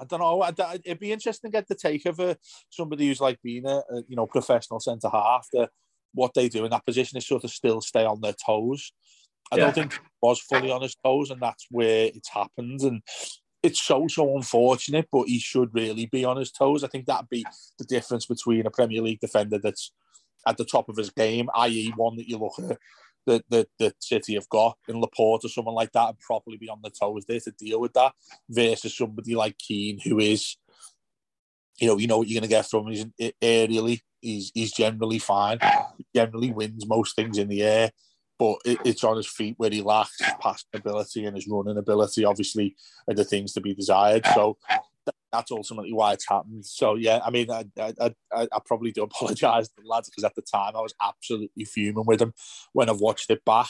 I 0.00 0.04
don't 0.08 0.20
know. 0.20 0.42
I, 0.42 0.52
it'd 0.82 0.98
be 0.98 1.12
interesting 1.12 1.50
to 1.50 1.56
get 1.56 1.68
the 1.68 1.74
take 1.74 2.06
of 2.06 2.18
a, 2.18 2.36
somebody 2.70 3.06
who's 3.06 3.20
like 3.20 3.38
being 3.42 3.66
a, 3.66 3.76
a 3.76 4.02
you 4.08 4.16
know 4.16 4.26
professional 4.26 4.80
centre 4.80 5.10
half. 5.10 5.46
That 5.52 5.68
what 6.12 6.32
they 6.34 6.48
do 6.48 6.64
in 6.64 6.70
that 6.70 6.86
position 6.86 7.18
is 7.18 7.26
sort 7.26 7.44
of 7.44 7.50
still 7.50 7.80
stay 7.80 8.04
on 8.04 8.20
their 8.20 8.34
toes. 8.44 8.92
I 9.52 9.56
yeah. 9.56 9.64
don't 9.64 9.74
think 9.74 9.92
he 9.92 9.98
was 10.22 10.40
fully 10.40 10.70
on 10.70 10.82
his 10.82 10.96
toes, 11.04 11.30
and 11.30 11.40
that's 11.40 11.66
where 11.70 12.06
it's 12.06 12.30
happened. 12.30 12.80
And 12.80 13.02
it's 13.62 13.82
so 13.82 14.08
so 14.08 14.36
unfortunate, 14.36 15.08
but 15.12 15.28
he 15.28 15.38
should 15.38 15.74
really 15.74 16.06
be 16.06 16.24
on 16.24 16.38
his 16.38 16.50
toes. 16.50 16.82
I 16.82 16.88
think 16.88 17.06
that'd 17.06 17.28
be 17.28 17.44
the 17.78 17.84
difference 17.84 18.26
between 18.26 18.66
a 18.66 18.70
Premier 18.70 19.02
League 19.02 19.20
defender 19.20 19.58
that's 19.62 19.92
at 20.46 20.56
the 20.56 20.64
top 20.64 20.88
of 20.88 20.96
his 20.96 21.10
game, 21.10 21.50
i.e., 21.56 21.92
one 21.96 22.16
that 22.16 22.28
you 22.28 22.38
look 22.38 22.58
at 22.58 22.78
that 23.26 23.44
the, 23.48 23.66
the 23.78 23.94
City 24.00 24.34
have 24.34 24.48
got 24.48 24.76
in 24.88 25.00
Laporte 25.00 25.44
or 25.44 25.48
someone 25.48 25.74
like 25.74 25.92
that 25.92 26.08
and 26.08 26.18
properly 26.18 26.56
be 26.56 26.68
on 26.68 26.80
the 26.82 26.90
toes 26.90 27.24
there 27.26 27.40
to 27.40 27.50
deal 27.52 27.80
with 27.80 27.92
that 27.94 28.12
versus 28.48 28.96
somebody 28.96 29.34
like 29.34 29.58
Keane 29.58 30.00
who 30.02 30.18
is, 30.18 30.56
you 31.80 31.86
know, 31.86 31.98
you 31.98 32.06
know 32.06 32.18
what 32.18 32.28
you're 32.28 32.40
going 32.40 32.48
to 32.48 32.54
get 32.54 32.66
from 32.66 32.88
him. 32.88 33.12
He's 33.18 33.32
aerially, 33.42 34.00
he's 34.20 34.50
he's 34.54 34.72
generally 34.72 35.18
fine. 35.18 35.58
Generally 36.14 36.52
wins 36.52 36.86
most 36.86 37.16
things 37.16 37.38
in 37.38 37.48
the 37.48 37.62
air, 37.62 37.90
but 38.38 38.58
it, 38.64 38.78
it's 38.84 39.04
on 39.04 39.16
his 39.16 39.28
feet 39.28 39.54
where 39.56 39.70
he 39.70 39.82
lacks 39.82 40.18
his 40.18 40.34
passing 40.40 40.68
ability 40.74 41.24
and 41.24 41.36
his 41.36 41.48
running 41.48 41.78
ability. 41.78 42.24
Obviously, 42.24 42.76
are 43.08 43.14
the 43.14 43.24
things 43.24 43.52
to 43.52 43.60
be 43.60 43.74
desired. 43.74 44.26
So 44.34 44.58
that's 45.32 45.50
ultimately 45.50 45.92
why 45.92 46.12
it's 46.12 46.28
happened. 46.28 46.64
So 46.64 46.94
yeah, 46.94 47.20
I 47.24 47.30
mean, 47.30 47.50
I 47.50 47.64
I, 47.78 48.14
I, 48.32 48.48
I 48.52 48.58
probably 48.64 48.92
do 48.92 49.02
apologise 49.04 49.68
to 49.68 49.74
the 49.78 49.88
lads 49.88 50.08
because 50.08 50.24
at 50.24 50.34
the 50.34 50.42
time 50.42 50.76
I 50.76 50.80
was 50.80 50.94
absolutely 51.00 51.64
fuming 51.64 52.06
with 52.06 52.20
him. 52.20 52.32
When 52.72 52.88
I've 52.88 53.00
watched 53.00 53.30
it 53.30 53.44
back, 53.44 53.68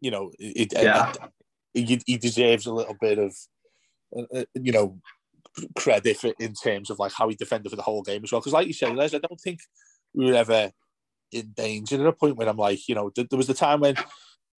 you 0.00 0.10
know, 0.10 0.30
it, 0.38 0.72
yeah. 0.72 1.12
it, 1.74 1.88
he, 1.88 2.00
he 2.06 2.18
deserves 2.18 2.66
a 2.66 2.74
little 2.74 2.96
bit 3.00 3.18
of, 3.18 3.36
uh, 4.16 4.22
uh, 4.34 4.44
you 4.54 4.72
know, 4.72 5.00
credit 5.76 6.16
for, 6.16 6.32
in 6.38 6.54
terms 6.54 6.90
of 6.90 6.98
like 6.98 7.12
how 7.12 7.28
he 7.28 7.34
defended 7.34 7.70
for 7.70 7.76
the 7.76 7.82
whole 7.82 8.02
game 8.02 8.22
as 8.24 8.32
well. 8.32 8.40
Because 8.40 8.52
like 8.52 8.66
you 8.66 8.72
said, 8.72 8.94
Les, 8.94 9.14
I 9.14 9.18
don't 9.18 9.40
think 9.40 9.60
we 10.12 10.26
were 10.26 10.34
ever 10.34 10.70
in 11.32 11.52
danger 11.56 12.00
at 12.00 12.06
a 12.06 12.12
point 12.12 12.36
where 12.36 12.48
I'm 12.48 12.56
like, 12.56 12.88
you 12.88 12.94
know, 12.94 13.10
there 13.14 13.26
was 13.32 13.46
the 13.46 13.54
time 13.54 13.80
when 13.80 13.96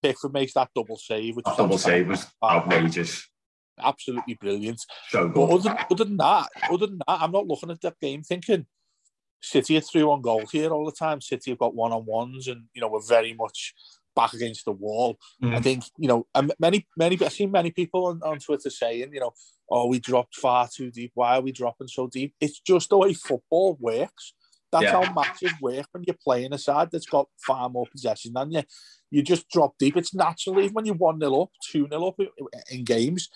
Pickford 0.01 0.33
makes 0.33 0.53
that 0.53 0.69
double 0.75 0.97
save, 0.97 1.35
which 1.35 1.45
that 1.45 1.57
double 1.57 1.77
save 1.77 2.07
was 2.07 2.25
outrageous 2.43 3.27
absolutely 3.81 4.35
brilliant. 4.35 4.81
So 5.09 5.29
but 5.29 5.49
other, 5.49 5.77
other 5.89 6.03
than 6.03 6.17
that, 6.17 6.47
other 6.69 6.87
than 6.87 6.99
that, 7.07 7.21
I'm 7.21 7.31
not 7.31 7.47
looking 7.47 7.71
at 7.71 7.81
that 7.81 7.99
game 7.99 8.23
thinking 8.23 8.65
City 9.41 9.77
are 9.77 9.81
through 9.81 10.11
on 10.11 10.21
goal 10.21 10.45
here 10.51 10.71
all 10.71 10.85
the 10.85 10.91
time. 10.91 11.21
City 11.21 11.51
have 11.51 11.59
got 11.59 11.75
one 11.75 11.91
on 11.91 12.05
ones, 12.05 12.47
and 12.47 12.63
you 12.73 12.81
know 12.81 12.87
we're 12.87 13.01
very 13.07 13.33
much 13.33 13.73
back 14.15 14.33
against 14.33 14.65
the 14.65 14.71
wall. 14.71 15.17
Mm. 15.43 15.55
I 15.55 15.59
think 15.61 15.83
you 15.97 16.07
know, 16.07 16.25
many 16.59 16.87
many 16.97 17.17
I've 17.21 17.33
seen 17.33 17.51
many 17.51 17.71
people 17.71 18.07
on, 18.07 18.21
on 18.23 18.39
Twitter 18.39 18.69
saying, 18.69 19.13
you 19.13 19.19
know, 19.19 19.33
oh 19.69 19.87
we 19.87 19.99
dropped 19.99 20.35
far 20.35 20.67
too 20.67 20.89
deep. 20.89 21.11
Why 21.13 21.37
are 21.37 21.41
we 21.41 21.51
dropping 21.51 21.87
so 21.87 22.07
deep? 22.07 22.33
It's 22.41 22.59
just 22.59 22.89
the 22.89 22.97
way 22.97 23.13
football 23.13 23.77
works. 23.79 24.33
That's 24.71 24.85
yeah. 24.85 25.03
how 25.03 25.13
matches 25.13 25.53
work 25.61 25.85
when 25.91 26.03
you're 26.05 26.17
playing 26.21 26.51
a 26.51 26.57
side 26.57 26.89
that's 26.91 27.05
got 27.05 27.29
far 27.45 27.69
more 27.69 27.85
possession 27.89 28.33
than 28.33 28.51
you. 28.51 28.63
You 29.09 29.21
just 29.21 29.47
drop 29.49 29.75
deep. 29.77 29.95
It's 29.95 30.13
naturally 30.13 30.67
when 30.67 30.85
you're 30.85 30.95
1 30.95 31.19
0 31.19 31.41
up, 31.43 31.49
2 31.69 31.87
0 31.89 32.07
up 32.07 32.19
in 32.69 32.83
games, 32.83 33.29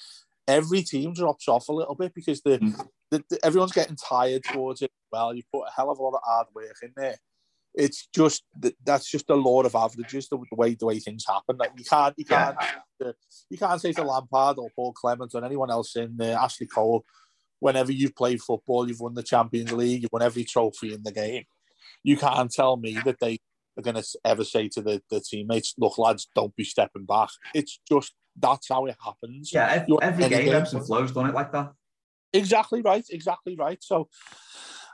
every 0.50 0.82
team 0.82 1.14
drops 1.14 1.48
off 1.48 1.70
a 1.70 1.74
little 1.74 1.96
bit 1.96 2.14
because 2.14 2.42
the, 2.42 2.58
mm. 2.58 2.88
the, 3.12 3.24
the, 3.30 3.46
everyone's 3.46 3.72
getting 3.72 3.96
tired 3.96 4.44
towards 4.44 4.82
it. 4.82 4.92
Well, 5.12 5.34
you 5.34 5.44
put 5.54 5.68
a 5.68 5.72
hell 5.76 5.92
of 5.92 6.00
a 6.00 6.04
lot 6.04 6.16
of 6.16 6.22
hard 6.26 6.48
work 6.54 6.76
in 6.82 6.92
there. 6.98 7.18
It's 7.76 8.08
just 8.14 8.44
that's 8.84 9.10
just 9.10 9.28
the 9.28 9.36
law 9.36 9.62
of 9.62 9.76
averages, 9.76 10.28
the, 10.28 10.38
the 10.38 10.56
way 10.56 10.74
the 10.74 10.88
way 10.88 11.00
things 11.00 11.24
happen. 11.28 11.56
Like 11.58 11.72
you 11.78 11.86
can't 11.86 12.16
you 12.18 12.26
can't 12.26 12.58
yeah. 13.00 13.12
you 13.50 13.58
can't 13.60 13.80
say 13.80 13.94
to 13.94 14.04
Lampard 14.04 14.58
or 14.58 14.72
Paul 14.76 14.92
Clement 14.94 15.32
or 15.36 15.46
anyone 15.46 15.70
else 15.70 15.96
in 15.96 16.18
there, 16.18 16.36
Ashley 16.36 16.66
Cole, 16.66 17.06
whenever 17.60 17.92
you've 17.92 18.16
played 18.16 18.42
football, 18.42 18.88
you've 18.88 19.00
won 19.00 19.14
the 19.14 19.22
Champions 19.22 19.72
League, 19.72 20.02
you've 20.02 20.12
won 20.12 20.24
every 20.24 20.44
trophy 20.44 20.94
in 20.94 21.04
the 21.04 21.12
game. 21.12 21.44
You 22.04 22.18
can't 22.18 22.52
tell 22.52 22.76
me 22.76 22.98
that 23.06 23.20
they 23.20 23.38
are 23.78 23.84
going 23.84 24.02
to 24.02 24.06
ever 24.26 24.44
say 24.44 24.68
to 24.70 24.82
the, 24.82 25.04
the 25.12 25.22
teammates, 25.22 25.76
"Look, 25.78 26.00
lads, 26.00 26.28
don't 26.34 26.56
be 26.56 26.64
stepping 26.64 27.06
back." 27.06 27.30
It's 27.54 27.80
just 27.88 28.14
that's 28.40 28.70
how 28.70 28.86
it 28.86 28.96
happens. 29.04 29.52
Yeah, 29.54 29.68
every, 29.68 29.98
every 30.02 30.30
game 30.30 30.54
ebbs 30.54 30.74
and 30.74 30.86
flows, 30.86 31.12
don't 31.12 31.30
it, 31.30 31.36
like 31.36 31.52
that? 31.52 31.72
Exactly 32.34 32.82
right. 32.82 33.06
Exactly 33.10 33.56
right. 33.56 33.82
So, 33.82 34.08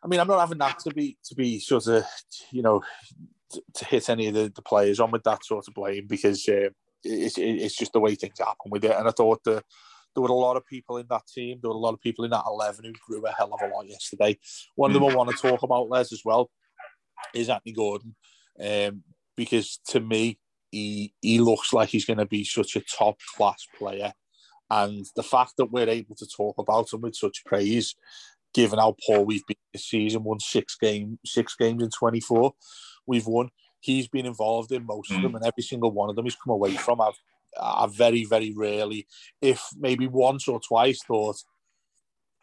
I 0.04 0.08
mean, 0.08 0.20
I'm 0.20 0.28
not 0.28 0.40
having 0.40 0.58
that 0.60 0.80
to 0.80 0.94
be 0.94 1.18
to 1.26 1.36
be 1.36 1.60
sort 1.60 1.88
of, 1.88 2.04
you 2.52 2.62
know, 2.62 2.82
to, 3.52 3.62
to 3.76 3.86
hit 3.86 4.10
any 4.10 4.28
of 4.28 4.34
the, 4.34 4.52
the, 4.56 4.62
players 4.62 5.00
on 5.00 5.12
with 5.12 5.24
that 5.24 5.44
sort 5.44 5.68
of 5.68 5.74
blame 5.74 6.08
because 6.08 6.48
uh, 6.48 6.70
it's 7.04 7.38
it's 7.38 7.76
just 7.76 7.94
the 7.94 8.00
way 8.00 8.16
things 8.16 8.40
happen 8.40 8.72
with 8.72 8.86
it. 8.86 8.96
And 8.98 9.08
I 9.08 9.12
thought 9.12 9.44
the 9.44 9.64
there 10.16 10.22
were 10.22 10.30
a 10.30 10.34
lot 10.34 10.58
of 10.58 10.66
people 10.66 10.98
in 10.98 11.08
that 11.10 11.28
team. 11.28 11.60
There 11.62 11.70
were 11.70 11.76
a 11.76 11.80
lot 11.80 11.94
of 11.94 12.02
people 12.02 12.24
in 12.24 12.32
that 12.32 12.46
11 12.48 12.86
who 12.86 12.94
grew 13.06 13.26
a 13.26 13.32
hell 13.32 13.54
of 13.54 13.62
a 13.62 13.74
lot 13.74 13.88
yesterday. 13.88 14.38
One 14.76 14.92
of 14.92 14.94
them 14.94 15.04
I 15.04 15.14
want 15.14 15.30
to 15.30 15.36
talk 15.36 15.62
about, 15.62 15.90
Les, 15.90 16.14
as 16.14 16.22
well, 16.24 16.50
is 17.34 17.50
Anthony 17.50 17.74
Gordon. 17.74 18.16
Um, 18.58 19.04
because 19.36 19.80
to 19.90 20.00
me, 20.00 20.40
he 20.72 21.14
he 21.22 21.40
looks 21.40 21.74
like 21.74 21.90
he's 21.90 22.06
going 22.06 22.20
to 22.20 22.26
be 22.26 22.44
such 22.44 22.76
a 22.76 22.82
top 22.82 23.18
class 23.36 23.66
player, 23.78 24.14
and 24.70 25.06
the 25.16 25.24
fact 25.24 25.54
that 25.58 25.72
we're 25.72 25.90
able 25.90 26.16
to 26.16 26.28
talk 26.28 26.58
about 26.58 26.92
him 26.92 27.02
with 27.02 27.16
such 27.16 27.44
praise, 27.46 27.96
given 28.54 28.80
how 28.80 28.96
poor 29.06 29.22
we've 29.22 29.46
been 29.48 29.58
this 29.74 29.86
season, 29.86 30.24
won 30.24 30.40
six 30.40 30.76
game 30.76 31.20
six 31.26 31.56
games 31.56 31.84
in 31.84 31.90
twenty 31.90 32.20
four, 32.20 32.54
we've 33.06 33.28
won. 33.28 33.50
He's 33.80 34.08
been 34.08 34.26
involved 34.26 34.72
in 34.72 34.86
most 34.86 35.12
of 35.12 35.18
hmm. 35.18 35.24
them, 35.24 35.36
and 35.36 35.46
every 35.46 35.64
single 35.64 35.92
one 35.92 36.10
of 36.10 36.16
them 36.16 36.26
he's 36.26 36.36
come 36.36 36.54
away 36.54 36.76
from. 36.76 37.02
I've 37.02 37.20
I 37.60 37.88
very 37.88 38.26
very 38.26 38.54
rarely, 38.56 39.08
if 39.42 39.64
maybe 39.78 40.08
once 40.08 40.48
or 40.48 40.60
twice, 40.60 41.02
thought 41.04 41.38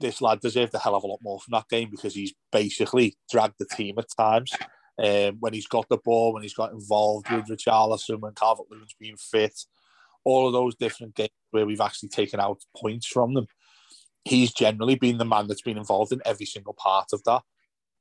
this 0.01 0.21
lad 0.21 0.41
deserved 0.41 0.75
a 0.75 0.79
hell 0.79 0.97
of 0.97 1.05
a 1.05 1.07
lot 1.07 1.21
more 1.23 1.41
from 1.41 1.53
that 1.53 1.69
game 1.69 1.89
because 1.91 2.15
he's 2.15 2.35
basically 2.51 3.17
dragged 3.31 3.55
the 3.59 3.67
team 3.67 3.95
at 3.99 4.07
times 4.17 4.51
um, 4.99 5.37
when 5.41 5.53
he's 5.53 5.67
got 5.67 5.89
the 5.89 5.99
ball, 5.99 6.33
when 6.33 6.43
he's 6.43 6.55
got 6.55 6.73
involved 6.73 7.31
with 7.31 7.47
Richarlison, 7.47 8.21
when 8.21 8.35
Calvert 8.35 8.71
Lewin's 8.71 8.95
been 8.99 9.17
fit, 9.17 9.59
all 10.25 10.47
of 10.47 10.53
those 10.53 10.75
different 10.75 11.15
games 11.15 11.31
where 11.51 11.67
we've 11.67 11.81
actually 11.81 12.09
taken 12.09 12.41
out 12.41 12.63
points 12.77 13.07
from 13.07 13.35
them. 13.35 13.47
He's 14.25 14.53
generally 14.53 14.95
been 14.95 15.19
the 15.19 15.25
man 15.25 15.49
that's 15.49 15.63
been 15.63 15.79
involved 15.79 16.13
in 16.13 16.23
every 16.25 16.47
single 16.47 16.75
part 16.75 17.09
of 17.13 17.25
that. 17.25 17.43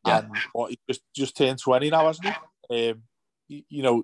Yeah. 0.05 0.19
And 0.19 0.29
what 0.53 0.71
he 0.71 0.79
just 0.87 1.01
just 1.15 1.37
turned 1.37 1.59
20 1.59 1.89
now, 1.89 2.07
hasn't 2.07 2.27
he? 2.69 2.89
Um, 2.89 3.03
you, 3.47 3.63
you 3.69 3.83
know, 3.83 4.03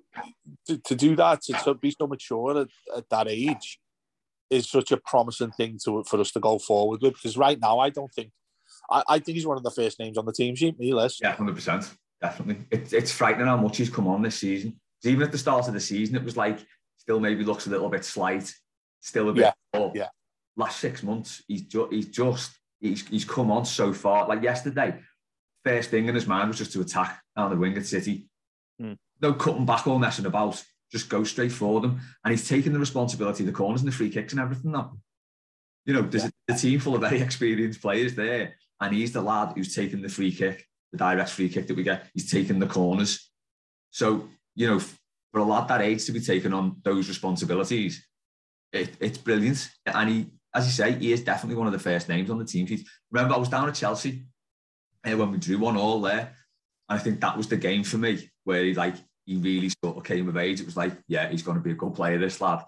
to, 0.66 0.78
to, 0.78 0.94
do 0.94 1.16
that, 1.16 1.42
to, 1.42 1.52
to 1.64 1.74
be 1.74 1.90
so 1.90 2.06
mature 2.06 2.60
at, 2.60 2.68
at, 2.96 3.08
that 3.08 3.28
age 3.28 3.78
is 4.50 4.68
such 4.68 4.92
a 4.92 4.96
promising 4.96 5.50
thing 5.52 5.78
to 5.84 6.04
for 6.04 6.20
us 6.20 6.30
to 6.32 6.40
go 6.40 6.58
forward 6.58 7.00
with. 7.02 7.14
Because 7.14 7.36
right 7.36 7.58
now, 7.58 7.78
I 7.78 7.90
don't 7.90 8.12
think, 8.12 8.30
I, 8.90 9.02
I 9.08 9.18
think 9.18 9.36
he's 9.36 9.46
one 9.46 9.56
of 9.56 9.62
the 9.62 9.70
first 9.70 9.98
names 9.98 10.18
on 10.18 10.26
the 10.26 10.32
team 10.32 10.54
sheet, 10.54 10.78
me, 10.78 10.92
Les. 10.92 11.20
Yeah, 11.20 11.34
100% 11.34 11.96
definitely. 12.20 12.64
It, 12.70 12.92
it's 12.92 13.12
frightening 13.12 13.46
how 13.46 13.56
much 13.56 13.76
he's 13.76 13.90
come 13.90 14.08
on 14.08 14.22
this 14.22 14.38
season. 14.38 14.80
Even 15.04 15.22
at 15.22 15.32
the 15.32 15.38
start 15.38 15.68
of 15.68 15.74
the 15.74 15.80
season, 15.80 16.16
it 16.16 16.24
was 16.24 16.36
like 16.36 16.58
still 16.96 17.20
maybe 17.20 17.44
looks 17.44 17.66
a 17.66 17.70
little 17.70 17.88
bit 17.88 18.04
slight, 18.04 18.52
still 19.00 19.28
a 19.28 19.32
bit. 19.32 19.54
Yeah. 19.74 19.90
yeah. 19.94 20.08
Last 20.56 20.80
six 20.80 21.02
months, 21.02 21.42
he's 21.46 21.62
just 21.62 21.92
he's 21.92 22.08
just 22.08 22.58
he's 22.80 23.06
he's 23.06 23.24
come 23.24 23.50
on 23.50 23.64
so 23.64 23.92
far. 23.92 24.26
Like 24.26 24.42
yesterday, 24.42 25.00
first 25.64 25.90
thing 25.90 26.08
in 26.08 26.14
his 26.14 26.26
mind 26.26 26.48
was 26.48 26.58
just 26.58 26.72
to 26.72 26.80
attack 26.80 27.20
down 27.36 27.50
the 27.50 27.56
wing 27.56 27.76
at 27.76 27.86
City. 27.86 28.28
Mm. 28.82 28.96
No 29.22 29.34
cutting 29.34 29.66
back 29.66 29.86
or 29.86 29.98
messing 29.98 30.26
about. 30.26 30.62
Just 30.90 31.08
go 31.08 31.22
straight 31.22 31.52
for 31.52 31.80
them. 31.80 32.00
And 32.24 32.32
he's 32.32 32.48
taking 32.48 32.72
the 32.72 32.78
responsibility 32.78 33.42
of 33.42 33.46
the 33.46 33.52
corners 33.52 33.82
and 33.82 33.92
the 33.92 33.94
free 33.94 34.10
kicks 34.10 34.32
and 34.32 34.40
everything 34.40 34.72
now. 34.72 34.96
You 35.84 35.94
know, 35.94 36.02
there's 36.02 36.24
yeah. 36.24 36.30
a, 36.48 36.54
a 36.54 36.56
team 36.56 36.80
full 36.80 36.94
of 36.94 37.02
very 37.02 37.20
experienced 37.22 37.82
players 37.82 38.14
there, 38.14 38.54
and 38.80 38.94
he's 38.94 39.12
the 39.12 39.22
lad 39.22 39.52
who's 39.54 39.74
taking 39.74 40.02
the 40.02 40.08
free 40.08 40.32
kick 40.32 40.66
the 40.92 40.98
direct 40.98 41.30
free 41.30 41.48
kick 41.48 41.66
that 41.66 41.76
we 41.76 41.82
get, 41.82 42.06
he's 42.14 42.30
taking 42.30 42.58
the 42.58 42.66
corners. 42.66 43.30
So, 43.90 44.28
you 44.54 44.66
know, 44.66 44.78
for 44.78 45.40
a 45.40 45.44
lad 45.44 45.68
that 45.68 45.82
age 45.82 46.04
to 46.06 46.12
be 46.12 46.20
taking 46.20 46.52
on 46.52 46.76
those 46.82 47.08
responsibilities, 47.08 48.06
it, 48.72 48.90
it's 49.00 49.18
brilliant. 49.18 49.68
And 49.86 50.08
he, 50.08 50.26
as 50.54 50.66
you 50.66 50.72
say, 50.72 50.92
he 50.92 51.12
is 51.12 51.24
definitely 51.24 51.56
one 51.56 51.66
of 51.66 51.72
the 51.72 51.78
first 51.78 52.08
names 52.08 52.30
on 52.30 52.38
the 52.38 52.44
team 52.44 52.66
sheet. 52.66 52.86
Remember, 53.10 53.34
I 53.34 53.38
was 53.38 53.48
down 53.48 53.68
at 53.68 53.74
Chelsea 53.74 54.26
uh, 55.06 55.16
when 55.16 55.30
we 55.30 55.38
drew 55.38 55.58
one 55.58 55.76
all 55.76 56.00
there. 56.00 56.34
And 56.88 56.98
I 56.98 57.02
think 57.02 57.20
that 57.20 57.36
was 57.36 57.48
the 57.48 57.56
game 57.56 57.84
for 57.84 57.98
me 57.98 58.30
where 58.44 58.64
he 58.64 58.74
like 58.74 58.94
he 59.26 59.36
really 59.36 59.70
sort 59.84 59.98
of 59.98 60.04
came 60.04 60.28
of 60.28 60.38
age. 60.38 60.60
It 60.60 60.66
was 60.66 60.76
like, 60.76 60.94
yeah, 61.06 61.28
he's 61.28 61.42
going 61.42 61.58
to 61.58 61.62
be 61.62 61.72
a 61.72 61.74
good 61.74 61.94
player, 61.94 62.18
this 62.18 62.40
lad. 62.40 62.64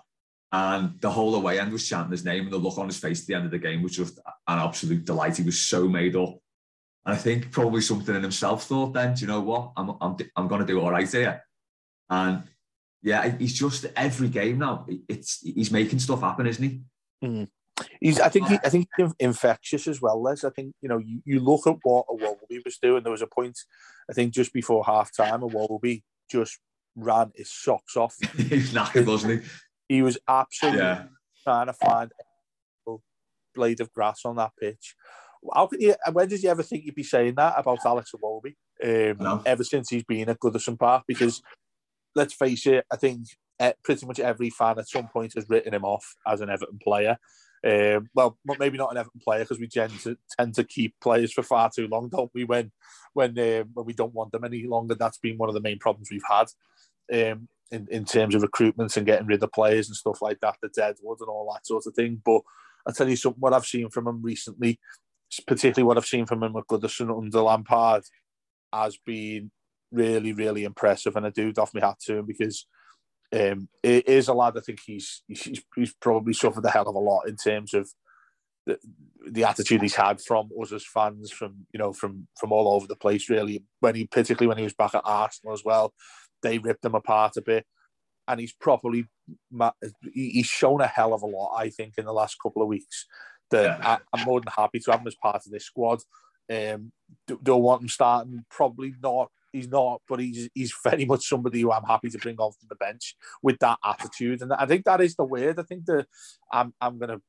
And 0.52 1.00
the 1.00 1.11
whole 1.11 1.35
away 1.35 1.59
end 1.59 1.72
was 1.72 1.88
chanting 1.88 2.11
his 2.11 2.24
name, 2.24 2.44
and 2.44 2.52
the 2.52 2.59
look 2.59 2.76
on 2.76 2.87
his 2.87 2.98
face 2.98 3.22
at 3.22 3.26
the 3.26 3.35
end 3.35 3.44
of 3.46 3.50
the 3.50 3.59
game 3.59 3.83
was 3.83 3.92
just 3.92 4.18
an 4.18 4.59
absolute 4.59 5.04
delight. 5.04 5.37
He 5.37 5.42
was 5.42 5.59
so 5.59 5.88
made 5.88 6.16
up. 6.16 6.38
And 7.06 7.14
I 7.14 7.18
think 7.18 7.50
probably 7.50 7.80
something 7.80 8.14
in 8.14 8.22
himself 8.22 8.64
thought 8.64 8.92
then, 8.92 9.14
do 9.14 9.22
you 9.22 9.26
know 9.26 9.40
what? 9.40 9.72
I'm, 9.76 9.90
I'm, 10.00 10.16
I'm 10.36 10.48
going 10.48 10.60
to 10.60 10.66
do 10.66 10.80
all 10.80 10.90
right 10.90 11.10
here. 11.10 11.42
And 12.10 12.42
yeah, 13.02 13.34
he's 13.38 13.58
just 13.58 13.86
every 13.96 14.28
game 14.28 14.58
now. 14.58 14.86
It's 15.08 15.40
he's 15.40 15.70
making 15.70 16.00
stuff 16.00 16.20
happen, 16.20 16.46
isn't 16.46 16.62
he? 16.62 16.80
Mm. 17.24 17.48
He's. 18.00 18.20
I 18.20 18.28
think. 18.28 18.48
He, 18.48 18.58
I 18.62 18.68
think 18.68 18.88
he's 18.96 19.12
infectious 19.18 19.86
as 19.88 20.02
well, 20.02 20.22
Les. 20.22 20.44
I 20.44 20.50
think 20.50 20.74
you 20.82 20.88
know. 20.88 20.98
You, 20.98 21.22
you 21.24 21.40
look 21.40 21.66
at 21.66 21.76
what 21.82 22.06
Iwobi 22.08 22.62
was 22.64 22.76
doing. 22.82 23.02
There 23.02 23.12
was 23.12 23.22
a 23.22 23.26
point, 23.26 23.58
I 24.10 24.12
think, 24.12 24.34
just 24.34 24.52
before 24.52 24.84
half 24.84 25.16
time, 25.16 25.40
Iwobi 25.40 26.02
just 26.30 26.58
ran 26.94 27.32
his 27.34 27.50
socks 27.50 27.96
off. 27.96 28.16
he's 28.36 28.72
knackered, 28.72 29.06
wasn't 29.06 29.42
he? 29.42 29.48
He 29.88 30.02
was 30.02 30.18
absolutely 30.28 30.80
yeah. 30.80 31.04
trying 31.42 31.66
to 31.66 31.72
find 31.72 32.12
a 32.86 32.96
blade 33.54 33.80
of 33.80 33.92
grass 33.92 34.26
on 34.26 34.36
that 34.36 34.52
pitch. 34.60 34.94
How 35.55 35.66
can 35.66 35.81
you? 35.81 35.94
When 36.12 36.29
did 36.29 36.42
you 36.42 36.50
ever 36.50 36.62
think 36.62 36.85
you'd 36.85 36.94
be 36.94 37.03
saying 37.03 37.35
that 37.37 37.55
about 37.57 37.85
Alex 37.85 38.12
Iwobi? 38.14 38.55
Um, 38.83 39.18
no. 39.18 39.42
Ever 39.46 39.64
since 39.64 39.88
he's 39.88 40.05
been 40.05 40.29
at 40.29 40.38
Goodison 40.38 40.79
Park, 40.79 41.05
because 41.07 41.42
let's 42.14 42.35
face 42.35 42.66
it, 42.66 42.85
I 42.92 42.96
think 42.96 43.26
eh, 43.59 43.72
pretty 43.83 44.07
much 44.07 44.20
every 44.20 44.50
fan 44.50 44.79
at 44.79 44.88
some 44.88 45.09
point 45.09 45.35
has 45.35 45.48
written 45.48 45.74
him 45.74 45.85
off 45.85 46.16
as 46.26 46.40
an 46.40 46.50
Everton 46.50 46.79
player. 46.83 47.16
Um, 47.62 48.09
well, 48.14 48.38
maybe 48.59 48.79
not 48.79 48.90
an 48.90 48.96
Everton 48.96 49.20
player 49.22 49.44
because 49.44 49.59
we 49.59 49.68
tend 49.68 49.98
to 50.00 50.16
tend 50.38 50.55
to 50.55 50.64
keep 50.64 50.94
players 51.03 51.33
for 51.33 51.42
far 51.42 51.70
too 51.74 51.88
long, 51.88 52.09
don't 52.09 52.31
we? 52.35 52.44
When 52.44 52.72
when 53.12 53.38
uh, 53.38 53.64
when 53.74 53.87
we 53.87 53.92
don't 53.92 54.14
want 54.14 54.33
them 54.33 54.44
any 54.44 54.66
longer, 54.66 54.94
that's 54.94 55.18
been 55.18 55.38
one 55.38 55.48
of 55.48 55.55
the 55.55 55.61
main 55.61 55.79
problems 55.79 56.09
we've 56.11 56.22
had 56.29 56.46
um, 57.12 57.48
in 57.70 57.87
in 57.90 58.05
terms 58.05 58.35
of 58.35 58.42
recruitment 58.42 58.96
and 58.96 59.07
getting 59.07 59.26
rid 59.26 59.42
of 59.42 59.53
players 59.53 59.88
and 59.88 59.96
stuff 59.96 60.22
like 60.22 60.40
that, 60.40 60.57
the 60.62 60.68
deadwood 60.68 61.18
and 61.20 61.29
all 61.29 61.50
that 61.53 61.66
sort 61.66 61.87
of 61.87 61.94
thing. 61.94 62.20
But 62.24 62.40
I 62.87 62.92
tell 62.92 63.09
you 63.09 63.16
something, 63.16 63.40
what 63.40 63.53
I've 63.53 63.66
seen 63.66 63.90
from 63.90 64.09
him 64.09 64.22
recently 64.22 64.79
particularly 65.46 65.86
what 65.86 65.96
I've 65.96 66.06
seen 66.06 66.26
from 66.26 66.42
him 66.42 66.52
with 66.52 66.66
Goodison 66.66 67.16
under 67.16 67.40
Lampard, 67.40 68.02
has 68.72 68.98
been 69.04 69.50
really, 69.92 70.32
really 70.32 70.64
impressive. 70.64 71.16
And 71.16 71.26
I 71.26 71.30
do 71.30 71.52
doff 71.52 71.74
my 71.74 71.80
hat 71.80 71.98
to 72.06 72.18
him 72.18 72.26
because 72.26 72.66
um, 73.32 73.68
it 73.82 74.08
is 74.08 74.28
a 74.28 74.34
lad. 74.34 74.54
I 74.56 74.60
think 74.60 74.80
he's, 74.84 75.22
he's 75.28 75.62
he's 75.74 75.94
probably 75.94 76.32
suffered 76.32 76.64
a 76.64 76.70
hell 76.70 76.88
of 76.88 76.94
a 76.94 76.98
lot 76.98 77.28
in 77.28 77.36
terms 77.36 77.74
of 77.74 77.88
the, 78.66 78.78
the 79.30 79.44
attitude 79.44 79.82
he's 79.82 79.94
had 79.94 80.20
from 80.20 80.50
us 80.60 80.72
as 80.72 80.84
fans, 80.84 81.30
from 81.30 81.66
you 81.72 81.78
know, 81.78 81.92
from 81.92 82.26
from 82.38 82.52
all 82.52 82.68
over 82.68 82.86
the 82.86 82.96
place. 82.96 83.30
Really, 83.30 83.64
when 83.80 83.94
he 83.94 84.06
particularly 84.06 84.48
when 84.48 84.58
he 84.58 84.64
was 84.64 84.74
back 84.74 84.94
at 84.94 85.02
Arsenal 85.04 85.54
as 85.54 85.64
well, 85.64 85.94
they 86.42 86.58
ripped 86.58 86.84
him 86.84 86.94
apart 86.94 87.36
a 87.36 87.42
bit, 87.42 87.66
and 88.26 88.40
he's 88.40 88.52
probably 88.52 89.04
he's 90.12 90.46
shown 90.46 90.80
a 90.80 90.86
hell 90.88 91.14
of 91.14 91.22
a 91.22 91.26
lot. 91.26 91.54
I 91.56 91.70
think 91.70 91.94
in 91.98 92.06
the 92.06 92.12
last 92.12 92.36
couple 92.42 92.62
of 92.62 92.68
weeks 92.68 93.06
that 93.50 93.78
yeah. 93.78 93.98
I, 94.12 94.18
am 94.18 94.26
more 94.26 94.40
than 94.40 94.52
happy 94.56 94.78
to 94.80 94.90
have 94.90 95.00
him 95.00 95.06
as 95.06 95.14
part 95.14 95.44
of 95.46 95.52
this 95.52 95.64
squad. 95.64 96.00
Um, 96.50 96.92
do, 97.26 97.38
do 97.42 97.54
I 97.54 97.58
want 97.58 97.82
him 97.82 97.88
starting? 97.88 98.44
Probably 98.50 98.94
not. 99.02 99.30
He's 99.52 99.68
not, 99.68 100.02
but 100.08 100.20
he's 100.20 100.48
he's 100.54 100.74
very 100.84 101.04
much 101.04 101.28
somebody 101.28 101.60
who 101.60 101.72
I'm 101.72 101.84
happy 101.84 102.08
to 102.10 102.18
bring 102.18 102.36
off 102.36 102.56
the 102.68 102.76
bench 102.76 103.16
with 103.42 103.58
that 103.58 103.78
attitude, 103.84 104.42
and 104.42 104.52
I 104.52 104.66
think 104.66 104.84
that 104.84 105.00
is 105.00 105.16
the 105.16 105.24
word. 105.24 105.58
I 105.58 105.62
think 105.62 105.86
that 105.86 106.06
I'm 106.52 106.72
I'm 106.80 106.98
going 106.98 107.10
to 107.10 107.22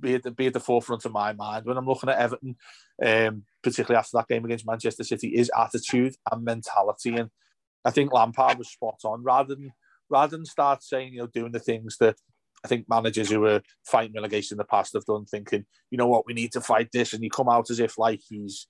be 0.00 0.14
at 0.14 0.22
the 0.22 0.30
be 0.30 0.46
at 0.46 0.52
the 0.52 0.60
forefront 0.60 1.04
of 1.04 1.12
my 1.12 1.32
mind 1.32 1.66
when 1.66 1.76
I'm 1.76 1.86
looking 1.86 2.08
at 2.08 2.18
Everton, 2.18 2.56
um, 3.04 3.44
particularly 3.62 3.98
after 3.98 4.16
that 4.16 4.28
game 4.28 4.44
against 4.44 4.66
Manchester 4.66 5.04
City, 5.04 5.28
is 5.28 5.50
attitude 5.56 6.14
and 6.30 6.44
mentality. 6.44 7.14
And 7.14 7.30
I 7.84 7.90
think 7.90 8.12
Lampard 8.12 8.58
was 8.58 8.70
spot 8.70 9.00
on. 9.04 9.22
Rather 9.22 9.54
than 9.54 9.72
rather 10.08 10.36
than 10.36 10.46
start 10.46 10.82
saying 10.82 11.14
you 11.14 11.20
know 11.20 11.26
doing 11.26 11.52
the 11.52 11.60
things 11.60 11.96
that 11.98 12.16
I 12.66 12.68
think 12.68 12.88
managers 12.88 13.30
who 13.30 13.38
were 13.38 13.62
fighting 13.84 14.14
relegation 14.14 14.56
in 14.56 14.58
the 14.58 14.64
past 14.64 14.94
have 14.94 15.04
done, 15.04 15.24
thinking 15.24 15.64
you 15.92 15.98
know 15.98 16.08
what 16.08 16.26
we 16.26 16.34
need 16.34 16.50
to 16.52 16.60
fight 16.60 16.88
this, 16.92 17.12
and 17.12 17.22
you 17.22 17.30
come 17.30 17.48
out 17.48 17.70
as 17.70 17.78
if 17.78 17.96
like 17.96 18.20
he's 18.28 18.66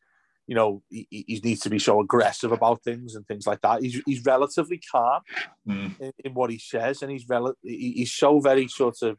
you 0.46 0.54
know 0.54 0.82
he, 0.90 1.06
he 1.10 1.40
needs 1.42 1.62
to 1.62 1.70
be 1.70 1.78
so 1.78 1.98
aggressive 1.98 2.52
about 2.52 2.82
things 2.82 3.14
and 3.14 3.26
things 3.26 3.46
like 3.46 3.62
that. 3.62 3.82
He's 3.82 4.02
he's 4.04 4.22
relatively 4.26 4.82
calm 4.92 5.22
mm. 5.66 5.98
in, 5.98 6.12
in, 6.22 6.34
what 6.34 6.50
he 6.50 6.58
says, 6.58 7.00
and 7.00 7.10
he's 7.10 7.26
rel- 7.26 7.56
he's 7.62 8.12
so 8.12 8.38
very 8.38 8.68
sort 8.68 9.00
of 9.00 9.16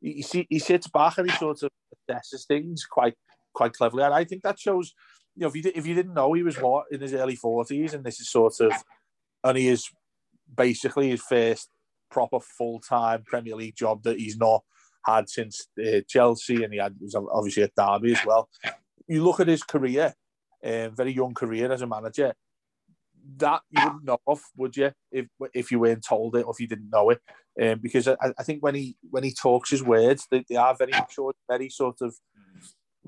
he, 0.00 0.24
he, 0.32 0.46
he 0.48 0.58
sits 0.58 0.86
back 0.88 1.18
and 1.18 1.30
he 1.30 1.36
sort 1.36 1.62
of 1.62 1.70
assesses 2.08 2.46
things 2.46 2.86
quite 2.90 3.14
quite 3.52 3.74
cleverly, 3.74 4.04
and 4.04 4.14
I 4.14 4.24
think 4.24 4.42
that 4.42 4.58
shows. 4.58 4.94
You 5.34 5.42
know, 5.42 5.48
if 5.48 5.56
you 5.56 5.72
if 5.74 5.86
you 5.86 5.94
didn't 5.94 6.14
know 6.14 6.32
he 6.32 6.42
was 6.42 6.56
what 6.56 6.86
in 6.90 7.00
his 7.00 7.12
early 7.12 7.36
forties, 7.36 7.92
and 7.92 8.04
this 8.04 8.20
is 8.20 8.30
sort 8.30 8.54
of, 8.60 8.72
and 9.44 9.56
he 9.58 9.68
is 9.68 9.86
basically 10.54 11.10
his 11.10 11.22
first 11.22 11.68
proper 12.12 12.38
full 12.38 12.78
time 12.78 13.24
Premier 13.24 13.56
League 13.56 13.74
job 13.74 14.02
that 14.04 14.18
he's 14.18 14.36
not 14.36 14.62
had 15.04 15.28
since 15.28 15.66
uh, 15.84 16.00
Chelsea, 16.06 16.62
and 16.62 16.72
he 16.72 16.78
had 16.78 16.94
was 17.00 17.16
obviously 17.16 17.64
at 17.64 17.74
Derby 17.76 18.12
as 18.12 18.24
well. 18.24 18.48
You 19.08 19.24
look 19.24 19.40
at 19.40 19.48
his 19.48 19.64
career, 19.64 20.14
uh, 20.62 20.90
very 20.90 21.12
young 21.12 21.34
career 21.34 21.72
as 21.72 21.82
a 21.82 21.86
manager. 21.86 22.34
That 23.36 23.62
you 23.70 23.84
wouldn't 23.84 24.04
know 24.04 24.18
of, 24.26 24.40
would 24.56 24.76
you, 24.76 24.92
if 25.10 25.26
if 25.54 25.70
you 25.70 25.80
weren't 25.80 26.04
told 26.06 26.36
it 26.36 26.44
or 26.44 26.52
if 26.52 26.60
you 26.60 26.68
didn't 26.68 26.90
know 26.90 27.10
it? 27.10 27.20
Um, 27.60 27.80
because 27.80 28.08
I, 28.08 28.16
I, 28.38 28.42
think 28.42 28.62
when 28.62 28.74
he 28.74 28.96
when 29.10 29.24
he 29.24 29.32
talks 29.32 29.70
his 29.70 29.82
words, 29.82 30.26
they, 30.30 30.44
they 30.48 30.56
are 30.56 30.74
very 30.76 30.92
short, 31.10 31.36
very 31.48 31.68
sort 31.68 31.96
of 32.00 32.14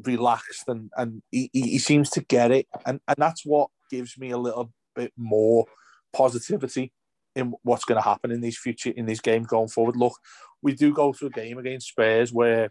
relaxed, 0.05 0.69
and 0.69 0.91
and 0.97 1.23
he, 1.31 1.51
he 1.53 1.79
seems 1.79 2.11
to 2.11 2.21
get 2.23 2.51
it, 2.51 2.67
and 2.87 3.01
and 3.09 3.17
that's 3.19 3.45
what 3.45 3.71
gives 3.91 4.17
me 4.19 4.31
a 4.31 4.39
little 4.39 4.73
bit 4.95 5.13
more 5.17 5.67
positivity 6.13 6.93
in 7.35 7.53
what's 7.63 7.85
going 7.85 8.01
to 8.01 8.09
happen 8.09 8.31
in 8.31 8.41
these 8.41 8.59
future 8.59 8.93
in 8.97 9.07
these 9.07 9.21
games 9.21 9.47
going 9.47 9.69
forward. 9.69 9.97
Look, 9.97 10.19
we 10.63 10.75
do 10.75 10.93
go 10.93 11.13
through 11.13 11.29
a 11.29 11.33
game 11.33 11.59
against 11.59 11.89
Spurs 11.89 12.33
where 12.33 12.71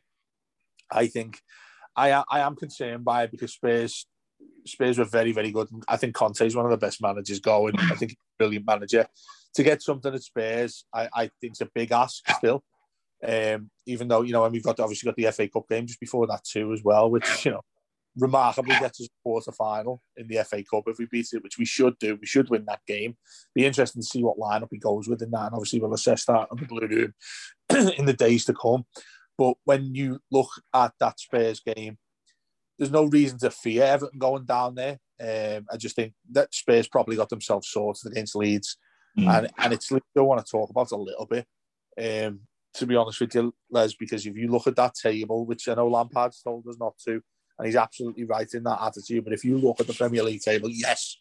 I 0.91 1.07
think 1.07 1.39
I 1.95 2.23
I 2.29 2.39
am 2.39 2.55
concerned 2.55 3.05
by 3.05 3.23
it 3.23 3.31
because 3.31 3.53
Spurs 3.53 4.05
Spurs 4.65 4.97
were 4.97 5.05
very 5.05 5.31
very 5.31 5.51
good. 5.51 5.67
I 5.87 5.97
think 5.97 6.15
Conte 6.15 6.45
is 6.45 6.55
one 6.55 6.65
of 6.65 6.71
the 6.71 6.77
best 6.77 7.01
managers 7.01 7.39
going. 7.39 7.75
I 7.77 7.95
think 7.95 8.11
he's 8.11 8.17
a 8.17 8.37
brilliant 8.39 8.65
manager 8.65 9.07
to 9.55 9.63
get 9.63 9.81
something 9.81 10.13
at 10.13 10.23
Spurs, 10.23 10.85
I, 10.93 11.09
I 11.13 11.21
think 11.39 11.53
it's 11.53 11.61
a 11.61 11.69
big 11.73 11.91
ask 11.91 12.23
still. 12.37 12.63
Um, 13.25 13.69
even 13.85 14.07
though 14.07 14.21
you 14.21 14.33
know, 14.33 14.43
and 14.43 14.53
we've 14.53 14.63
got 14.63 14.79
obviously 14.79 15.07
got 15.07 15.15
the 15.15 15.31
FA 15.31 15.47
Cup 15.47 15.69
game 15.69 15.87
just 15.87 15.99
before 15.99 16.27
that 16.27 16.43
too 16.43 16.73
as 16.73 16.83
well, 16.83 17.09
which 17.09 17.45
you 17.45 17.51
know, 17.51 17.61
remarkably 18.17 18.75
gets 18.79 19.01
us 19.01 19.07
quarter 19.23 19.51
final 19.51 20.01
in 20.17 20.27
the 20.27 20.43
FA 20.43 20.63
Cup 20.63 20.83
if 20.87 20.97
we 20.99 21.05
beat 21.05 21.27
it, 21.33 21.43
which 21.43 21.57
we 21.57 21.65
should 21.65 21.97
do. 21.99 22.17
We 22.19 22.27
should 22.27 22.49
win 22.49 22.65
that 22.67 22.81
game. 22.87 23.17
Be 23.55 23.65
interesting 23.65 24.01
to 24.01 24.07
see 24.07 24.23
what 24.23 24.37
lineup 24.37 24.69
he 24.71 24.77
goes 24.77 25.07
with 25.07 25.21
in 25.21 25.31
that, 25.31 25.45
and 25.45 25.53
obviously 25.53 25.79
we'll 25.79 25.93
assess 25.93 26.25
that 26.25 26.47
on 26.51 26.57
the 26.59 26.65
Blue 26.65 26.87
Room 26.87 27.13
in 27.97 28.05
the 28.05 28.13
days 28.13 28.45
to 28.45 28.53
come. 28.53 28.85
But 29.37 29.55
when 29.65 29.95
you 29.95 30.19
look 30.31 30.49
at 30.73 30.93
that 30.99 31.19
Spurs 31.19 31.59
game, 31.59 31.97
there's 32.77 32.91
no 32.91 33.05
reason 33.05 33.39
to 33.39 33.49
fear 33.49 33.83
Everton 33.83 34.19
going 34.19 34.45
down 34.45 34.75
there. 34.75 34.99
Um, 35.19 35.65
I 35.71 35.77
just 35.77 35.95
think 35.95 36.13
that 36.31 36.53
Spurs 36.53 36.87
probably 36.87 37.15
got 37.15 37.29
themselves 37.29 37.69
sorted 37.69 38.11
against 38.11 38.35
Leeds. 38.35 38.77
Mm. 39.17 39.37
And 39.37 39.51
and 39.59 39.73
it's 39.73 39.91
I 39.91 40.21
want 40.21 40.43
to 40.43 40.51
talk 40.51 40.69
about 40.69 40.91
a 40.91 40.97
little 40.97 41.25
bit. 41.25 41.45
Um, 41.99 42.41
to 42.75 42.87
be 42.87 42.95
honest 42.95 43.21
with 43.21 43.35
you, 43.35 43.53
Les, 43.69 43.93
because 43.93 44.25
if 44.25 44.35
you 44.35 44.47
look 44.47 44.65
at 44.65 44.75
that 44.75 44.95
table, 44.95 45.45
which 45.45 45.67
I 45.67 45.75
know 45.75 45.87
Lampard's 45.87 46.41
told 46.41 46.67
us 46.67 46.77
not 46.79 46.95
to, 47.05 47.21
and 47.57 47.65
he's 47.65 47.75
absolutely 47.75 48.23
right 48.23 48.51
in 48.53 48.63
that 48.63 48.81
attitude. 48.81 49.23
But 49.23 49.33
if 49.33 49.43
you 49.45 49.57
look 49.57 49.79
at 49.79 49.87
the 49.87 49.93
Premier 49.93 50.23
League 50.23 50.41
table, 50.41 50.69
yes, 50.69 51.17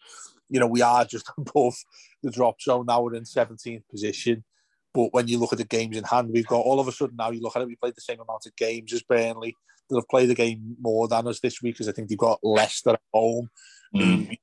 you 0.49 0.61
know, 0.61 0.67
we 0.67 0.83
are 0.83 1.05
just 1.05 1.31
above 1.39 1.75
the 2.23 2.31
drop 2.31 2.61
zone 2.61 2.87
now. 2.87 3.03
We're 3.03 3.15
in 3.15 3.25
17th 3.25 3.89
position. 3.91 4.45
But 4.95 5.13
when 5.13 5.27
you 5.27 5.39
look 5.39 5.53
at 5.53 5.59
the 5.59 5.65
games 5.65 5.97
in 5.97 6.05
hand, 6.05 6.31
we've 6.33 6.47
got 6.47 6.61
all 6.61 6.79
of 6.79 6.87
a 6.87 6.93
sudden 6.93 7.17
now 7.17 7.31
you 7.31 7.41
look 7.41 7.57
at 7.57 7.63
it, 7.63 7.69
we 7.69 7.77
played 7.77 7.97
the 7.97 8.03
same 8.03 8.21
amount 8.21 8.45
of 8.45 8.55
games 8.57 8.93
as 8.93 9.03
Burnley. 9.03 9.57
They'll 9.89 10.01
have 10.01 10.09
played 10.09 10.29
the 10.29 10.35
game 10.35 10.77
more 10.81 11.09
than 11.09 11.27
us 11.27 11.41
this 11.41 11.63
week 11.63 11.75
because 11.75 11.89
I 11.89 11.93
think 11.93 12.09
they've 12.09 12.19
got 12.19 12.41
Leicester 12.43 12.91
at 12.91 13.01
home. 13.13 13.49
Mm 13.95 14.37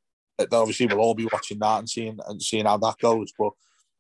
obviously 0.52 0.88
we'll 0.88 1.00
all 1.00 1.16
be 1.16 1.28
watching 1.32 1.60
that 1.60 1.80
and 1.80 1.90
seeing 1.90 2.20
and 2.28 2.42
seeing 2.42 2.66
how 2.66 2.78
that 2.78 2.98
goes. 3.00 3.32
But 3.38 3.52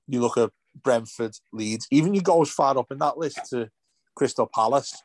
you 0.07 0.21
look 0.21 0.37
at 0.37 0.51
Brentford, 0.81 1.35
Leeds, 1.51 1.87
even 1.91 2.13
you 2.13 2.21
go 2.21 2.41
as 2.41 2.51
far 2.51 2.77
up 2.77 2.91
in 2.91 2.99
that 2.99 3.17
list 3.17 3.39
to 3.49 3.69
Crystal 4.15 4.49
Palace, 4.53 5.03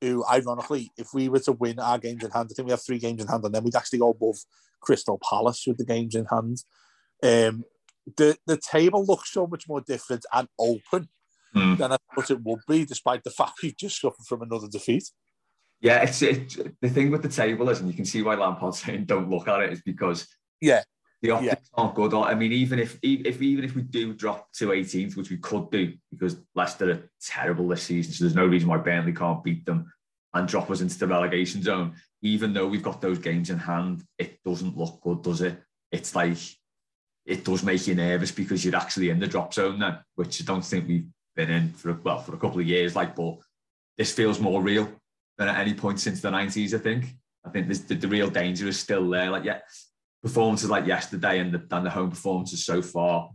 who 0.00 0.24
ironically, 0.30 0.90
if 0.96 1.08
we 1.12 1.28
were 1.28 1.40
to 1.40 1.52
win 1.52 1.78
our 1.78 1.98
games 1.98 2.24
in 2.24 2.30
hand, 2.30 2.48
I 2.50 2.54
think 2.54 2.66
we 2.66 2.72
have 2.72 2.84
three 2.84 2.98
games 2.98 3.20
in 3.22 3.28
hand, 3.28 3.44
and 3.44 3.54
then 3.54 3.64
we'd 3.64 3.76
actually 3.76 3.98
go 3.98 4.10
above 4.10 4.36
Crystal 4.80 5.20
Palace 5.28 5.64
with 5.66 5.78
the 5.78 5.84
games 5.84 6.14
in 6.14 6.26
hand. 6.26 6.58
Um, 7.22 7.64
the 8.16 8.36
the 8.46 8.56
table 8.58 9.04
looks 9.04 9.32
so 9.32 9.46
much 9.46 9.68
more 9.68 9.80
different 9.80 10.24
and 10.32 10.48
open 10.58 11.08
mm. 11.54 11.76
than 11.76 11.92
I 11.92 11.96
thought 12.14 12.30
it 12.30 12.42
would 12.42 12.60
be, 12.68 12.84
despite 12.84 13.24
the 13.24 13.30
fact 13.30 13.60
we've 13.62 13.76
just 13.76 14.00
suffered 14.00 14.26
from 14.26 14.42
another 14.42 14.68
defeat. 14.68 15.10
Yeah, 15.80 16.02
it's 16.02 16.22
it, 16.22 16.80
the 16.80 16.88
thing 16.88 17.10
with 17.10 17.22
the 17.22 17.28
table 17.28 17.68
is, 17.68 17.80
and 17.80 17.88
you 17.88 17.94
can 17.94 18.04
see 18.04 18.22
why 18.22 18.34
Lampard's 18.34 18.82
saying 18.82 19.04
don't 19.04 19.30
look 19.30 19.48
at 19.48 19.60
it, 19.60 19.72
is 19.72 19.82
because 19.82 20.26
yeah. 20.60 20.82
The 21.22 21.30
optics 21.32 21.70
yeah. 21.72 21.82
aren't 21.82 21.96
good. 21.96 22.14
I 22.14 22.34
mean, 22.34 22.52
even 22.52 22.78
if, 22.78 22.98
if 23.02 23.42
even 23.42 23.64
if 23.64 23.74
we 23.74 23.82
do 23.82 24.14
drop 24.14 24.52
to 24.54 24.68
18th, 24.68 25.16
which 25.16 25.30
we 25.30 25.38
could 25.38 25.70
do 25.70 25.94
because 26.10 26.36
Leicester 26.54 26.90
are 26.90 27.10
terrible 27.20 27.66
this 27.68 27.82
season, 27.82 28.12
so 28.12 28.24
there's 28.24 28.36
no 28.36 28.46
reason 28.46 28.68
why 28.68 28.76
Burnley 28.76 29.12
can't 29.12 29.42
beat 29.42 29.66
them 29.66 29.92
and 30.34 30.46
drop 30.46 30.70
us 30.70 30.80
into 30.80 30.98
the 30.98 31.08
relegation 31.08 31.62
zone. 31.62 31.94
Even 32.22 32.52
though 32.52 32.66
we've 32.66 32.82
got 32.82 33.00
those 33.00 33.18
games 33.18 33.50
in 33.50 33.58
hand, 33.58 34.04
it 34.18 34.42
doesn't 34.44 34.76
look 34.76 35.00
good, 35.00 35.22
does 35.22 35.40
it? 35.40 35.60
It's 35.90 36.14
like 36.14 36.38
it 37.26 37.44
does 37.44 37.62
make 37.62 37.86
you 37.86 37.94
nervous 37.94 38.32
because 38.32 38.64
you're 38.64 38.76
actually 38.76 39.10
in 39.10 39.18
the 39.18 39.26
drop 39.26 39.52
zone 39.52 39.78
then, 39.80 39.98
which 40.14 40.40
I 40.40 40.44
don't 40.44 40.64
think 40.64 40.86
we've 40.86 41.06
been 41.36 41.50
in 41.50 41.72
for 41.72 41.92
well 42.04 42.20
for 42.20 42.34
a 42.34 42.38
couple 42.38 42.60
of 42.60 42.66
years. 42.66 42.94
Like, 42.94 43.16
but 43.16 43.38
this 43.96 44.12
feels 44.12 44.40
more 44.40 44.62
real 44.62 44.88
than 45.36 45.48
at 45.48 45.58
any 45.58 45.74
point 45.74 46.00
since 46.00 46.20
the 46.20 46.30
90s. 46.30 46.74
I 46.74 46.78
think. 46.78 47.06
I 47.44 47.50
think 47.50 47.68
the, 47.68 47.94
the 47.94 48.08
real 48.08 48.28
danger 48.28 48.66
is 48.68 48.78
still 48.78 49.08
there. 49.08 49.30
Like, 49.30 49.44
yeah, 49.44 49.60
performances 50.22 50.70
like 50.70 50.86
yesterday 50.86 51.38
and 51.38 51.52
the, 51.52 51.76
and 51.76 51.86
the 51.86 51.90
home 51.90 52.10
performances 52.10 52.64
so 52.64 52.82
far 52.82 53.30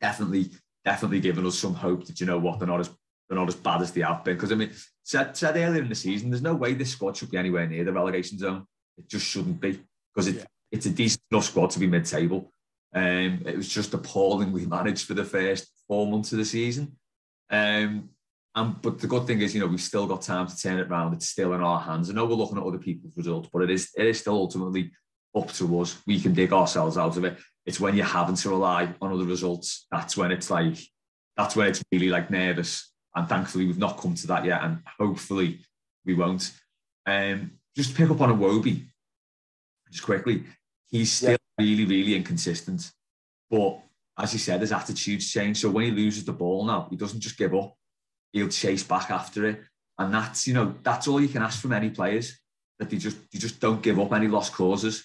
definitely 0.00 0.50
definitely 0.84 1.20
given 1.20 1.46
us 1.46 1.58
some 1.58 1.74
hope 1.74 2.06
that 2.06 2.20
you 2.20 2.26
know 2.26 2.38
what 2.38 2.58
they're 2.58 2.68
not 2.68 2.80
as 2.80 2.90
they're 3.28 3.38
not 3.38 3.48
as 3.48 3.56
bad 3.56 3.82
as 3.82 3.92
they 3.92 4.00
have 4.00 4.24
been. 4.24 4.36
Because 4.36 4.52
I 4.52 4.54
mean, 4.54 4.70
said 5.04 5.36
said 5.36 5.56
earlier 5.56 5.82
in 5.82 5.88
the 5.88 5.94
season, 5.94 6.30
there's 6.30 6.42
no 6.42 6.54
way 6.54 6.74
this 6.74 6.92
squad 6.92 7.16
should 7.16 7.30
be 7.30 7.36
anywhere 7.36 7.66
near 7.66 7.84
the 7.84 7.92
relegation 7.92 8.38
zone. 8.38 8.64
It 8.96 9.08
just 9.08 9.26
shouldn't 9.26 9.60
be 9.60 9.80
because 10.14 10.28
it, 10.28 10.36
yeah. 10.36 10.44
it's 10.72 10.86
a 10.86 10.90
decent 10.90 11.22
enough 11.30 11.44
squad 11.44 11.70
to 11.70 11.78
be 11.78 11.86
mid-table. 11.86 12.50
Um, 12.94 13.42
it 13.44 13.56
was 13.56 13.68
just 13.68 13.92
appallingly 13.92 14.64
managed 14.66 15.06
for 15.06 15.14
the 15.14 15.24
first 15.24 15.68
four 15.86 16.06
months 16.06 16.32
of 16.32 16.38
the 16.38 16.44
season. 16.44 16.96
Um, 17.50 18.10
and 18.54 18.80
but 18.80 18.98
the 18.98 19.06
good 19.06 19.26
thing 19.26 19.42
is, 19.42 19.54
you 19.54 19.60
know, 19.60 19.66
we've 19.66 19.80
still 19.80 20.06
got 20.06 20.22
time 20.22 20.46
to 20.46 20.56
turn 20.56 20.78
it 20.78 20.88
around. 20.88 21.12
It's 21.12 21.28
still 21.28 21.52
in 21.52 21.60
our 21.60 21.80
hands. 21.80 22.08
I 22.08 22.14
know 22.14 22.24
we're 22.24 22.34
looking 22.34 22.56
at 22.56 22.64
other 22.64 22.78
people's 22.78 23.16
results, 23.16 23.50
but 23.52 23.62
it 23.62 23.70
is 23.70 23.90
it 23.96 24.06
is 24.06 24.18
still 24.20 24.34
ultimately 24.34 24.90
up 25.36 25.52
to 25.52 25.80
us. 25.80 26.00
We 26.06 26.20
can 26.20 26.34
dig 26.34 26.52
ourselves 26.52 26.96
out 26.96 27.16
of 27.16 27.24
it. 27.24 27.38
It's 27.66 27.80
when 27.80 27.96
you're 27.96 28.06
having 28.06 28.36
to 28.36 28.48
rely 28.50 28.94
on 29.00 29.12
other 29.12 29.24
results. 29.24 29.86
That's 29.90 30.16
when 30.16 30.32
it's 30.32 30.50
like, 30.50 30.78
that's 31.36 31.54
when 31.54 31.68
it's 31.68 31.82
really 31.92 32.08
like 32.08 32.30
nervous. 32.30 32.92
And 33.14 33.28
thankfully, 33.28 33.66
we've 33.66 33.78
not 33.78 33.98
come 33.98 34.14
to 34.14 34.26
that 34.28 34.44
yet. 34.44 34.62
And 34.62 34.82
hopefully, 34.98 35.60
we 36.04 36.14
won't. 36.14 36.50
Um, 37.06 37.52
just 37.76 37.90
to 37.90 37.96
pick 37.96 38.10
up 38.10 38.20
on 38.20 38.38
Iwobi, 38.38 38.84
just 39.90 40.04
quickly, 40.04 40.44
he's 40.88 41.12
still 41.12 41.30
yeah. 41.30 41.36
really, 41.58 41.84
really 41.84 42.14
inconsistent. 42.14 42.90
But 43.50 43.80
as 44.18 44.32
he 44.32 44.38
said, 44.38 44.60
his 44.60 44.72
attitude's 44.72 45.30
changed. 45.30 45.60
So 45.60 45.70
when 45.70 45.86
he 45.86 45.90
loses 45.90 46.24
the 46.24 46.32
ball 46.32 46.64
now, 46.64 46.88
he 46.90 46.96
doesn't 46.96 47.20
just 47.20 47.38
give 47.38 47.54
up. 47.54 47.74
He'll 48.32 48.48
chase 48.48 48.82
back 48.82 49.10
after 49.10 49.46
it. 49.46 49.62
And 49.98 50.12
that's, 50.12 50.46
you 50.46 50.54
know, 50.54 50.74
that's 50.82 51.08
all 51.08 51.20
you 51.20 51.28
can 51.28 51.42
ask 51.42 51.60
from 51.60 51.72
any 51.72 51.90
players 51.90 52.38
that 52.78 52.90
they 52.90 52.96
just 52.96 53.16
you 53.32 53.40
just 53.40 53.60
don't 53.60 53.82
give 53.82 53.98
up 53.98 54.12
any 54.12 54.28
lost 54.28 54.52
causes. 54.52 55.04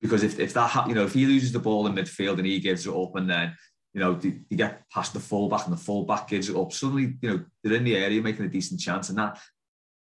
Because 0.00 0.22
if, 0.22 0.38
if 0.38 0.52
that, 0.54 0.88
you 0.88 0.94
know, 0.94 1.04
if 1.04 1.14
he 1.14 1.26
loses 1.26 1.52
the 1.52 1.58
ball 1.58 1.86
in 1.86 1.94
midfield 1.94 2.38
and 2.38 2.46
he 2.46 2.60
gives 2.60 2.86
it 2.86 2.94
up 2.94 3.16
and 3.16 3.28
then, 3.28 3.54
you 3.94 4.00
know, 4.00 4.14
they 4.14 4.56
get 4.56 4.82
past 4.90 5.14
the 5.14 5.20
fullback 5.20 5.64
and 5.64 5.72
the 5.72 5.80
fullback 5.80 6.28
gives 6.28 6.48
it 6.50 6.56
up, 6.56 6.72
suddenly, 6.72 7.14
you 7.22 7.30
know, 7.30 7.44
they're 7.62 7.76
in 7.76 7.84
the 7.84 7.96
area 7.96 8.20
making 8.20 8.44
a 8.44 8.48
decent 8.48 8.78
chance. 8.78 9.08
And 9.08 9.18
that, 9.18 9.38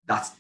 that's, 0.07 0.31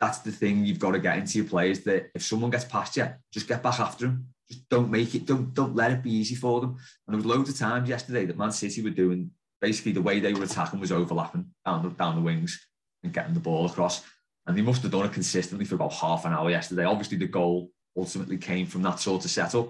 that's 0.00 0.18
the 0.18 0.32
thing 0.32 0.64
you've 0.64 0.78
got 0.78 0.92
to 0.92 0.98
get 0.98 1.18
into 1.18 1.38
your 1.38 1.48
players 1.48 1.80
that 1.80 2.10
if 2.14 2.22
someone 2.22 2.50
gets 2.50 2.64
past 2.64 2.96
you, 2.96 3.08
just 3.32 3.48
get 3.48 3.62
back 3.62 3.80
after 3.80 4.06
them. 4.06 4.26
Just 4.48 4.68
don't 4.68 4.90
make 4.90 5.14
it, 5.14 5.24
don't 5.24 5.54
don't 5.54 5.76
let 5.76 5.92
it 5.92 6.02
be 6.02 6.10
easy 6.10 6.34
for 6.34 6.60
them. 6.60 6.70
And 6.70 7.14
there 7.14 7.16
was 7.16 7.24
loads 7.24 7.48
of 7.48 7.56
times 7.56 7.88
yesterday 7.88 8.26
that 8.26 8.36
Man 8.36 8.50
City 8.50 8.82
were 8.82 8.90
doing 8.90 9.30
basically 9.60 9.92
the 9.92 10.02
way 10.02 10.18
they 10.18 10.34
were 10.34 10.42
attacking 10.42 10.80
was 10.80 10.92
overlapping 10.92 11.46
down 11.64 11.82
the 11.82 11.90
down 11.90 12.16
the 12.16 12.20
wings 12.20 12.60
and 13.04 13.12
getting 13.12 13.32
the 13.32 13.40
ball 13.40 13.66
across. 13.66 14.04
And 14.46 14.58
they 14.58 14.62
must 14.62 14.82
have 14.82 14.90
done 14.90 15.06
it 15.06 15.12
consistently 15.12 15.64
for 15.64 15.76
about 15.76 15.92
half 15.92 16.24
an 16.24 16.32
hour 16.32 16.50
yesterday. 16.50 16.84
Obviously, 16.84 17.16
the 17.16 17.28
goal 17.28 17.70
ultimately 17.96 18.38
came 18.38 18.66
from 18.66 18.82
that 18.82 19.00
sort 19.00 19.24
of 19.24 19.30
setup. 19.30 19.68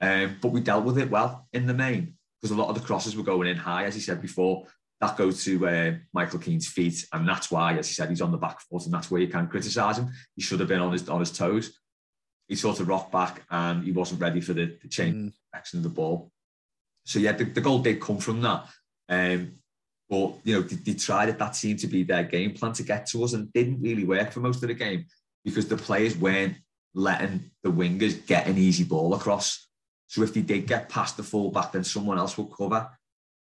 Um, 0.00 0.36
but 0.40 0.48
we 0.48 0.60
dealt 0.60 0.84
with 0.84 0.98
it 0.98 1.10
well 1.10 1.46
in 1.52 1.66
the 1.66 1.74
main 1.74 2.14
because 2.40 2.56
a 2.56 2.60
lot 2.60 2.68
of 2.68 2.74
the 2.74 2.86
crosses 2.86 3.16
were 3.16 3.22
going 3.22 3.48
in 3.48 3.56
high, 3.56 3.84
as 3.84 3.94
he 3.94 4.00
said 4.00 4.20
before 4.20 4.66
that 5.02 5.16
goes 5.16 5.42
to 5.44 5.66
uh, 5.66 5.92
Michael 6.12 6.38
Keane's 6.38 6.68
feet, 6.68 7.04
and 7.12 7.28
that's 7.28 7.50
why, 7.50 7.76
as 7.76 7.88
he 7.88 7.92
said, 7.94 8.08
he's 8.08 8.22
on 8.22 8.30
the 8.30 8.38
back 8.38 8.60
foot, 8.60 8.84
and 8.84 8.94
that's 8.94 9.10
where 9.10 9.20
you 9.20 9.26
can 9.26 9.48
criticise 9.48 9.98
him. 9.98 10.12
He 10.36 10.42
should 10.42 10.60
have 10.60 10.68
been 10.68 10.80
on 10.80 10.92
his 10.92 11.08
on 11.08 11.18
his 11.18 11.32
toes. 11.32 11.76
He 12.46 12.54
sort 12.54 12.78
of 12.78 12.86
rocked 12.86 13.10
back, 13.10 13.42
and 13.50 13.82
he 13.82 13.90
wasn't 13.90 14.20
ready 14.20 14.40
for 14.40 14.52
the, 14.52 14.78
the 14.80 14.88
change 14.88 15.16
mm. 15.16 15.32
action 15.52 15.80
of 15.80 15.82
the 15.82 15.88
ball. 15.88 16.30
So 17.04 17.18
yeah, 17.18 17.32
the, 17.32 17.44
the 17.44 17.60
goal 17.60 17.80
did 17.80 18.00
come 18.00 18.18
from 18.18 18.42
that. 18.42 18.68
Um, 19.08 19.54
but 20.08 20.34
you 20.44 20.54
know, 20.54 20.62
they, 20.62 20.76
they 20.76 20.94
tried 20.94 21.30
it. 21.30 21.38
That 21.38 21.56
seemed 21.56 21.80
to 21.80 21.88
be 21.88 22.04
their 22.04 22.22
game 22.22 22.52
plan 22.52 22.72
to 22.74 22.84
get 22.84 23.06
to 23.06 23.24
us, 23.24 23.32
and 23.32 23.52
didn't 23.52 23.82
really 23.82 24.04
work 24.04 24.30
for 24.30 24.38
most 24.38 24.62
of 24.62 24.68
the 24.68 24.74
game 24.74 25.06
because 25.44 25.66
the 25.66 25.76
players 25.76 26.16
weren't 26.16 26.54
letting 26.94 27.50
the 27.62 27.70
wingers 27.70 28.26
get 28.26 28.46
an 28.46 28.58
easy 28.58 28.84
ball 28.84 29.14
across. 29.14 29.68
So 30.06 30.22
if 30.22 30.34
they 30.34 30.42
did 30.42 30.66
get 30.66 30.88
past 30.88 31.16
the 31.16 31.22
fullback, 31.22 31.72
then 31.72 31.84
someone 31.84 32.18
else 32.18 32.36
would 32.36 32.52
cover. 32.56 32.88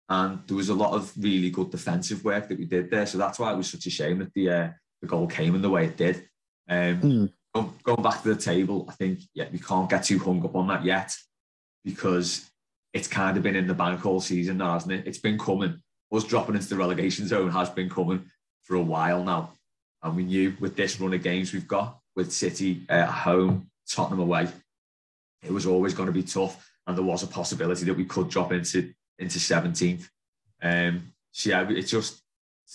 And 0.09 0.41
there 0.47 0.57
was 0.57 0.69
a 0.69 0.75
lot 0.75 0.93
of 0.93 1.13
really 1.17 1.51
good 1.51 1.71
defensive 1.71 2.25
work 2.25 2.49
that 2.49 2.59
we 2.59 2.67
did 2.67 2.91
there. 2.91 3.07
So 3.07 3.19
that's 3.19 3.39
why 3.39 3.53
it 3.53 3.57
was 3.57 3.71
such 3.71 3.87
a 3.87 3.91
shame 3.91 4.19
that 4.19 4.33
the 4.35 4.51
uh, 4.51 4.69
the 5.01 5.09
goal 5.09 5.27
came 5.27 5.55
in 5.55 5.63
the 5.63 5.71
way 5.71 5.87
it 5.87 5.97
did. 5.97 6.29
Um, 6.69 7.01
mm. 7.01 7.33
going, 7.55 7.73
going 7.83 8.03
back 8.03 8.23
to 8.23 8.35
the 8.35 8.41
table, 8.41 8.87
I 8.89 8.93
think 8.93 9.21
yeah, 9.35 9.47
we 9.51 9.59
can't 9.59 9.91
get 9.91 10.05
too 10.05 10.19
hung 10.19 10.45
up 10.45 10.55
on 10.55 10.69
that 10.69 10.85
yet 10.85 11.17
because 11.85 12.49
it's 12.93 13.09
kind 13.09 13.37
of 13.37 13.43
been 13.43 13.57
in 13.57 13.67
the 13.67 13.75
bank 13.75 14.05
all 14.07 14.21
season 14.21 14.59
now, 14.59 14.75
hasn't 14.75 14.93
it? 14.93 15.07
It's 15.07 15.19
been 15.19 15.39
coming. 15.39 15.81
Us 16.13 16.25
dropping 16.25 16.57
into 16.57 16.69
the 16.69 16.77
relegation 16.77 17.27
zone 17.27 17.51
has 17.51 17.71
been 17.71 17.89
coming 17.89 18.27
for 18.65 18.77
a 18.77 18.83
while 18.83 19.25
now. 19.25 19.53
And 20.03 20.15
we 20.15 20.25
knew 20.25 20.55
with 20.61 20.77
this 20.77 21.01
run 21.01 21.15
of 21.15 21.23
games 21.23 21.53
we've 21.53 21.67
got 21.67 21.99
with 22.17 22.33
City 22.33 22.85
uh, 22.89 22.93
at 22.93 23.09
home, 23.09 23.71
Tottenham 23.89 24.21
away, 24.21 24.49
it 25.43 25.53
was 25.53 25.67
always 25.67 25.95
going 25.95 26.07
to 26.07 26.13
be 26.13 26.23
tough. 26.23 26.69
And 26.87 26.97
there 26.97 27.05
was 27.05 27.23
a 27.23 27.29
possibility 27.29 27.85
that 27.85 27.97
we 27.97 28.05
could 28.05 28.29
drop 28.29 28.53
into 28.53 28.93
into 29.19 29.39
17th. 29.39 30.09
Um, 30.63 31.13
so 31.31 31.51
yeah, 31.51 31.67
it's 31.71 31.91
just 31.91 32.23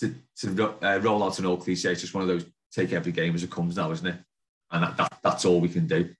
to, 0.00 0.14
to 0.38 0.74
uh, 0.82 0.98
roll 0.98 1.24
out 1.24 1.38
an 1.38 1.46
old 1.46 1.62
cliche. 1.62 1.92
It's 1.92 2.00
just 2.00 2.14
one 2.14 2.22
of 2.22 2.28
those 2.28 2.46
take 2.72 2.92
every 2.92 3.12
game 3.12 3.34
as 3.34 3.42
it 3.42 3.50
comes 3.50 3.76
now, 3.76 3.90
isn't 3.90 4.06
it? 4.06 4.16
And 4.70 4.82
that, 4.82 4.96
that 4.96 5.18
that's 5.22 5.44
all 5.44 5.60
we 5.60 5.68
can 5.68 5.86
do. 5.86 6.14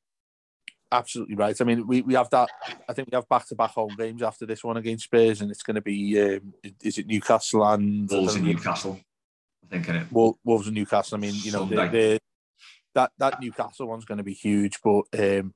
Absolutely 0.90 1.34
right. 1.34 1.58
I 1.60 1.64
mean, 1.64 1.86
we, 1.86 2.00
we 2.00 2.14
have 2.14 2.30
that. 2.30 2.48
I 2.88 2.94
think 2.94 3.08
we 3.10 3.16
have 3.16 3.28
back 3.28 3.46
to 3.48 3.54
back 3.54 3.72
home 3.72 3.94
games 3.98 4.22
after 4.22 4.46
this 4.46 4.64
one 4.64 4.78
against 4.78 5.04
Spurs, 5.04 5.42
and 5.42 5.50
it's 5.50 5.62
going 5.62 5.74
to 5.74 5.82
be 5.82 6.20
um, 6.20 6.54
is 6.82 6.96
it 6.96 7.06
Newcastle 7.06 7.66
and 7.66 8.08
Wolves 8.10 8.36
and 8.36 8.44
Newcastle? 8.44 8.98
I 9.64 9.66
think 9.70 9.88
in 9.88 9.96
it. 9.96 10.06
Wolves 10.10 10.66
and 10.66 10.74
Newcastle. 10.74 11.18
I 11.18 11.20
mean, 11.20 11.34
you 11.34 11.52
know, 11.52 11.66
they, 11.66 11.88
they, 11.88 12.18
that 12.98 13.12
that 13.18 13.40
Newcastle 13.40 13.86
one's 13.86 14.04
going 14.04 14.18
to 14.18 14.24
be 14.24 14.34
huge, 14.34 14.80
but 14.82 15.04
um, 15.16 15.54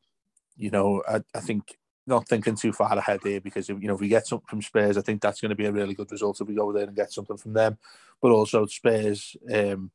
you 0.57 0.71
know, 0.71 1.03
I, 1.09 1.23
I 1.35 1.41
think 1.41 1.77
not 2.07 2.29
thinking 2.29 2.55
too 2.55 2.73
far 2.73 2.97
ahead 2.97 3.21
here 3.25 3.41
because 3.41 3.69
you 3.69 3.77
know 3.81 3.95
if 3.95 4.01
we 4.01 4.09
get 4.09 4.27
something 4.29 4.47
from 4.49 4.63
Spurs, 4.63 4.97
I 4.97 5.03
think 5.03 5.21
that's 5.21 5.41
going 5.41 5.51
to 5.51 5.57
be 5.57 5.67
a 5.67 5.73
really 5.73 5.95
good 5.95 6.11
result 6.13 6.41
if 6.41 6.47
we 6.47 6.55
go 6.55 6.73
there 6.73 6.85
and 6.85 6.95
get 6.95 7.13
something 7.13 7.37
from 7.37 7.53
them. 7.53 7.79
But 8.21 8.31
also 8.31 8.67
Spurs, 8.67 9.37
um, 9.53 9.91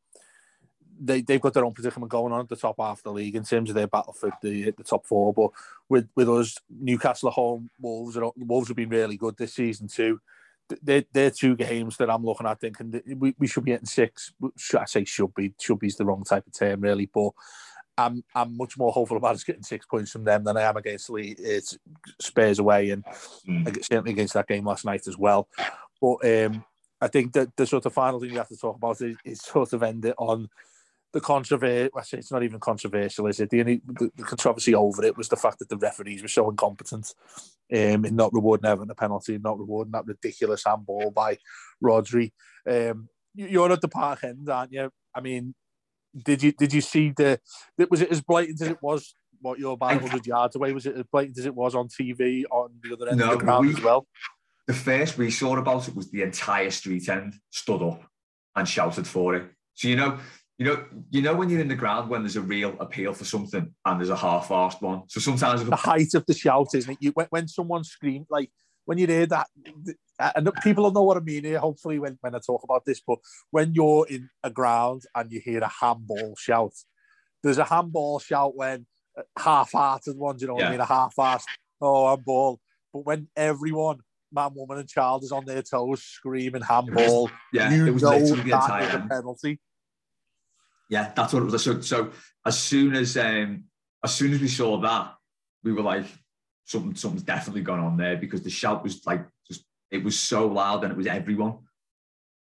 they 1.00 1.22
they've 1.22 1.42
got 1.42 1.54
their 1.54 1.64
own 1.64 1.74
predicament 1.74 2.12
going 2.12 2.34
on 2.34 2.42
at 2.42 2.50
the 2.50 2.58
top 2.58 2.76
half 2.80 3.00
of 3.00 3.04
the 3.04 3.14
league 3.14 3.36
in 3.36 3.44
terms 3.44 3.70
of 3.70 3.76
their 3.76 3.88
battle 3.88 4.14
for 4.14 4.30
the 4.42 4.72
the 4.72 4.84
top 4.84 5.06
four. 5.06 5.34
But 5.34 5.52
with 5.88 6.10
with 6.16 6.30
us, 6.30 6.58
Newcastle 6.70 7.30
at 7.30 7.36
home, 7.36 7.70
Wolves 7.80 8.18
are, 8.18 8.32
Wolves 8.36 8.68
have 8.68 8.78
been 8.78 8.90
really 8.90 9.16
good 9.16 9.38
this 9.38 9.54
season 9.54 9.88
too. 9.88 10.20
They're, 10.82 11.06
they're 11.14 11.32
two 11.32 11.56
games 11.56 11.98
that 11.98 12.10
I'm 12.10 12.26
looking 12.26 12.48
at 12.48 12.60
thinking 12.60 13.02
we, 13.18 13.34
we 13.40 13.48
should 13.48 13.64
be 13.64 13.72
getting 13.72 13.86
six. 13.86 14.34
I 14.78 14.86
say 14.86 15.06
should 15.06 15.34
be 15.34 15.54
should 15.60 15.80
be 15.80 15.88
is 15.88 15.96
the 15.96 16.06
wrong 16.06 16.24
type 16.24 16.46
of 16.46 16.54
term 16.54 16.82
really, 16.82 17.10
but 17.14 17.32
I'm 17.98 18.24
I'm 18.36 18.56
much 18.56 18.78
more 18.78 18.92
hopeful 18.92 19.18
about 19.18 19.36
us 19.36 19.44
getting 19.44 19.64
six 19.64 19.86
points 19.86 20.12
from 20.12 20.24
them 20.24 20.44
than 20.44 20.58
I 20.58 20.64
am 20.64 20.78
against 20.78 21.10
Lee. 21.10 21.36
It's 21.38 21.78
Spurs 22.20 22.60
away, 22.60 22.92
and 22.92 23.04
mm. 23.48 23.84
certainly 23.84 24.12
against 24.12 24.34
that 24.36 24.48
game 24.48 24.66
last 24.66 24.86
night 24.86 25.08
as 25.08 25.18
well. 25.18 25.48
But 26.00 26.26
um, 26.26 26.64
I 27.02 27.08
think 27.08 27.34
that 27.34 27.56
the 27.56 27.66
sort 27.66 27.86
of 27.86 27.94
final 27.94 28.20
thing 28.20 28.32
we 28.32 28.38
have 28.38 28.50
to 28.50 28.58
talk 28.58 28.76
about 28.76 29.02
is, 29.02 29.18
is 29.26 29.42
sort 29.42 29.74
of 29.74 29.84
end 29.84 30.06
it 30.06 30.16
on 30.18 30.50
the 31.14 31.22
controversy, 31.22 31.90
it's 32.14 32.32
not 32.32 32.44
even 32.44 32.60
controversial, 32.60 33.28
is 33.28 33.40
it? 33.40 33.50
The, 33.50 33.62
only, 33.62 33.82
the, 33.86 34.12
the 34.16 34.24
controversy 34.24 34.76
over 34.76 35.04
it 35.04 35.18
was 35.18 35.30
the 35.30 35.36
fact 35.36 35.60
that 35.60 35.70
the 35.70 35.78
referees 35.78 36.22
were 36.22 36.28
so 36.28 36.50
incompetent 36.50 37.14
um, 37.74 38.06
in 38.06 38.16
not 38.16 38.34
rewarding 38.34 38.66
Everton 38.66 38.92
a 38.92 38.96
penalty, 38.96 39.36
and 39.36 39.44
not 39.44 39.58
rewarding 39.58 39.92
that 39.92 40.06
ridiculous 40.06 40.64
handball 40.66 41.12
by 41.12 41.38
Rodri. 41.84 42.32
Um, 42.70 43.10
you're 43.36 43.72
at 43.72 43.82
the 43.82 43.88
park 43.88 44.24
end, 44.24 44.50
aren't 44.50 44.74
you? 44.74 44.90
I 45.16 45.22
mean, 45.22 45.56
did 46.24 46.44
you 46.44 46.52
did 46.52 46.74
you 46.74 46.82
see 46.82 47.14
the? 47.16 47.40
Was 47.90 48.02
it 48.02 48.12
as 48.12 48.22
blatant 48.22 48.62
as 48.62 48.70
it 48.70 48.82
was? 48.82 49.16
What 49.40 49.60
you're 49.60 49.74
about 49.74 50.02
100 50.02 50.26
yards 50.26 50.56
away? 50.56 50.74
Was 50.74 50.88
it 50.88 50.96
as 50.96 51.04
blatant 51.12 51.38
as 51.38 51.46
it 51.46 51.54
was 51.54 51.76
on 51.76 51.90
TV 51.90 52.44
on 52.50 52.72
the 52.82 52.94
other 52.94 53.10
end 53.10 53.20
no, 53.20 53.34
of 53.34 53.40
the 53.40 53.46
ground 53.46 53.68
we, 53.68 53.74
as 53.74 53.82
well? 53.82 54.08
The 54.66 54.74
first 54.74 55.18
we 55.18 55.30
saw 55.30 55.56
about 55.58 55.88
it 55.88 55.96
was 55.96 56.10
the 56.10 56.24
entire 56.24 56.72
street 56.72 57.08
end 57.08 57.36
stood 57.52 57.84
up 57.84 58.02
and 58.56 58.68
shouted 58.68 59.06
for 59.06 59.36
it. 59.36 59.52
So 59.76 59.88
you 59.88 59.96
know, 59.96 60.18
you 60.58 60.66
know, 60.66 60.86
you 61.12 61.22
know 61.22 61.36
when 61.36 61.50
you're 61.50 61.62
in 61.62 61.68
the 61.68 61.76
ground 61.76 62.10
when 62.10 62.24
there's 62.24 62.36
a 62.36 62.42
real 62.42 62.76
appeal 62.80 63.14
for 63.14 63.26
something 63.26 63.74
and 63.86 64.00
there's 64.00 64.10
a 64.10 64.16
half-assed 64.16 64.82
one. 64.82 65.04
So 65.08 65.20
sometimes 65.20 65.64
the 65.64 65.76
height 65.76 66.14
of 66.16 66.26
the 66.26 66.34
shout, 66.34 66.70
isn't 66.74 66.94
it? 66.94 66.98
You 67.00 67.12
when, 67.12 67.28
when 67.30 67.48
someone 67.48 67.84
screams 67.84 68.28
like 68.30 68.52
when 68.86 68.98
you 68.98 69.06
hear 69.06 69.26
that, 69.26 69.48
and 70.34 70.50
people 70.64 70.86
will 70.86 70.94
know 70.94 71.04
what 71.04 71.18
I 71.18 71.20
mean 71.20 71.44
here, 71.44 71.60
hopefully, 71.60 72.00
when, 72.00 72.18
when 72.22 72.34
I 72.34 72.40
talk 72.40 72.64
about 72.64 72.86
this, 72.86 73.02
but 73.06 73.20
when 73.52 73.74
you're 73.74 74.08
in 74.10 74.30
a 74.44 74.50
ground 74.50 75.04
and 75.14 75.30
you 75.30 75.42
hear 75.42 75.60
a 75.60 75.68
handball 75.68 76.36
shout, 76.38 76.74
there's 77.44 77.58
a 77.58 77.66
handball 77.66 78.20
shout 78.20 78.56
when 78.56 78.88
uh, 79.18 79.24
half-hearted 79.38 80.18
ones, 80.18 80.42
you 80.42 80.48
know 80.48 80.58
yeah. 80.58 80.64
what 80.64 80.68
I 80.68 80.72
mean? 80.72 80.80
A 80.80 80.86
half-assed, 80.86 81.44
oh, 81.82 82.08
handball. 82.08 82.62
But 82.94 83.06
when 83.06 83.28
everyone, 83.36 84.00
man, 84.32 84.52
woman, 84.56 84.78
and 84.78 84.88
child 84.88 85.24
is 85.24 85.34
on 85.34 85.44
their 85.44 85.62
toes 85.64 86.02
screaming 86.02 86.62
handball, 86.62 87.30
yeah, 87.52 87.74
you 87.74 87.88
it 87.88 87.94
was 87.94 88.04
know 88.04 88.12
that 88.12 88.22
is 88.22 88.32
a 88.32 89.08
penalty. 89.10 89.60
Yeah, 90.90 91.12
that's 91.16 91.34
what 91.34 91.44
it 91.44 91.52
was. 91.52 91.64
So, 91.64 91.82
so 91.82 92.12
as 92.46 92.58
soon 92.58 92.96
as 92.96 93.18
um, 93.18 93.66
as 94.04 94.16
soon 94.16 94.34
as 94.34 94.40
we 94.40 94.48
saw 94.48 94.80
that, 94.82 95.16
we 95.64 95.74
were 95.74 95.82
like, 95.82 96.06
something 96.66 96.96
something's 96.96 97.24
definitely 97.24 97.62
gone 97.62 97.80
on 97.80 97.98
there 97.98 98.18
because 98.18 98.42
the 98.42 98.50
shout 98.50 98.84
was 98.84 99.06
like 99.06 99.26
just 99.48 99.66
it 99.90 100.04
was 100.04 100.20
so 100.20 100.48
loud 100.48 100.84
and 100.84 100.92
it 100.92 100.98
was 100.98 101.08
everyone. 101.08 101.58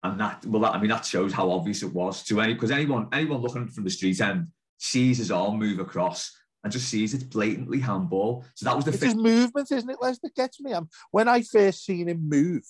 And 0.03 0.19
that 0.19 0.45
well, 0.45 0.61
that, 0.61 0.75
I 0.75 0.79
mean, 0.79 0.89
that 0.89 1.05
shows 1.05 1.33
how 1.33 1.51
obvious 1.51 1.83
it 1.83 1.93
was 1.93 2.23
to 2.25 2.39
any 2.39 2.53
because 2.53 2.71
anyone 2.71 3.07
anyone 3.11 3.41
looking 3.41 3.67
from 3.67 3.83
the 3.83 3.89
street 3.89 4.21
end 4.21 4.47
sees 4.77 5.17
his 5.17 5.31
arm 5.31 5.57
move 5.59 5.79
across 5.79 6.37
and 6.63 6.71
just 6.71 6.89
sees 6.89 7.13
it's 7.13 7.23
blatantly 7.23 7.79
handball. 7.79 8.45
So 8.55 8.65
that 8.65 8.75
was 8.75 8.85
the 8.85 8.91
it's 8.91 9.03
his 9.03 9.15
movement, 9.15 9.71
isn't 9.71 9.89
it, 9.89 9.97
Les? 10.01 10.19
That 10.19 10.35
gets 10.35 10.59
me. 10.61 10.73
Um, 10.73 10.89
when 11.11 11.27
I 11.27 11.41
first 11.41 11.85
seen 11.85 12.07
him 12.07 12.27
move, 12.27 12.63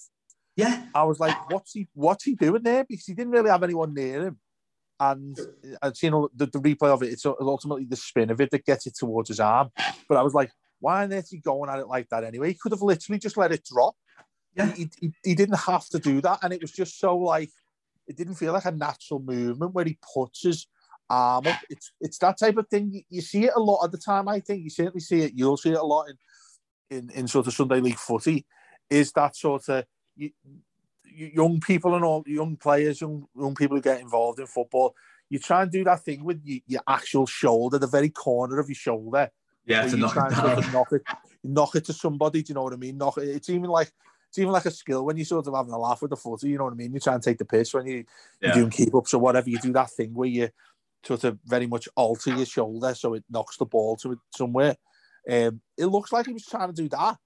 yeah, 0.56 0.86
I 0.94 1.04
was 1.04 1.20
like, 1.20 1.52
"What's 1.52 1.74
he? 1.74 1.88
What's 1.94 2.24
he 2.24 2.36
doing 2.36 2.64
there?" 2.64 2.84
Because 2.84 3.06
he 3.06 3.14
didn't 3.14 3.32
really 3.32 3.50
have 3.50 3.64
anyone 3.64 3.94
near 3.94 4.28
him. 4.28 4.40
And 5.00 5.40
I've 5.82 5.96
seen 5.96 6.12
the, 6.12 6.46
the 6.46 6.60
replay 6.60 6.90
of 6.90 7.04
it. 7.04 7.14
It's 7.14 7.26
ultimately 7.26 7.86
the 7.86 7.96
spin 7.96 8.30
of 8.30 8.42
it 8.42 8.52
that 8.52 8.66
gets 8.66 8.86
it 8.86 8.96
towards 8.98 9.30
his 9.30 9.40
arm. 9.40 9.70
But 10.10 10.18
I 10.18 10.22
was 10.22 10.34
like, 10.34 10.52
why 10.80 11.04
on 11.04 11.14
earth 11.14 11.30
he 11.30 11.38
going 11.38 11.70
at 11.70 11.80
it 11.80 11.88
like 11.88 12.10
that 12.10 12.24
anyway? 12.24 12.50
He 12.50 12.54
could 12.54 12.74
have 12.74 12.82
literally 12.82 13.20
just 13.20 13.38
let 13.38 13.52
it 13.52 13.64
drop. 13.64 13.96
Yeah. 14.56 14.72
He, 14.74 14.90
he, 15.00 15.12
he 15.24 15.36
didn't 15.36 15.60
have 15.60 15.88
to 15.90 16.00
do 16.00 16.20
that. 16.22 16.40
And 16.42 16.52
it 16.52 16.62
was 16.62 16.72
just 16.72 17.00
so 17.00 17.18
like, 17.18 17.50
it 18.08 18.18
didn't 18.18 18.36
feel 18.36 18.54
like 18.54 18.66
a 18.66 18.72
natural 18.72 19.22
movement 19.22 19.74
where 19.74 19.86
he 19.86 19.98
puts 20.14 20.44
his 20.44 20.68
arm 21.10 21.48
up. 21.48 21.60
It's, 21.70 21.92
it's 22.02 22.18
that 22.18 22.38
type 22.38 22.58
of 22.58 22.68
thing. 22.68 22.92
You, 22.92 23.02
you 23.10 23.22
see 23.22 23.46
it 23.46 23.54
a 23.56 23.60
lot 23.60 23.86
of 23.86 23.92
the 23.92 23.98
time, 23.98 24.28
I 24.28 24.40
think. 24.42 24.64
You 24.64 24.70
certainly 24.70 25.00
see 25.00 25.22
it. 25.22 25.34
You'll 25.34 25.58
see 25.58 25.72
it 25.72 25.80
a 25.80 25.84
lot 25.84 26.08
in, 26.90 26.98
in, 26.98 27.10
in 27.12 27.28
sort 27.28 27.48
of 27.48 27.54
Sunday 27.54 27.80
League 27.80 28.00
footy. 28.00 28.46
Is 28.90 29.12
that 29.14 29.36
sort 29.36 29.70
of 29.70 29.86
you, 30.16 30.32
young 31.28 31.60
people 31.60 31.96
and 31.96 32.04
all, 32.04 32.24
young 32.26 32.56
players, 32.56 33.02
young, 33.02 33.26
young 33.36 33.56
people 33.56 33.78
who 33.78 33.82
get 33.82 34.02
involved 34.02 34.40
in 34.40 34.48
football, 34.48 34.96
you 35.30 35.40
try 35.40 35.62
and 35.62 35.72
do 35.72 35.84
that 35.84 36.04
thing 36.04 36.24
with 36.24 36.42
your, 36.44 36.60
your 36.68 36.82
actual 36.88 37.26
shoulder, 37.26 37.78
the 37.78 37.88
very 37.88 38.10
corner 38.10 38.60
of 38.60 38.68
your 38.68 38.76
shoulder 38.76 39.30
yeah, 39.66 39.86
to 39.86 39.98
knock 39.98 40.16
it. 40.18 40.74
Knock 40.74 40.92
it, 40.92 41.02
knock 41.44 41.76
it 41.76 41.86
to 41.86 41.94
somebody. 41.94 42.42
Do 42.42 42.50
you 42.50 42.56
know 42.56 42.64
what 42.64 42.74
I 42.74 42.78
mean? 42.78 42.98
Knock 42.98 43.18
it. 43.20 43.30
It's 43.30 43.50
even 43.50 43.70
like 43.70 43.92
it's 44.30 44.40
even 44.40 44.52
like 44.52 44.66
a 44.66 44.72
skill 44.72 45.06
when 45.06 45.18
you're 45.18 45.26
sort 45.26 45.48
of 45.48 45.56
having 45.56 45.74
a 45.74 45.78
laugh 45.78 46.02
with 46.02 46.10
the 46.10 46.18
footy. 46.18 46.50
You 46.50 46.58
know 46.58 46.66
what 46.66 46.74
I 46.74 46.78
mean? 46.78 46.94
You 46.94 47.00
try 47.00 47.14
and 47.14 47.24
take 47.24 47.38
the 47.38 47.46
piss 47.46 47.74
when 47.74 47.86
you, 47.86 48.06
you're 48.42 48.54
doing 48.54 48.70
keep 48.70 48.94
ups 48.96 49.14
or 49.14 49.20
whatever. 49.20 49.50
You 49.50 49.60
do 49.60 49.74
that 49.74 49.92
thing 49.92 50.14
where 50.14 50.28
you 50.28 50.50
sort 51.04 51.24
of 51.24 51.40
very 51.46 51.68
much 51.68 51.88
alter 51.96 52.36
your 52.36 52.46
shoulder 52.46 52.94
so 52.94 53.14
it 53.14 53.24
knocks 53.30 53.58
the 53.58 53.66
ball 53.66 53.96
to 53.98 54.14
it 54.14 54.20
somewhere. 54.36 54.76
Um, 55.30 55.62
it 55.78 55.86
looks 55.86 56.12
like 56.12 56.26
he 56.26 56.34
was 56.34 56.46
trying 56.46 56.74
to 56.74 56.82
do 56.82 56.90
that, 56.90 57.18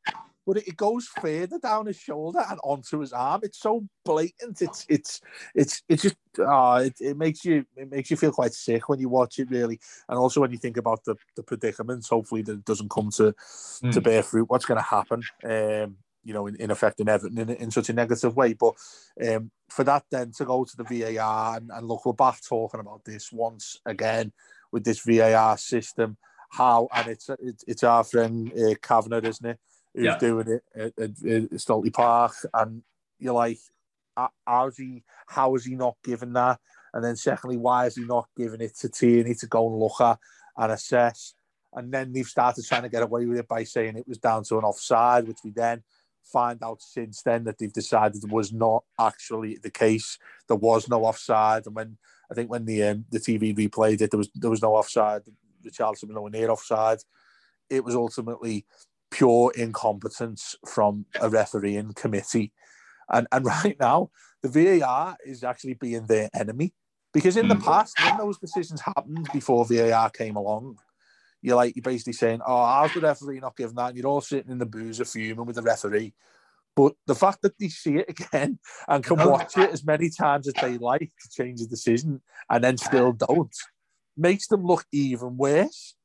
but 0.45 0.57
it, 0.57 0.75
goes 0.75 1.07
further 1.21 1.57
down 1.59 1.85
his 1.85 1.97
shoulder 1.97 2.43
and 2.49 2.59
onto 2.63 2.99
his 2.99 3.13
arm. 3.13 3.41
It's 3.43 3.59
so 3.59 3.85
blatant. 4.03 4.61
It's 4.61 4.85
it's 4.89 5.21
it's 5.55 5.81
it's 5.87 6.03
just 6.03 6.15
uh, 6.39 6.81
it, 6.85 6.95
it 6.99 7.17
makes 7.17 7.45
you 7.45 7.65
it 7.75 7.89
makes 7.89 8.11
you 8.11 8.17
feel 8.17 8.31
quite 8.31 8.53
sick 8.53 8.89
when 8.89 8.99
you 8.99 9.09
watch 9.09 9.39
it 9.39 9.49
really, 9.49 9.79
and 10.09 10.17
also 10.17 10.41
when 10.41 10.51
you 10.51 10.57
think 10.57 10.77
about 10.77 11.03
the 11.05 11.15
the 11.35 11.43
predicaments. 11.43 12.09
Hopefully 12.09 12.41
that 12.43 12.53
it 12.53 12.65
doesn't 12.65 12.91
come 12.91 13.09
to 13.11 13.33
mm. 13.83 13.91
to 13.91 14.01
bear 14.01 14.23
fruit. 14.23 14.49
What's 14.49 14.65
going 14.65 14.79
to 14.79 14.83
happen? 14.83 15.23
Um, 15.43 15.97
you 16.23 16.33
know, 16.33 16.47
in, 16.47 16.55
in 16.55 16.71
affecting 16.71 17.09
Everton 17.09 17.37
in, 17.37 17.49
in 17.49 17.71
such 17.71 17.89
a 17.89 17.93
negative 17.93 18.35
way. 18.35 18.53
But 18.53 18.75
um, 19.27 19.51
for 19.69 19.83
that 19.83 20.05
then 20.09 20.31
to 20.37 20.45
go 20.45 20.63
to 20.63 20.77
the 20.77 20.83
VAR 20.83 21.57
and, 21.57 21.69
and 21.71 21.87
look, 21.87 22.05
we're 22.05 22.13
back 22.13 22.39
talking 22.47 22.79
about 22.79 23.03
this 23.05 23.31
once 23.31 23.79
again 23.85 24.31
with 24.71 24.83
this 24.83 25.01
VAR 25.05 25.57
system. 25.57 26.17
How 26.51 26.87
and 26.93 27.07
it's 27.07 27.29
it's, 27.39 27.63
it's 27.67 27.83
our 27.83 28.03
friend 28.03 28.51
uh, 28.53 28.75
Kavanagh, 28.81 29.27
isn't 29.27 29.45
it? 29.45 29.59
Who's 29.93 30.05
yeah. 30.05 30.17
doing 30.17 30.47
it 30.47 30.63
at, 30.75 30.93
at, 30.97 31.23
at 31.23 31.93
Park, 31.93 32.33
and 32.53 32.81
you're 33.19 33.33
like, 33.33 33.59
how's 34.45 34.77
he? 34.77 35.03
How 35.27 35.55
is 35.55 35.65
he 35.65 35.75
not 35.75 35.97
given 36.03 36.33
that? 36.33 36.59
And 36.93 37.03
then 37.03 37.15
secondly, 37.15 37.57
why 37.57 37.87
is 37.87 37.95
he 37.95 38.03
not 38.03 38.27
giving 38.37 38.61
it 38.61 38.75
to 38.79 38.89
Tierney 38.89 39.35
to 39.35 39.47
go 39.47 39.67
and 39.67 39.79
look 39.79 39.99
at 39.99 40.19
and 40.57 40.71
assess? 40.71 41.33
And 41.73 41.91
then 41.91 42.13
they've 42.13 42.25
started 42.25 42.65
trying 42.65 42.83
to 42.83 42.89
get 42.89 43.01
away 43.01 43.25
with 43.25 43.39
it 43.39 43.47
by 43.47 43.63
saying 43.63 43.97
it 43.97 44.07
was 44.07 44.19
down 44.19 44.43
to 44.45 44.57
an 44.57 44.63
offside, 44.63 45.27
which 45.27 45.39
we 45.43 45.51
then 45.51 45.83
find 46.23 46.63
out 46.63 46.81
since 46.81 47.21
then 47.21 47.43
that 47.43 47.57
they've 47.57 47.73
decided 47.73 48.29
was 48.31 48.53
not 48.53 48.83
actually 48.99 49.57
the 49.57 49.71
case. 49.71 50.17
There 50.47 50.57
was 50.57 50.87
no 50.87 51.03
offside, 51.03 51.65
and 51.65 51.75
when 51.75 51.97
I 52.31 52.35
think 52.35 52.49
when 52.49 52.65
the 52.65 52.83
um, 52.83 53.05
the 53.11 53.19
TV 53.19 53.55
replayed 53.55 54.01
it, 54.01 54.11
there 54.11 54.17
was 54.17 54.29
there 54.35 54.49
was 54.49 54.61
no 54.61 54.75
offside. 54.75 55.23
Richarlison 55.65 56.09
were 56.09 56.13
nowhere 56.13 56.31
near 56.31 56.49
offside. 56.49 56.99
It 57.69 57.83
was 57.83 57.95
ultimately 57.95 58.65
pure 59.14 59.51
incompetence 59.55 60.55
from 60.68 61.05
a 61.22 61.30
refereeing 61.30 61.93
committee, 61.93 62.51
and 63.09 63.28
and 63.32 63.45
right 63.64 63.78
now 63.80 64.09
the 64.41 64.49
VAR 64.49 65.16
is 65.26 65.43
actually 65.43 65.76
being 65.76 66.05
their 66.07 66.30
enemy 66.34 66.74
because 67.14 67.38
in 67.38 67.47
the 67.47 67.55
mm. 67.55 67.64
past 67.64 67.95
when 68.03 68.18
those 68.18 68.39
decisions 68.39 68.82
happened 68.82 69.30
before 69.32 69.66
VAR 69.66 70.09
came 70.09 70.36
along, 70.36 70.78
you're 71.41 71.55
like 71.55 71.76
you're 71.76 71.84
basically 71.84 72.14
saying, 72.14 72.41
"Oh, 72.45 72.66
how's 72.66 72.93
the 72.93 73.01
referee 73.01 73.39
not 73.39 73.55
giving 73.55 73.76
that?" 73.76 73.89
And 73.89 73.97
you're 73.97 74.07
all 74.07 74.22
sitting 74.22 74.51
in 74.51 74.57
the 74.57 74.66
boozer 74.66 75.05
fuming 75.05 75.45
with 75.45 75.55
the 75.55 75.61
referee. 75.61 76.14
But 76.76 76.93
the 77.05 77.14
fact 77.14 77.43
that 77.43 77.57
they 77.59 77.70
see 77.70 77.97
it 77.97 78.09
again 78.09 78.57
and 78.88 79.03
can 79.03 79.18
watch 79.18 79.57
it 79.57 79.70
as 79.70 79.86
many 79.86 80.09
times 80.09 80.47
as 80.47 80.55
they 80.55 80.78
like 80.80 81.11
to 81.22 81.30
change 81.30 81.59
the 81.59 81.68
decision 81.68 82.22
and 82.49 82.64
then 82.64 82.78
still 82.78 83.14
don't 83.14 83.55
makes 84.18 84.47
them 84.47 84.66
look 84.66 84.86
even 84.91 85.38
worse. 85.38 85.95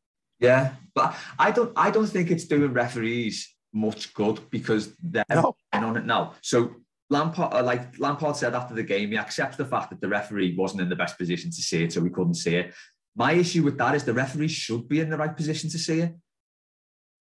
Yeah, 0.41 0.75
but 0.95 1.17
I 1.39 1.51
don't. 1.51 1.73
I 1.77 1.91
don't 1.91 2.07
think 2.07 2.31
it's 2.31 2.45
doing 2.45 2.73
referees 2.73 3.55
much 3.73 4.15
good 4.15 4.41
because 4.51 4.95
they're 5.03 5.25
no. 5.31 5.57
on 5.73 5.97
it 5.97 6.07
now. 6.07 6.35
So 6.43 6.77
Lampard, 7.11 7.55
uh, 7.55 7.63
like 7.63 7.99
Lampard 7.99 8.37
said 8.37 8.55
after 8.55 8.75
the 8.75 8.83
game, 8.83 9.11
he 9.11 9.19
accepts 9.19 9.57
the 9.57 9.65
fact 9.65 9.91
that 9.91 10.01
the 10.01 10.09
referee 10.09 10.55
wasn't 10.57 10.83
in 10.83 10.89
the 10.89 10.97
best 10.97 11.19
position 11.19 11.51
to 11.51 11.63
see 11.63 11.85
it, 11.85 11.93
so 11.93 12.01
we 12.01 12.11
couldn't 12.11 12.35
see 12.35 12.57
it. 12.57 12.75
My 13.17 13.33
issue 13.33 13.63
with 13.63 13.79
that 13.79 13.95
is 13.95 14.05
the 14.05 14.15
referee 14.15 14.49
should 14.49 14.89
be 14.89 15.01
in 15.01 15.11
the 15.11 15.17
right 15.17 15.35
position 15.35 15.71
to 15.71 15.79
see 15.79 16.01
it. 16.01 16.15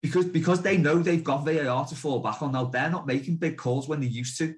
Because, 0.04 0.26
because 0.26 0.62
they 0.62 0.78
know 0.78 1.00
they've 1.00 1.24
got 1.24 1.44
VAR 1.44 1.86
to 1.88 1.96
fall 1.96 2.20
back 2.20 2.44
on 2.44 2.52
now, 2.52 2.66
they're 2.66 2.90
not 2.90 3.08
making 3.08 3.38
big 3.38 3.58
calls 3.58 3.88
when 3.88 4.00
they 4.00 4.08
used 4.08 4.38
to. 4.38 4.54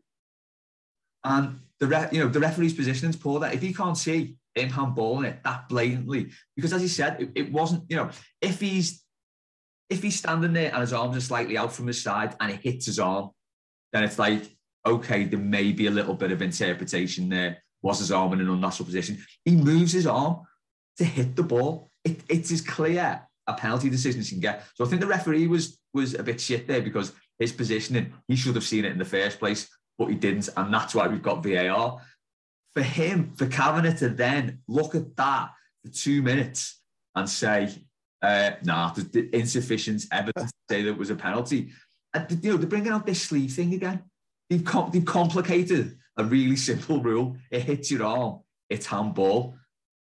And 1.24 1.62
the 1.80 1.88
re- 1.88 2.10
you 2.12 2.20
know 2.20 2.30
the 2.30 2.40
referee's 2.40 2.74
position 2.74 3.10
is 3.10 3.16
poor. 3.16 3.40
That 3.40 3.54
if 3.54 3.62
he 3.62 3.74
can't 3.74 3.98
see 3.98 4.38
him 4.62 4.70
handballing 4.70 5.26
it 5.26 5.44
that 5.44 5.70
blatantly, 5.70 6.30
because 6.56 6.74
as 6.74 6.82
he 6.82 6.88
said, 6.88 7.22
it, 7.22 7.32
it 7.36 7.52
wasn't. 7.52 7.84
You 7.90 7.98
know, 7.98 8.10
if 8.42 8.60
he's 8.60 9.04
if 9.90 10.04
he's 10.04 10.18
standing 10.18 10.54
there 10.54 10.72
and 10.72 10.82
his 10.82 10.94
arms 10.94 11.18
are 11.18 11.22
slightly 11.22 11.58
out 11.58 11.74
from 11.74 11.88
his 11.88 12.02
side 12.02 12.36
and 12.40 12.52
it 12.52 12.62
hits 12.62 12.86
his 12.86 13.00
arm, 13.00 13.32
then 13.92 14.04
it's 14.04 14.20
like 14.20 14.44
okay, 14.86 15.26
there 15.26 15.40
may 15.40 15.72
be 15.72 15.88
a 15.88 15.92
little 15.92 16.14
bit 16.14 16.32
of 16.32 16.42
interpretation 16.42 17.30
there. 17.30 17.62
Was 17.82 18.00
his 18.00 18.12
arm 18.12 18.34
in 18.34 18.42
an 18.42 18.50
unnatural 18.50 18.86
position? 18.86 19.24
He 19.46 19.56
moves 19.56 19.94
his 19.94 20.08
arm 20.08 20.42
to 20.98 21.04
hit 21.06 21.36
the 21.36 21.44
ball. 21.44 21.90
It, 22.04 22.22
it's 22.28 22.52
as 22.52 22.62
clear 22.62 23.22
a 23.48 23.54
penalty 23.54 23.90
decision 23.90 24.20
as 24.20 24.32
you 24.32 24.36
can 24.36 24.42
get. 24.42 24.66
So 24.76 24.86
I 24.86 24.88
think 24.88 25.02
the 25.02 25.08
referee 25.08 25.48
was 25.48 25.80
was 25.94 26.14
a 26.14 26.24
bit 26.24 26.40
shit 26.40 26.68
there 26.68 26.82
because 26.82 27.14
his 27.40 27.52
positioning, 27.52 28.14
he 28.28 28.36
should 28.36 28.56
have 28.56 28.64
seen 28.66 28.86
it 28.86 28.92
in 28.92 28.98
the 28.98 29.06
first 29.06 29.40
place, 29.40 29.70
but 29.98 30.08
he 30.08 30.16
didn't. 30.16 30.50
And 30.58 30.74
that's 30.74 30.94
why 30.94 31.08
we've 31.08 31.22
got 31.22 31.44
VAR. 31.44 32.02
For 32.80 32.84
him, 32.84 33.34
for 33.36 33.46
Kavanagh 33.46 33.98
to 33.98 34.08
then 34.08 34.60
look 34.70 34.96
at 34.96 35.18
that 35.18 35.50
for 35.84 35.92
two 35.92 36.22
minutes 36.22 36.80
and 37.14 37.30
say, 37.30 37.76
uh, 38.22 38.52
nah, 38.64 38.94
there's 38.94 39.28
insufficient 39.34 40.06
evidence 40.14 40.50
to 40.50 40.74
say 40.74 40.84
that 40.84 40.92
it 40.92 40.98
was 40.98 41.10
a 41.10 41.16
penalty. 41.16 41.74
And, 42.14 42.40
you 42.42 42.52
know, 42.52 42.58
they're 42.58 42.70
bringing 42.70 42.94
out 42.94 43.06
this 43.06 43.22
sleeve 43.22 43.52
thing 43.52 43.74
again. 43.74 44.04
They've, 44.50 44.64
com- 44.64 44.92
they've 44.92 45.04
complicated 45.04 45.98
a 46.16 46.24
really 46.24 46.56
simple 46.70 47.04
rule. 47.04 47.36
It 47.52 47.64
hits 47.64 47.92
your 47.92 48.06
arm, 48.06 48.40
it's 48.70 48.86
handball. 48.86 49.58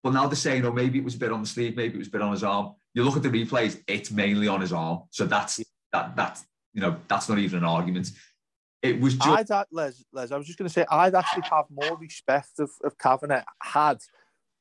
But 0.02 0.14
now 0.14 0.26
they're 0.26 0.34
saying, 0.34 0.66
oh, 0.66 0.72
maybe 0.72 0.98
it 0.98 1.04
was 1.04 1.14
a 1.14 1.18
bit 1.18 1.30
on 1.30 1.42
the 1.42 1.48
sleeve, 1.48 1.76
maybe 1.76 1.94
it 1.94 1.98
was 1.98 2.08
a 2.08 2.10
bit 2.10 2.22
on 2.22 2.32
his 2.32 2.42
arm. 2.42 2.74
You 2.92 3.04
look 3.04 3.16
at 3.16 3.22
the 3.22 3.28
replays, 3.28 3.80
it's 3.86 4.10
mainly 4.10 4.48
on 4.48 4.60
his 4.60 4.72
arm. 4.72 5.02
So 5.10 5.26
that's 5.26 5.60
that 5.92 6.16
that's 6.16 6.44
you 6.72 6.80
know, 6.80 6.96
that's 7.06 7.28
not 7.28 7.38
even 7.38 7.58
an 7.58 7.64
argument. 7.64 8.10
It 8.84 9.00
was 9.00 9.14
just 9.14 9.50
I'd 9.50 9.66
Les, 9.72 10.04
Les, 10.12 10.30
I 10.30 10.36
was 10.36 10.46
just 10.46 10.58
gonna 10.58 10.68
say 10.68 10.84
I'd 10.90 11.14
actually 11.14 11.44
have 11.50 11.64
more 11.70 11.96
respect 11.96 12.58
of, 12.58 12.70
of 12.84 12.98
Kavanagh 12.98 13.44
had 13.62 13.98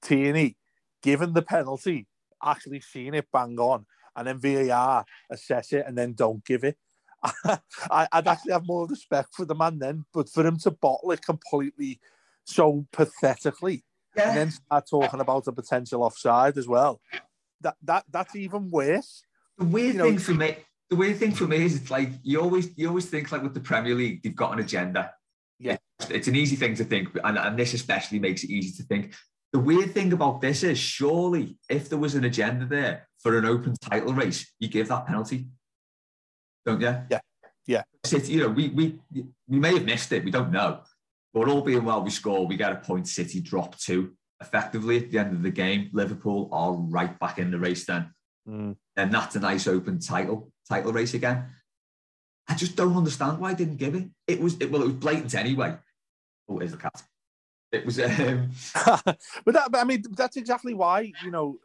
Tierney 0.02 0.56
given 1.02 1.34
the 1.34 1.42
penalty, 1.42 2.08
actually 2.44 2.80
seen 2.80 3.14
it 3.14 3.28
bang 3.34 3.60
on, 3.60 3.86
and 4.16 4.28
then 4.28 4.40
VAR 4.40 5.06
assess 5.30 5.74
it 5.74 5.84
and 5.86 5.98
then 5.98 6.14
don't 6.14 6.44
give 6.46 6.64
it. 6.64 6.78
I, 7.92 8.08
would 8.14 8.28
actually 8.28 8.54
have 8.54 8.66
more 8.66 8.88
respect 8.88 9.36
for 9.36 9.46
the 9.46 9.56
man 9.56 9.80
then, 9.80 10.06
but 10.14 10.30
for 10.30 10.46
him 10.46 10.58
to 10.60 10.72
bottle 10.72 11.12
it 11.12 11.22
completely 11.22 12.00
so 12.46 12.86
pathetically 12.92 13.84
yeah. 14.16 14.30
and 14.30 14.38
then 14.38 14.52
start 14.52 14.86
talking 14.90 15.20
about 15.20 15.48
a 15.48 15.52
potential 15.52 16.04
offside 16.04 16.58
as 16.58 16.68
well. 16.68 17.02
That 17.62 17.76
that 17.84 18.06
that's 18.10 18.36
even 18.36 18.70
worse. 18.70 19.24
The 19.58 19.66
weird 19.66 19.96
you 19.96 20.02
thing 20.02 20.18
for 20.18 20.34
me, 20.34 20.56
the 20.94 21.00
weird 21.00 21.18
thing 21.18 21.32
for 21.32 21.48
me 21.48 21.66
is 21.66 21.76
it's 21.76 21.90
like 21.90 22.10
you 22.22 22.40
always 22.40 22.70
you 22.76 22.88
always 22.88 23.08
think 23.08 23.32
like 23.32 23.42
with 23.42 23.56
the 23.56 23.60
Premier 23.60 23.96
League, 23.96 24.22
they've 24.22 24.36
got 24.36 24.54
an 24.54 24.60
agenda. 24.60 25.12
Yeah, 25.58 25.78
it's, 26.08 26.28
an 26.28 26.36
easy 26.36 26.56
thing 26.56 26.76
to 26.76 26.84
think, 26.84 27.10
and, 27.24 27.36
and 27.36 27.58
this 27.58 27.74
especially 27.74 28.20
makes 28.20 28.44
it 28.44 28.52
easy 28.52 28.78
to 28.78 28.84
think. 28.84 29.16
The 29.54 29.60
weird 29.60 29.92
thing 29.96 30.14
about 30.14 30.40
this 30.40 30.62
is 30.62 30.78
surely 30.78 31.58
if 31.68 31.90
there 31.90 31.98
was 31.98 32.14
an 32.14 32.26
agenda 32.26 32.68
there 32.68 33.08
for 33.18 33.40
an 33.40 33.46
open 33.46 33.74
title 33.82 34.14
race, 34.14 34.54
you 34.60 34.68
give 34.68 34.88
that 34.90 35.08
penalty, 35.08 35.48
don't 36.64 36.80
you? 36.80 36.96
Yeah, 37.10 37.20
yeah. 37.66 37.82
City, 38.06 38.34
you 38.34 38.42
know, 38.42 38.50
we 38.50 38.70
we 38.70 39.00
we 39.48 39.58
may 39.58 39.74
have 39.74 39.86
missed 39.86 40.12
it, 40.12 40.24
we 40.24 40.30
don't 40.30 40.52
know, 40.52 40.82
but 41.34 41.50
all 41.50 41.62
being 41.62 41.86
well, 41.86 42.04
we 42.04 42.12
score, 42.12 42.46
we 42.46 42.56
get 42.56 42.72
a 42.72 42.76
point. 42.76 43.08
City 43.08 43.42
drop 43.42 43.80
two. 43.80 44.14
Effectively, 44.42 44.98
at 44.98 45.10
the 45.10 45.18
end 45.18 45.34
of 45.34 45.42
the 45.42 45.50
game, 45.50 45.90
Liverpool 45.92 46.50
are 46.52 46.74
right 46.74 47.18
back 47.18 47.40
in 47.40 47.50
the 47.50 47.58
race. 47.58 47.86
Then, 47.86 48.14
mm. 48.48 48.76
and 48.96 49.12
that's 49.12 49.36
a 49.36 49.40
nice 49.40 49.68
open 49.68 50.00
title 50.00 50.53
title 50.68 50.94
race 50.94 51.14
again. 51.14 51.46
I 52.48 52.56
just 52.56 52.76
don't 52.76 52.98
understand 52.98 53.40
why 53.40 53.52
I 53.52 53.54
didn't 53.54 53.78
give 53.78 53.96
it. 53.96 54.10
It 54.28 54.40
was 54.40 54.58
it, 54.60 54.72
well, 54.72 54.82
it 54.82 54.86
was 54.86 54.96
blatant 54.96 55.36
anyway. 55.36 55.78
Oh, 56.48 56.60
here's 56.60 56.72
the 56.72 56.78
cat. 56.78 57.02
It 57.72 57.86
was, 57.86 58.00
um... 58.00 58.52
but 59.06 59.54
that, 59.54 59.72
but 59.72 59.82
I 59.82 59.84
mean, 59.84 60.04
that's 60.12 60.38
exactly 60.38 60.74
why 60.74 61.12
you 61.24 61.32
know. 61.32 61.58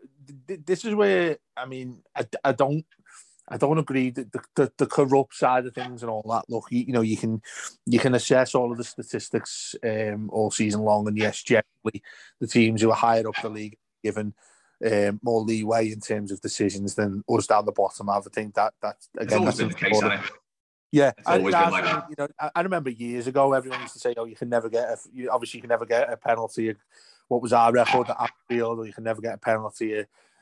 Th- 0.47 0.61
this 0.65 0.85
is 0.85 0.95
where 0.95 1.39
I 1.57 1.67
mean, 1.67 2.03
I, 2.15 2.27
I 2.45 2.53
don't 2.53 2.85
I 3.51 3.57
don't 3.57 3.79
agree 3.79 4.11
that 4.11 4.33
the, 4.33 4.41
the, 4.57 4.73
the, 4.79 4.87
corrupt 4.87 5.35
side 5.35 5.67
of 5.67 5.75
things 5.75 6.03
and 6.03 6.11
all 6.11 6.25
that. 6.31 6.45
Look, 6.49 6.67
you, 6.71 6.81
you, 6.81 6.93
know, 6.93 7.01
you 7.01 7.17
can 7.17 7.41
you 7.87 7.99
can 7.99 8.15
assess 8.15 8.55
all 8.55 8.71
of 8.71 8.79
the 8.79 8.85
statistics 8.85 9.75
um, 9.83 10.29
all 10.31 10.51
season 10.51 10.83
long, 10.83 11.09
and 11.09 11.17
yes, 11.17 11.43
generally 11.43 12.03
the 12.41 12.47
teams 12.47 12.83
who 12.83 12.91
are 12.91 12.97
higher 12.97 13.27
up 13.27 13.41
the 13.41 13.49
league 13.49 13.79
given 14.03 14.35
um, 14.85 15.21
more 15.23 15.43
leeway 15.43 15.91
in 15.91 16.01
terms 16.01 16.31
of 16.31 16.41
decisions 16.41 16.95
than 16.95 17.23
us 17.29 17.47
down 17.47 17.67
the 17.67 17.73
bottom 17.73 18.09
have. 18.09 18.27
I 18.27 18.31
think 18.35 18.55
that 18.55 18.75
that's 18.81 19.09
again 19.19 19.45
that's 19.45 19.59
been 19.59 19.69
the 19.69 19.75
case. 19.75 20.01
Yeah, 20.91 21.13
I, 21.27 21.37
like 21.37 22.05
you 22.09 22.15
know, 22.17 22.29
I, 22.41 22.51
I, 22.55 22.61
remember 22.63 22.89
years 22.89 23.27
ago, 23.27 23.53
everyone 23.53 23.81
used 23.83 23.93
to 23.93 23.99
say, 23.99 24.15
"Oh, 24.17 24.25
you 24.25 24.37
can 24.37 24.49
never 24.49 24.71
get 24.71 24.89
a, 24.89 24.97
you, 25.13 25.31
obviously 25.31 25.59
you 25.59 25.63
can 25.63 25.69
never 25.69 25.85
get 25.85 26.11
a 26.11 26.17
penalty." 26.17 26.75
What 27.29 27.43
was 27.43 27.53
our 27.53 27.71
record 27.73 28.09
at 28.09 28.31
Anfield? 28.51 28.79
Or 28.79 28.87
you 28.87 28.93
can 28.95 29.05
never 29.05 29.21
get 29.21 29.35
a 29.35 29.39
penalty. 29.39 30.01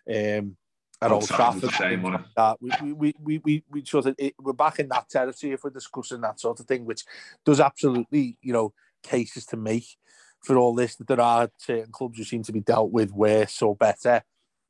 Um, 0.09 0.57
at 1.03 1.13
Old 1.13 1.27
Trafford. 1.27 1.71
Same, 1.73 2.03
that. 2.37 2.57
We, 2.61 2.93
we, 2.93 3.15
we, 3.21 3.39
we, 3.39 3.65
we 3.71 3.85
sort 3.85 4.07
of, 4.07 4.15
it, 4.19 4.35
we're 4.41 4.53
back 4.53 4.79
in 4.79 4.89
that 4.89 5.09
territory 5.09 5.53
if 5.53 5.65
we're 5.65 5.71
discussing 5.71 6.21
that 6.23 6.41
sort 6.41 6.61
of 6.61 6.67
thing, 6.67 6.85
which 6.85 7.05
does 7.45 7.61
absolutely, 7.61 8.37
you 8.41 8.53
know, 8.53 8.73
cases 9.03 9.47
to 9.47 9.57
make 9.57 9.97
for 10.47 10.57
all 10.57 10.75
this 10.75 10.95
that 10.97 11.09
there 11.09 11.21
are 11.21 11.51
certain 11.59 11.91
clubs 11.91 12.17
who 12.17 12.25
seem 12.25 12.45
to 12.45 12.53
be 12.53 12.61
dealt 12.61 12.93
with 12.93 13.11
worse 13.11 13.61
or 13.61 13.75
better 13.75 14.23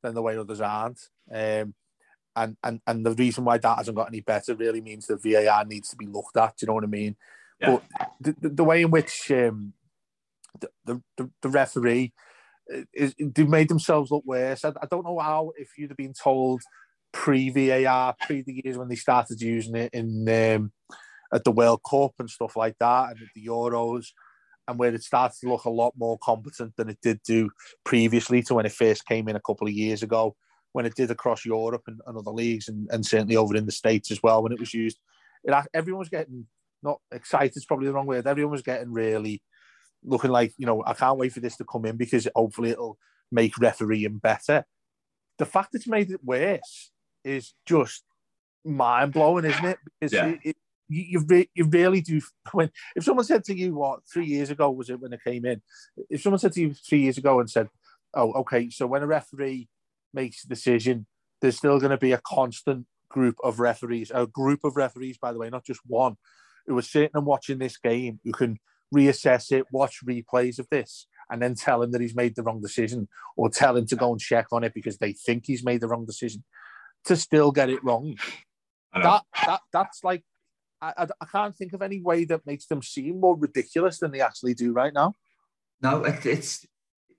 than 0.03 0.15
the 0.15 0.23
way 0.23 0.37
others 0.37 0.61
aren't. 0.61 1.01
Um, 1.31 1.75
and, 2.35 2.57
and, 2.65 2.81
and 2.87 3.05
the 3.05 3.13
reason 3.13 3.45
why 3.45 3.59
that 3.59 3.79
hasn't 3.79 3.97
got 3.97 4.09
any 4.09 4.21
better 4.21 4.55
really 4.55 4.81
means 4.81 5.07
the 5.07 5.17
VAR 5.17 5.65
needs 5.65 5.91
to 5.91 5.97
be 5.97 6.07
looked 6.07 6.37
at. 6.37 6.57
Do 6.57 6.65
you 6.65 6.67
know 6.69 6.75
what 6.75 6.85
I 6.85 6.89
mean? 6.89 7.17
Yeah. 7.61 7.79
But 7.79 8.11
the, 8.21 8.49
the, 8.49 8.65
way 8.65 8.83
in 8.83 8.91
which 8.91 9.31
um, 9.31 9.75
the, 10.61 11.03
the, 11.17 11.31
the 11.43 11.49
referee 11.49 12.13
is, 12.95 13.15
they've 13.19 13.49
made 13.49 13.69
themselves 13.69 14.11
look 14.11 14.25
worse. 14.25 14.65
I, 14.65 14.73
I 14.81 14.87
don't 14.91 15.05
know 15.05 15.19
how 15.19 15.53
if 15.59 15.71
you'd 15.77 15.91
have 15.91 15.97
been 15.97 16.15
told 16.15 16.63
pre 17.13 17.51
VAR, 17.51 18.15
pre 18.21 18.43
the 18.43 18.63
years 18.65 18.79
when 18.79 18.89
they 18.89 18.97
started 18.97 19.41
using 19.41 19.77
it 19.77 19.91
in 19.93 20.29
um, 20.29 20.73
at 21.33 21.45
the 21.45 21.53
World 21.53 21.81
Cup 21.89 22.13
and 22.19 22.31
stuff 22.31 22.57
like 22.57 22.77
that, 22.81 23.11
and 23.11 23.21
at 23.21 23.29
the 23.35 23.47
Euros, 23.47 24.09
and 24.69 24.79
where 24.79 24.95
it 24.95 25.03
starts 25.03 25.41
to 25.41 25.49
look 25.49 25.65
a 25.65 25.71
lot 25.71 25.95
more 25.97 26.19
competent 26.19 26.75
than 26.77 26.89
it 26.89 26.99
did 27.03 27.21
do 27.23 27.51
previously 27.85 28.43
to 28.43 28.55
when 28.55 28.67
it 28.67 28.73
first 28.73 29.07
came 29.07 29.29
in 29.29 29.37
a 29.37 29.41
couple 29.41 29.67
of 29.67 29.73
years 29.73 30.03
ago, 30.03 30.35
when 30.73 30.87
it 30.87 30.95
did 30.95 31.11
across 31.11 31.45
Europe 31.45 31.83
and, 31.87 32.01
and 32.07 32.17
other 32.17 32.31
leagues, 32.31 32.69
and, 32.69 32.89
and 32.91 33.05
certainly 33.05 33.37
over 33.37 33.57
in 33.57 33.67
the 33.67 33.73
States 33.73 34.11
as 34.11 34.23
well 34.23 34.43
when 34.43 34.53
it 34.53 34.61
was 34.61 34.75
used. 34.75 34.99
It, 35.45 35.55
everyone 35.73 36.01
was 36.01 36.09
getting 36.09 36.47
not 36.83 37.01
excited, 37.13 37.57
is 37.57 37.65
probably 37.65 37.87
the 37.87 37.93
wrong 37.93 38.07
word. 38.07 38.27
Everyone 38.27 38.53
was 38.53 38.63
getting 38.63 38.93
really 38.93 39.43
looking 40.05 40.31
like, 40.31 40.55
you 40.57 40.67
know, 40.67 40.83
I 40.87 40.95
can't 40.95 41.19
wait 41.19 41.33
for 41.33 41.41
this 41.41 41.57
to 41.57 41.65
come 41.65 41.85
in 41.85 41.97
because 41.97 42.29
hopefully 42.35 42.71
it'll 42.71 42.99
make 43.31 43.59
refereeing 43.59 44.19
better. 44.19 44.65
The 45.39 45.47
fact 45.47 45.75
it's 45.75 45.87
made 45.87 46.11
it 46.11 46.25
worse 46.25 46.91
is 47.25 47.55
just 47.67 48.05
mind 48.65 49.13
blowing, 49.13 49.45
isn't 49.45 49.65
it? 49.65 49.79
Because 50.01 50.13
yeah. 50.13 50.27
it, 50.27 50.39
it, 50.45 50.57
you, 50.89 51.25
re- 51.27 51.51
you 51.55 51.65
really 51.65 52.01
do. 52.01 52.21
When 52.53 52.71
if 52.95 53.05
someone 53.05 53.25
said 53.25 53.45
to 53.45 53.57
you, 53.57 53.75
what 53.75 54.01
three 54.13 54.27
years 54.27 54.51
ago 54.51 54.71
was 54.71 54.91
it 54.91 55.01
when 55.01 55.13
it 55.13 55.25
came 55.25 55.45
in? 55.45 55.63
If 56.09 56.23
someone 56.23 56.39
said 56.39 56.53
to 56.53 56.61
you 56.61 56.75
three 56.75 57.01
years 57.01 57.19
ago 57.19 57.41
and 57.41 57.51
said, 57.51 57.69
"Oh, 58.15 58.33
okay, 58.35 58.71
so 58.71 58.87
when 58.87 59.03
a 59.03 59.07
referee 59.07 59.69
makes 60.15 60.45
a 60.45 60.49
decision, 60.49 61.07
there's 61.41 61.57
still 61.57 61.79
going 61.79 61.91
to 61.91 61.99
be 61.99 62.13
a 62.13 62.21
constant 62.25 62.87
group 63.09 63.37
of 63.43 63.61
referees, 63.61 64.11
a 64.15 64.27
group 64.27 64.61
of 64.65 64.77
referees, 64.77 65.19
by 65.19 65.33
the 65.33 65.39
way, 65.39 65.51
not 65.51 65.65
just 65.65 65.81
one, 65.87 66.17
who 66.67 66.77
are 66.79 66.83
sitting 66.83 67.11
and 67.15 67.27
watching 67.27 67.59
this 67.59 67.77
game, 67.77 68.21
who 68.25 68.33
can 68.33 68.59
reassess 68.95 69.53
it, 69.53 69.67
watch 69.71 70.01
replays 70.05 70.59
of 70.59 70.69
this, 70.71 71.07
and 71.31 71.43
then 71.43 71.55
tell 71.55 71.83
him 71.83 71.93
that 71.93 72.01
he's 72.01 72.15
made 72.15 72.37
the 72.37 72.43
wrong 72.43 72.61
decision, 72.61 73.09
or 73.37 73.49
tell 73.49 73.77
him 73.77 73.87
to 73.87 73.97
go 73.97 74.11
and 74.11 74.21
check 74.21 74.47
on 74.53 74.65
it 74.65 74.75
because 74.75 74.99
they 74.99 75.13
think 75.13 75.45
he's 75.47 75.65
made 75.65 75.81
the 75.81 75.89
wrong 75.89 76.07
decision, 76.07 76.45
to 77.05 77.17
still 77.17 77.53
get 77.53 77.71
it 77.71 77.83
wrong. 77.83 78.17
That 78.95 79.23
that 79.47 79.61
that's 79.73 80.05
like 80.05 80.23
I, 80.81 81.07
I 81.21 81.25
can't 81.27 81.57
think 81.57 81.73
of 81.73 81.83
any 81.83 82.01
way 82.01 82.25
that 82.27 82.47
makes 82.47 82.67
them 82.67 82.83
seem 82.83 83.21
more 83.21 83.37
ridiculous 83.37 83.99
than 83.99 84.11
they 84.11 84.21
actually 84.21 84.55
do 84.55 84.73
right 84.73 84.93
now. 84.93 85.15
No, 85.83 86.05
it, 86.05 86.25
it's 86.27 86.67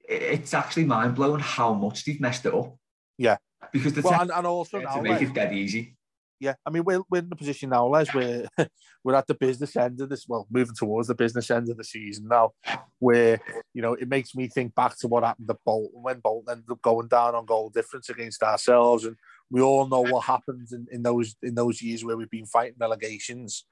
it's 0.08 0.54
actually 0.54 0.86
mind 0.86 1.16
blowing 1.16 1.42
how 1.42 1.74
much 1.74 2.06
they've 2.06 2.22
messed 2.22 2.46
it 2.46 2.54
up. 2.54 2.76
Yeah, 3.18 3.38
because 3.74 3.94
the 3.94 4.02
well, 4.02 4.22
and, 4.22 4.32
and 4.32 4.48
also 4.48 4.80
to 4.80 4.86
now, 4.86 5.02
make 5.02 5.22
it 5.22 5.34
dead 5.34 5.54
easy 5.54 5.98
yeah, 6.40 6.54
I 6.66 6.70
mean 6.70 6.84
we're, 6.84 7.02
we're 7.10 7.20
in 7.20 7.30
the 7.30 7.36
position 7.36 7.70
now, 7.70 7.88
Les. 7.88 8.14
We're 8.14 8.48
we're 9.04 9.16
at 9.16 9.28
the 9.28 9.34
business 9.34 9.76
end 9.76 10.00
of 10.02 10.10
this. 10.10 10.26
Well, 10.28 10.48
moving 10.50 10.76
towards 10.76 11.08
the 11.08 11.16
business 11.16 11.50
end 11.50 11.70
of 11.70 11.78
the 11.78 11.84
season 11.84 12.28
now, 12.28 12.52
where 13.00 13.40
you 13.74 13.82
know 13.82 13.94
it 13.94 14.08
makes 14.08 14.36
me 14.36 14.48
think 14.48 14.76
back 14.76 14.98
to 15.00 15.08
what 15.08 15.24
happened 15.24 15.48
to 15.48 15.58
Bolton 15.66 16.04
when 16.04 16.20
Bolton 16.20 16.52
ended 16.52 16.72
up 16.72 16.82
going 16.82 17.08
down 17.08 17.36
on 17.36 17.46
goal 17.46 17.70
difference 17.70 18.10
against 18.10 18.44
ourselves, 18.44 19.06
and 19.06 19.16
we 19.50 19.62
all 19.62 19.88
know 19.88 20.02
what 20.02 20.26
happens 20.26 20.74
in, 20.74 20.88
in 20.92 21.04
those 21.04 21.36
in 21.42 21.56
those 21.56 21.82
years 21.82 22.04
where 22.04 22.18
we've 22.18 22.30
been 22.30 22.46
fighting 22.46 22.76
relegations. 22.80 23.66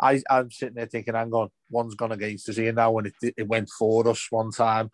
I 0.00 0.22
I'm 0.30 0.50
sitting 0.50 0.76
there 0.76 0.86
thinking, 0.86 1.14
hang 1.14 1.32
on, 1.32 1.50
one's 1.70 1.94
gone 1.94 2.12
against 2.12 2.48
us 2.48 2.56
here 2.56 2.72
now, 2.72 2.96
and 2.98 3.08
it 3.08 3.34
it 3.36 3.48
went 3.48 3.68
for 3.68 4.08
us 4.08 4.26
one 4.30 4.50
time 4.50 4.90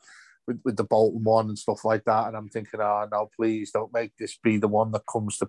with, 0.47 0.61
with 0.65 0.77
the 0.77 0.85
Bolton 0.85 1.25
one 1.25 1.49
and 1.49 1.59
stuff 1.59 1.85
like 1.85 2.05
that. 2.05 2.29
And 2.29 2.37
I'm 2.37 2.49
thinking, 2.49 2.81
oh 2.81 3.07
no, 3.11 3.29
please 3.37 3.71
don't 3.71 3.93
make 3.93 4.13
this 4.19 4.39
be 4.43 4.57
the 4.57 4.69
one 4.69 4.93
that 4.93 5.03
comes 5.11 5.39
to 5.39 5.49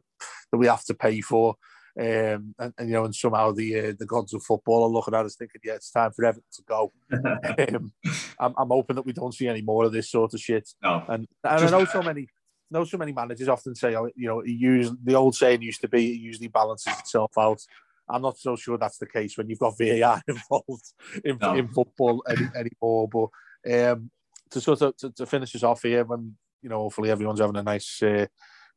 that 0.51 0.57
we 0.57 0.67
have 0.67 0.84
to 0.86 0.93
pay 0.93 1.21
for. 1.21 1.55
Um, 1.99 2.53
and, 2.59 2.73
and, 2.78 2.89
you 2.89 2.93
know, 2.93 3.05
and 3.05 3.15
somehow 3.15 3.51
the 3.51 3.80
uh, 3.80 3.93
the 3.97 4.05
gods 4.05 4.32
of 4.34 4.43
football 4.43 4.84
are 4.84 4.89
looking 4.89 5.15
at 5.15 5.25
us 5.25 5.36
thinking, 5.36 5.61
yeah, 5.63 5.73
it's 5.73 5.89
time 5.89 6.11
for 6.11 6.25
Everton 6.25 6.43
to 6.53 6.63
go. 6.67 6.91
um, 7.75 7.91
I'm, 8.39 8.53
I'm 8.55 8.67
hoping 8.67 8.97
that 8.97 9.05
we 9.05 9.13
don't 9.13 9.34
see 9.34 9.47
any 9.47 9.63
more 9.63 9.86
of 9.86 9.93
this 9.93 10.11
sort 10.11 10.34
of 10.36 10.39
shit. 10.39 10.69
No. 10.84 11.03
And 11.07 11.28
and 11.43 11.65
I 11.65 11.69
know 11.71 11.86
so 11.86 12.03
many 12.03 12.28
know 12.72 12.84
so 12.84 12.97
many 12.97 13.13
managers 13.13 13.47
often 13.47 13.76
say, 13.76 13.95
oh, 13.95 14.09
you 14.15 14.28
know, 14.28 14.43
use 14.43 14.91
the 15.03 15.15
old 15.15 15.36
saying 15.36 15.61
used 15.61 15.82
to 15.82 15.88
be 15.88 16.11
it 16.11 16.20
usually 16.20 16.47
balances 16.47 16.93
itself 16.99 17.32
out. 17.38 17.61
I'm 18.09 18.22
not 18.22 18.38
so 18.38 18.55
sure 18.55 18.78
that's 18.78 18.97
the 18.97 19.07
case 19.07 19.38
when 19.38 19.49
you've 19.49 19.59
got 19.59 19.78
VAR 19.80 20.22
involved 20.28 20.93
in, 21.24 21.38
no. 21.41 21.55
in 21.55 21.68
football 21.68 22.24
any, 22.30 22.47
anymore. 22.55 23.09
But 23.09 23.91
um, 23.91 24.11
to 24.51 24.61
sort 24.61 24.82
of 24.82 24.97
to, 24.97 25.11
to 25.11 25.26
finish 25.26 25.55
us 25.55 25.63
off 25.63 25.84
here, 25.84 26.05
when 26.05 26.36
you 26.61 26.70
know, 26.70 26.80
hopefully 26.80 27.11
everyone's 27.11 27.39
having 27.39 27.57
a 27.57 27.63
nice, 27.63 28.01
uh, 28.01 28.26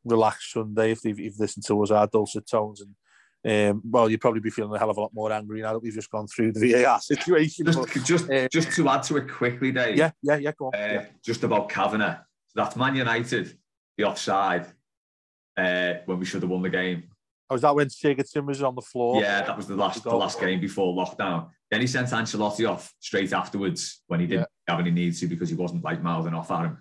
relaxed 0.03 0.51
Sunday 0.51 0.91
if 0.91 1.01
they've, 1.01 1.19
if 1.19 1.39
listened 1.39 1.65
to 1.67 1.81
us 1.83 1.91
our 1.91 2.07
dulcet 2.07 2.47
tones 2.47 2.81
and. 2.81 2.95
Um, 3.43 3.81
well, 3.83 4.07
you'd 4.07 4.21
probably 4.21 4.39
be 4.39 4.51
feeling 4.51 4.71
a 4.75 4.77
hell 4.77 4.91
of 4.91 4.97
a 4.97 5.01
lot 5.01 5.15
more 5.15 5.31
angry 5.31 5.63
now 5.63 5.73
that 5.73 5.81
we've 5.81 5.95
just 5.95 6.11
gone 6.11 6.27
through 6.27 6.51
the 6.51 6.73
VAR 6.73 6.99
situation. 7.01 7.65
Just, 7.65 7.79
but, 7.79 8.03
just, 8.03 8.29
uh, 8.29 8.47
just 8.49 8.71
to 8.73 8.87
add 8.87 9.01
to 9.01 9.17
it 9.17 9.31
quickly, 9.31 9.71
Dave. 9.71 9.97
Yeah, 9.97 10.11
yeah, 10.21 10.35
yeah. 10.35 10.51
Go 10.51 10.67
on. 10.67 10.75
Uh, 10.75 10.77
yeah. 10.77 11.05
Just 11.25 11.43
about 11.43 11.67
Kavanagh. 11.67 12.17
So 12.49 12.53
that's 12.53 12.75
Man 12.75 12.95
United, 12.95 13.57
the 14.01 14.07
offside 14.07 14.65
uh, 15.57 15.93
when 16.05 16.19
we 16.19 16.25
should 16.25 16.41
have 16.41 16.49
won 16.49 16.61
the 16.61 16.69
game. 16.69 17.03
Oh, 17.49 17.55
was 17.55 17.61
that 17.61 17.75
when 17.75 17.87
Sigurdsson 17.87 18.45
was 18.45 18.63
on 18.63 18.75
the 18.75 18.81
floor? 18.81 19.21
Yeah, 19.21 19.41
that 19.41 19.57
was 19.57 19.67
the 19.67 19.75
last 19.75 20.03
the 20.03 20.15
last 20.15 20.39
game 20.39 20.61
before 20.61 20.95
lockdown. 20.95 21.49
Then 21.69 21.81
he 21.81 21.87
sent 21.87 22.07
Ancelotti 22.07 22.69
off 22.69 22.93
straight 22.99 23.33
afterwards 23.33 24.03
when 24.07 24.19
he 24.19 24.27
didn't 24.27 24.47
yeah. 24.67 24.73
have 24.73 24.79
any 24.79 24.91
need 24.91 25.15
to 25.17 25.27
because 25.27 25.49
he 25.49 25.55
wasn't 25.55 25.83
like 25.83 26.01
mouthing 26.01 26.33
off 26.33 26.51
at 26.51 26.65
him. 26.65 26.77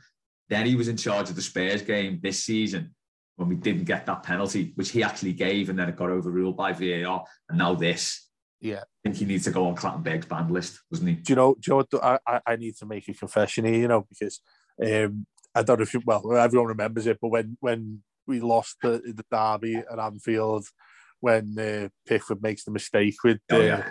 Then 0.48 0.66
he 0.66 0.76
was 0.76 0.88
in 0.88 0.96
charge 0.96 1.28
of 1.28 1.36
the 1.36 1.42
Spurs 1.42 1.82
game 1.82 2.20
this 2.22 2.44
season 2.44 2.94
when 3.36 3.48
we 3.48 3.56
didn't 3.56 3.84
get 3.84 4.06
that 4.06 4.22
penalty, 4.22 4.72
which 4.74 4.90
he 4.90 5.02
actually 5.02 5.32
gave, 5.32 5.70
and 5.70 5.78
then 5.78 5.88
it 5.88 5.96
got 5.96 6.10
overruled 6.10 6.56
by 6.56 6.72
VAR. 6.72 7.24
And 7.48 7.58
now 7.58 7.74
this. 7.74 8.28
Yeah. 8.60 8.80
I 8.80 9.00
think 9.02 9.16
he 9.16 9.24
needs 9.24 9.44
to 9.44 9.50
go 9.50 9.66
on 9.66 9.74
Clattenburg's 9.74 10.26
banned 10.26 10.50
list, 10.50 10.80
doesn't 10.90 11.06
he? 11.06 11.14
Do 11.14 11.32
you 11.32 11.36
know, 11.36 11.56
do 11.58 11.72
you 11.72 11.84
know 11.92 12.18
I, 12.26 12.40
I 12.46 12.56
need 12.56 12.76
to 12.76 12.86
make 12.86 13.08
a 13.08 13.14
confession 13.14 13.64
here, 13.64 13.76
you 13.76 13.88
know, 13.88 14.06
because 14.08 14.40
um, 14.84 15.26
I 15.55 15.62
don't 15.62 15.78
know 15.78 15.82
if 15.82 15.94
you, 15.94 16.03
well, 16.05 16.36
everyone 16.36 16.68
remembers 16.68 17.07
it, 17.07 17.18
but 17.20 17.28
when 17.28 17.57
when 17.61 18.03
we 18.26 18.40
lost 18.40 18.76
the, 18.82 19.01
the 19.05 19.24
derby 19.30 19.76
at 19.76 19.98
Anfield 19.98 20.66
when 21.20 21.59
uh, 21.59 21.88
Pickford 22.07 22.42
makes 22.42 22.64
the 22.64 22.70
mistake 22.70 23.16
with 23.22 23.40
uh, 23.53 23.57
oh, 23.57 23.61
yeah. 23.61 23.90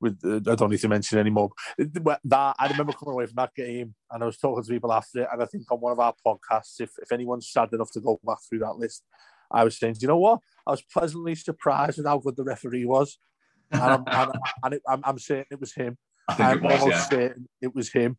with 0.00 0.18
uh, 0.24 0.50
I 0.50 0.54
don't 0.54 0.70
need 0.70 0.80
to 0.80 0.88
mention 0.88 1.18
anymore. 1.18 1.50
That 1.76 2.54
I 2.58 2.68
remember 2.68 2.92
coming 2.92 3.14
away 3.14 3.26
from 3.26 3.36
that 3.36 3.54
game 3.54 3.94
and 4.10 4.22
I 4.22 4.26
was 4.26 4.38
talking 4.38 4.62
to 4.62 4.70
people 4.70 4.92
after 4.92 5.22
it, 5.22 5.28
and 5.32 5.42
I 5.42 5.46
think 5.46 5.70
on 5.70 5.78
one 5.78 5.92
of 5.92 6.00
our 6.00 6.14
podcasts, 6.26 6.80
if 6.80 6.90
if 6.98 7.12
anyone's 7.12 7.50
sad 7.50 7.72
enough 7.72 7.90
to 7.92 8.00
go 8.00 8.18
back 8.24 8.38
through 8.48 8.60
that 8.60 8.76
list, 8.76 9.04
I 9.50 9.64
was 9.64 9.78
saying, 9.78 9.94
do 9.94 10.00
you 10.02 10.08
know 10.08 10.18
what? 10.18 10.40
I 10.66 10.70
was 10.70 10.82
pleasantly 10.82 11.34
surprised 11.34 11.98
with 11.98 12.06
how 12.06 12.18
good 12.18 12.36
the 12.36 12.44
referee 12.44 12.84
was, 12.84 13.18
and 13.72 13.82
I'm, 13.82 14.04
and, 14.06 14.32
and 14.62 14.74
it, 14.74 14.82
I'm, 14.88 15.02
I'm, 15.04 15.18
certain 15.18 15.46
it 15.50 15.60
was 15.60 15.74
him. 15.74 15.98
I'm 16.28 16.62
was, 16.62 16.80
almost 16.80 17.12
yeah. 17.12 17.18
certain 17.18 17.48
it 17.60 17.74
was 17.74 17.90
him 17.90 18.18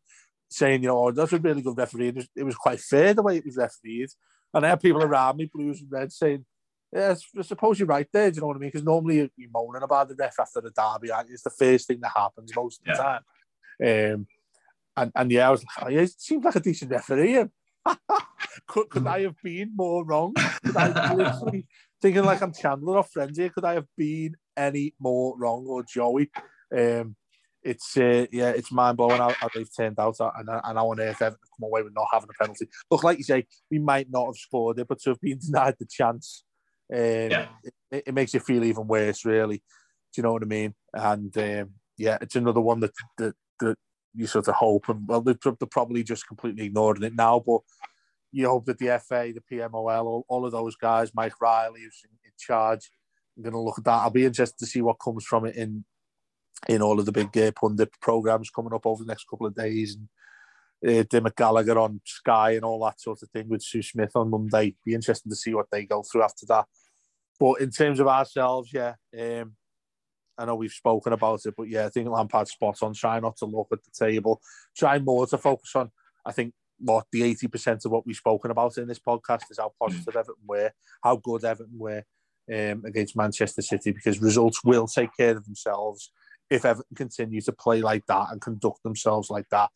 saying, 0.50 0.82
you 0.82 0.90
know, 0.90 1.08
oh, 1.08 1.12
that's 1.12 1.34
a 1.34 1.40
really 1.40 1.62
good 1.62 1.78
referee. 1.78 2.10
It 2.10 2.16
was, 2.16 2.30
it 2.36 2.44
was 2.44 2.56
quite 2.56 2.80
fair 2.80 3.14
the 3.14 3.22
way 3.22 3.38
it 3.38 3.46
was 3.46 3.58
refereed. 3.58 4.10
And 4.54 4.66
I 4.66 4.70
had 4.70 4.82
people 4.82 5.04
around 5.04 5.38
me, 5.38 5.50
blues 5.54 5.82
and 5.82 5.92
reds, 5.92 6.18
saying, 6.18 6.46
yeah, 6.92 7.14
I 7.38 7.42
suppose 7.44 7.78
you're 7.78 7.88
right 7.88 8.08
there. 8.12 8.32
Do 8.32 8.36
you 8.36 8.42
know 8.42 8.48
what 8.48 8.58
I 8.58 8.60
mean? 8.60 8.70
Because 8.70 8.84
normally 8.84 9.30
you're 9.38 9.50
moaning 9.54 9.84
about 9.84 10.10
the 10.10 10.16
ref 10.16 10.40
after 10.40 10.62
the 10.62 10.72
derby. 10.72 11.14
It's 11.32 11.44
the 11.44 11.52
first 11.52 11.88
thing 11.88 12.00
that 12.02 12.12
happens 12.16 12.52
most 12.56 12.82
of 12.82 12.86
the 12.86 12.94
time. 12.94 13.22
Um, 13.82 14.28
and, 14.98 15.12
and 15.16 15.32
yeah, 15.32 15.48
I 15.48 15.52
was 15.52 15.64
like, 15.64 15.86
oh, 15.86 15.90
yeah, 15.90 16.02
it 16.02 16.20
seems 16.20 16.44
like 16.44 16.56
a 16.56 16.60
decent 16.60 16.92
referee. 16.92 17.46
could, 18.68 18.90
could 18.90 19.08
I 19.08 19.22
have 19.22 19.36
been 19.44 19.72
more 19.76 20.04
wrong? 20.04 20.34
Could 20.66 20.76
I 20.76 21.14
literally 21.14 21.68
thinking 22.02 22.24
like 22.24 22.42
I'm 22.42 22.54
Chandler 22.54 22.98
or 22.98 23.04
Friends 23.04 23.38
here? 23.38 23.50
Could 23.50 23.66
I 23.66 23.76
have 23.76 23.88
been 23.96 24.36
any 24.58 24.96
more 25.00 25.38
wrong 25.38 25.66
or 25.68 25.84
Joey? 25.84 26.32
Um, 26.76 27.16
it's 27.64 27.98
uh, 27.98 28.26
yeah, 28.32 28.50
it's 28.50 28.72
mind 28.72 28.98
blowing 28.98 29.18
how, 29.18 29.30
how, 29.32 29.50
they've 29.54 29.76
turned 29.76 30.00
out, 30.00 30.16
and, 30.20 30.50
and 30.50 30.78
how 30.78 30.92
on 30.92 31.00
earth 31.00 31.22
Everton 31.22 31.40
come 31.58 31.68
away 31.68 31.84
with 31.84 31.94
not 31.94 32.08
having 32.12 32.30
a 32.30 32.42
penalty. 32.42 32.68
Look, 32.90 33.04
like 33.04 33.18
you 33.18 33.24
say, 33.24 33.46
we 33.70 33.80
might 33.80 34.10
not 34.10 34.28
have 34.28 34.36
scored 34.36 34.80
it, 34.80 34.88
but 34.88 35.00
to 35.02 35.12
have 35.12 35.22
been 35.22 35.40
denied 35.46 35.76
the 35.80 35.88
chance, 35.90 36.44
um, 36.94 37.00
yeah. 37.00 37.48
it, 37.92 38.04
it, 38.08 38.14
makes 38.14 38.34
you 38.34 38.40
feel 38.40 38.64
even 38.64 38.88
worse, 38.88 39.26
really. 39.26 39.58
Do 39.58 39.64
you 40.18 40.24
know 40.24 40.34
what 40.34 40.44
I 40.44 40.48
mean? 40.48 40.74
And 40.94 41.38
um, 41.38 41.72
yeah, 41.98 42.18
it's 42.22 42.36
another 42.36 42.62
one 42.62 42.80
that, 42.80 42.94
that 43.18 43.36
that 43.60 43.78
you 44.16 44.26
sort 44.26 44.48
of 44.48 44.56
hope, 44.56 44.88
and 44.90 45.08
well, 45.08 45.22
they're, 45.22 45.38
they're 45.44 45.68
probably 45.70 46.04
just 46.04 46.28
completely 46.28 46.66
ignoring 46.66 47.04
it 47.04 47.16
now, 47.16 47.44
but 47.46 47.62
you 48.32 48.48
hope 48.48 48.66
that 48.66 48.78
the 48.78 49.00
FA, 49.06 49.34
the 49.34 49.42
PGMOL, 49.52 50.06
all, 50.06 50.26
all 50.28 50.46
of 50.46 50.52
those 50.52 50.76
guys, 50.76 51.12
Mike 51.14 51.42
Riley, 51.42 51.82
who's 51.82 52.02
in, 52.06 52.12
in 52.24 52.32
charge, 52.38 52.90
I'm 53.36 53.44
going 53.44 53.54
to 53.54 53.60
look 53.60 53.80
at 53.80 53.86
that. 53.86 54.02
I'll 54.02 54.10
be 54.10 54.26
interested 54.26 54.60
to 54.60 54.66
see 54.66 54.82
what 54.82 55.00
comes 55.04 55.26
from 55.26 55.46
it 55.46 55.56
in 55.56 55.84
in 56.68 56.82
all 56.82 57.00
of 57.00 57.06
the 57.06 57.12
big 57.12 57.36
uh, 57.38 57.52
pundit 57.52 57.90
programs 58.02 58.50
coming 58.50 58.74
up 58.74 58.86
over 58.86 59.04
the 59.04 59.08
next 59.08 59.26
couple 59.30 59.48
of 59.48 59.56
days. 59.56 59.96
And 59.96 60.98
uh, 60.98 61.04
Dermot 61.10 61.36
Gallagher 61.36 61.80
on 61.80 62.02
Sky 62.06 62.52
and 62.52 62.66
all 62.66 62.84
that 62.86 63.00
sort 63.00 63.22
of 63.24 63.30
thing 63.30 63.48
with 63.50 63.64
Sue 63.64 63.82
Smith 63.82 64.12
on 64.16 64.30
Monday. 64.30 64.76
Be 64.86 64.94
interesting 64.94 65.30
to 65.30 65.36
see 65.36 65.54
what 65.54 65.68
they 65.72 65.86
go 65.86 66.04
through 66.04 66.24
after 66.24 66.46
that. 66.48 66.66
But 67.40 67.62
in 67.62 67.72
terms 67.72 68.00
of 68.00 68.08
ourselves, 68.08 68.72
yeah, 68.74 68.96
um, 69.18 69.56
I 70.38 70.46
know 70.46 70.56
we've 70.56 70.72
spoken 70.72 71.14
about 71.14 71.46
it, 71.46 71.54
but 71.58 71.70
yeah, 71.70 71.86
I 71.86 71.90
think 71.90 72.08
Lampard's 72.08 72.52
spot 72.52 72.78
on. 72.82 72.94
Try 72.94 73.20
not 73.20 73.38
to 73.38 73.46
look 73.46 73.68
at 73.72 73.80
the 73.84 73.92
table. 74.06 74.42
Try 74.78 75.00
more 75.00 75.28
to 75.28 75.38
focus 75.38 75.76
on. 75.76 75.92
I 76.26 76.32
think 76.32 76.54
what 76.80 77.08
the 77.12 77.24
eighty 77.24 77.48
percent 77.48 77.84
of 77.84 77.92
what 77.92 78.06
we've 78.06 78.16
spoken 78.16 78.52
about 78.52 78.78
in 78.78 78.88
this 78.88 79.00
podcast 79.00 79.52
is 79.52 79.60
how 79.60 79.74
positive. 79.82 80.16
Everton 80.16 80.36
were, 80.48 80.72
how 81.04 81.18
good 81.18 81.44
Everton 81.44 81.78
were 81.78 82.04
um, 82.54 82.84
against 82.86 83.18
Manchester 83.18 83.62
City, 83.62 83.92
because 83.92 84.22
results 84.22 84.64
will 84.64 84.88
take 84.88 85.10
care 85.18 85.36
of 85.36 85.44
themselves 85.44 86.12
if 86.50 86.66
Everton 86.66 86.96
continue 86.96 87.42
to 87.42 87.52
play 87.52 87.82
like 87.82 88.06
that 88.08 88.28
and 88.32 88.42
conduct 88.42 88.84
themselves 88.84 89.30
like 89.30 89.48
that, 89.50 89.70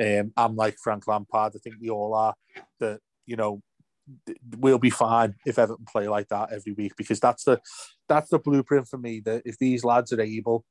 um, 0.00 0.32
I'm 0.36 0.56
like 0.56 0.76
Frank 0.82 1.06
Lampard. 1.06 1.52
I 1.54 1.58
think 1.58 1.76
we 1.80 1.90
all 1.90 2.14
are. 2.14 2.34
That 2.80 3.00
you 3.26 3.36
know, 3.36 3.62
we'll 4.58 4.78
be 4.78 4.90
fine 4.90 5.34
if 5.46 5.58
Everton 5.58 5.86
play 5.90 6.08
like 6.08 6.28
that 6.28 6.52
every 6.52 6.72
week 6.72 6.92
because 6.96 7.20
that's 7.20 7.44
the 7.44 7.60
that's 8.08 8.30
the 8.30 8.38
blueprint 8.38 8.88
for 8.88 8.98
me. 8.98 9.20
That 9.20 9.42
if 9.44 9.58
these 9.58 9.84
lads 9.84 10.12
are 10.12 10.20
able 10.20 10.64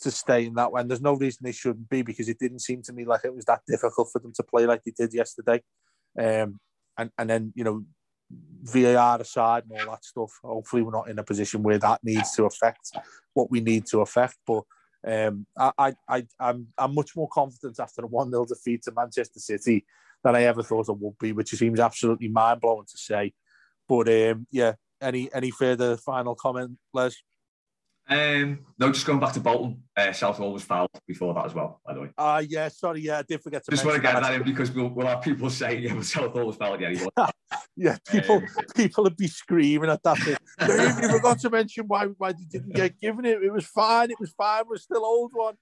to 0.00 0.10
stay 0.10 0.46
in 0.46 0.54
that 0.54 0.70
and 0.74 0.88
there's 0.88 1.00
no 1.00 1.14
reason 1.14 1.40
they 1.42 1.52
shouldn't 1.52 1.88
be 1.88 2.02
because 2.02 2.28
it 2.28 2.38
didn't 2.38 2.60
seem 2.60 2.82
to 2.82 2.92
me 2.92 3.04
like 3.04 3.22
it 3.24 3.34
was 3.34 3.44
that 3.46 3.60
difficult 3.66 4.08
for 4.12 4.20
them 4.20 4.32
to 4.32 4.44
play 4.44 4.64
like 4.64 4.82
they 4.84 4.92
did 4.96 5.12
yesterday. 5.12 5.60
Um, 6.18 6.60
and 6.96 7.10
and 7.18 7.30
then 7.30 7.52
you 7.54 7.64
know 7.64 7.84
VAR 8.62 9.20
aside 9.20 9.64
and 9.68 9.80
all 9.80 9.92
that 9.92 10.04
stuff. 10.04 10.30
Hopefully, 10.42 10.82
we're 10.82 10.92
not 10.92 11.08
in 11.08 11.18
a 11.18 11.24
position 11.24 11.62
where 11.62 11.78
that 11.78 12.00
needs 12.04 12.34
to 12.36 12.44
affect 12.44 12.90
what 13.34 13.50
we 13.50 13.60
need 13.60 13.86
to 13.86 14.00
affect. 14.00 14.36
But 14.46 14.64
um, 15.06 15.46
I, 15.56 15.94
I, 16.08 16.26
I'm, 16.40 16.68
I'm 16.76 16.94
much 16.94 17.16
more 17.16 17.28
confident 17.28 17.78
after 17.78 18.02
a 18.02 18.06
one 18.06 18.30
0 18.30 18.46
defeat 18.46 18.82
to 18.82 18.92
Manchester 18.92 19.40
City 19.40 19.84
than 20.24 20.34
I 20.34 20.44
ever 20.44 20.62
thought 20.62 20.88
it 20.88 20.98
would 20.98 21.18
be, 21.18 21.32
which 21.32 21.50
seems 21.50 21.80
absolutely 21.80 22.28
mind 22.28 22.60
blowing 22.60 22.86
to 22.86 22.98
say. 22.98 23.32
But 23.88 24.08
um, 24.08 24.46
yeah, 24.50 24.74
any 25.00 25.32
any 25.32 25.50
further 25.50 25.96
final 25.96 26.34
comment, 26.34 26.78
Les? 26.92 27.14
Um, 28.10 28.60
no, 28.78 28.90
just 28.90 29.04
going 29.04 29.20
back 29.20 29.34
to 29.34 29.40
Bolton. 29.40 29.82
Uh, 29.94 30.12
Southall 30.12 30.52
was 30.52 30.62
fouled 30.62 30.88
before 31.06 31.34
that 31.34 31.44
as 31.44 31.54
well, 31.54 31.80
by 31.84 31.92
the 31.92 32.00
way. 32.00 32.08
Ah, 32.16 32.36
uh, 32.36 32.38
yeah, 32.38 32.68
sorry, 32.68 33.02
yeah, 33.02 33.18
I 33.18 33.22
did 33.22 33.42
forget 33.42 33.62
to. 33.64 33.70
Just 33.70 33.84
want 33.84 33.96
to 33.96 34.02
get 34.02 34.20
that 34.20 34.32
in 34.32 34.42
because 34.44 34.70
we'll, 34.70 34.88
we'll 34.88 35.06
have 35.06 35.20
people 35.20 35.50
saying, 35.50 35.82
"Yeah, 35.82 35.94
but 35.94 36.06
Southall 36.06 36.46
was 36.46 36.56
fouled." 36.56 36.80
Yeah, 36.80 36.94
yeah, 37.76 37.98
people 38.10 38.36
um, 38.36 38.46
people 38.74 39.04
would 39.04 39.16
be 39.16 39.26
screaming 39.26 39.90
at 39.90 40.02
that. 40.04 40.16
Thing. 40.18 40.36
you 41.02 41.08
forgot 41.10 41.38
to 41.40 41.50
mention 41.50 41.84
why 41.86 42.06
why 42.06 42.32
they 42.32 42.44
didn't 42.48 42.74
get 42.74 42.98
given 42.98 43.26
it. 43.26 43.42
It 43.42 43.52
was 43.52 43.66
fine. 43.66 44.10
It 44.10 44.18
was 44.18 44.32
fine. 44.32 44.62
We're 44.66 44.76
still 44.78 45.04
old 45.04 45.32
one. 45.34 45.56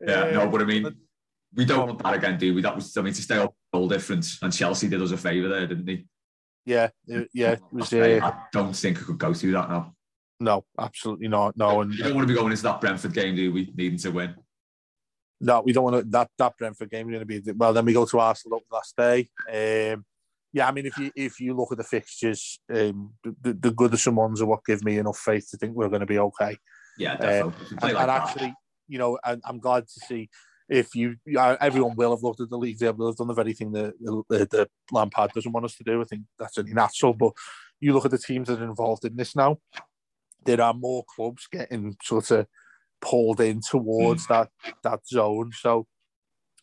Yeah, 0.00 0.20
um, 0.20 0.34
no, 0.34 0.48
but 0.48 0.62
I 0.62 0.64
mean, 0.66 0.94
we 1.52 1.64
don't 1.64 1.84
want 1.84 2.02
that 2.02 2.14
again, 2.14 2.38
do 2.38 2.54
we? 2.54 2.62
That 2.62 2.76
was 2.76 2.96
I 2.96 3.02
mean 3.02 3.12
to 3.12 3.22
stay 3.22 3.38
up 3.38 3.54
goal 3.72 3.88
difference, 3.88 4.38
and 4.40 4.52
Chelsea 4.52 4.86
did 4.86 5.02
us 5.02 5.10
a 5.10 5.16
favour 5.16 5.48
there, 5.48 5.66
didn't 5.66 5.86
they? 5.86 6.04
Yeah, 6.64 6.90
yeah. 7.06 7.52
It 7.52 7.62
was, 7.72 7.92
uh, 7.92 8.20
I 8.22 8.44
don't 8.52 8.76
think 8.76 9.00
I 9.00 9.04
could 9.04 9.18
go 9.18 9.32
through 9.32 9.52
that 9.52 9.70
now. 9.70 9.94
No, 10.40 10.64
absolutely 10.78 11.28
not. 11.28 11.56
No, 11.56 11.80
and 11.80 11.92
you 11.92 12.04
don't 12.04 12.14
want 12.14 12.28
to 12.28 12.32
be 12.32 12.38
going 12.38 12.52
into 12.52 12.62
that 12.62 12.80
Brentford 12.80 13.12
game, 13.12 13.34
do 13.34 13.52
we? 13.52 13.72
Needing 13.76 13.98
to 13.98 14.10
win. 14.10 14.34
No, 15.40 15.60
we 15.60 15.72
don't 15.72 15.84
want 15.84 15.96
to. 15.96 16.10
That 16.10 16.30
that 16.38 16.56
Brentford 16.56 16.90
game 16.90 17.08
is 17.08 17.12
going 17.12 17.26
to 17.26 17.42
be 17.42 17.52
well. 17.52 17.72
Then 17.72 17.84
we 17.84 17.92
go 17.92 18.06
to 18.06 18.18
Arsenal 18.18 18.60
the 18.68 18.76
last 18.76 18.96
day. 18.96 19.28
Um, 19.92 20.04
yeah, 20.52 20.68
I 20.68 20.72
mean, 20.72 20.86
if 20.86 20.96
you 20.96 21.10
if 21.14 21.40
you 21.40 21.54
look 21.54 21.72
at 21.72 21.78
the 21.78 21.84
fixtures, 21.84 22.60
um, 22.70 23.12
the, 23.22 23.52
the 23.52 23.70
Goodison 23.70 24.14
ones 24.14 24.40
are 24.40 24.46
what 24.46 24.64
give 24.64 24.84
me 24.84 24.98
enough 24.98 25.18
faith 25.18 25.48
to 25.50 25.56
think 25.56 25.74
we're 25.74 25.88
going 25.88 26.00
to 26.00 26.06
be 26.06 26.18
okay. 26.18 26.56
Yeah, 26.98 27.16
definitely. 27.16 27.52
Um, 27.52 27.78
and, 27.82 27.82
like 27.82 28.02
and 28.02 28.10
actually, 28.10 28.54
you 28.88 28.98
know, 28.98 29.18
and 29.24 29.42
I'm 29.44 29.58
glad 29.58 29.86
to 29.86 30.00
see 30.00 30.28
if 30.68 30.94
you 30.94 31.16
everyone 31.26 31.96
will 31.96 32.10
have 32.10 32.22
looked 32.22 32.40
at 32.40 32.50
the 32.50 32.58
league, 32.58 32.78
they 32.78 32.90
will 32.90 33.08
have 33.08 33.16
done 33.16 33.28
the 33.28 33.34
very 33.34 33.52
thing 33.52 33.72
that 33.72 33.94
the, 34.00 34.22
the 34.28 34.68
Lampard 34.90 35.32
doesn't 35.32 35.52
want 35.52 35.64
us 35.64 35.76
to 35.76 35.84
do. 35.84 36.00
I 36.00 36.04
think 36.04 36.22
that's 36.38 36.58
only 36.58 36.74
natural. 36.74 37.14
But 37.14 37.32
you 37.80 37.92
look 37.92 38.04
at 38.04 38.10
the 38.10 38.18
teams 38.18 38.48
that 38.48 38.60
are 38.60 38.64
involved 38.64 39.04
in 39.04 39.16
this 39.16 39.36
now 39.36 39.58
there 40.48 40.62
are 40.62 40.72
more 40.72 41.04
clubs 41.14 41.46
getting 41.52 41.94
sort 42.02 42.30
of 42.30 42.46
pulled 43.02 43.40
in 43.40 43.60
towards 43.60 44.26
mm. 44.26 44.28
that 44.28 44.50
that 44.82 45.06
zone. 45.06 45.52
So 45.52 45.86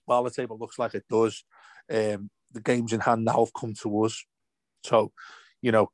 while 0.06 0.24
the 0.24 0.32
table 0.32 0.58
looks 0.60 0.80
like 0.80 0.96
it 0.96 1.06
does, 1.10 1.44
um, 1.92 2.32
the 2.52 2.62
games 2.64 2.94
in 2.94 3.00
hand 3.00 3.26
now 3.26 3.46
have 3.46 3.54
come 3.54 3.76
to 3.84 4.04
us. 4.04 4.26
So, 4.84 5.12
you 5.62 5.72
know, 5.72 5.92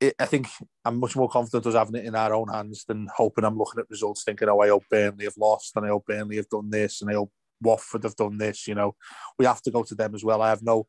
it, 0.00 0.14
I 0.18 0.24
think 0.24 0.48
I'm 0.84 0.98
much 0.98 1.14
more 1.14 1.28
confident 1.28 1.66
us 1.66 1.74
having 1.74 1.96
it 1.96 2.06
in 2.06 2.14
our 2.14 2.34
own 2.34 2.48
hands 2.48 2.84
than 2.88 3.08
hoping 3.14 3.44
I'm 3.44 3.58
looking 3.58 3.80
at 3.80 3.90
results 3.90 4.24
thinking, 4.24 4.48
oh, 4.48 4.60
I 4.60 4.68
hope 4.68 4.84
Burnley 4.90 5.24
have 5.24 5.36
lost 5.36 5.76
and 5.76 5.84
I 5.84 5.88
hope 5.88 6.06
Burnley 6.06 6.36
have 6.36 6.48
done 6.48 6.70
this 6.70 7.02
and 7.02 7.10
I 7.10 7.14
hope 7.14 7.32
Watford 7.60 8.04
have 8.04 8.16
done 8.16 8.38
this. 8.38 8.66
You 8.66 8.76
know, 8.76 8.94
we 9.38 9.44
have 9.44 9.60
to 9.62 9.70
go 9.70 9.82
to 9.82 9.94
them 9.94 10.14
as 10.14 10.24
well. 10.24 10.40
I 10.40 10.48
have 10.48 10.62
no, 10.62 10.86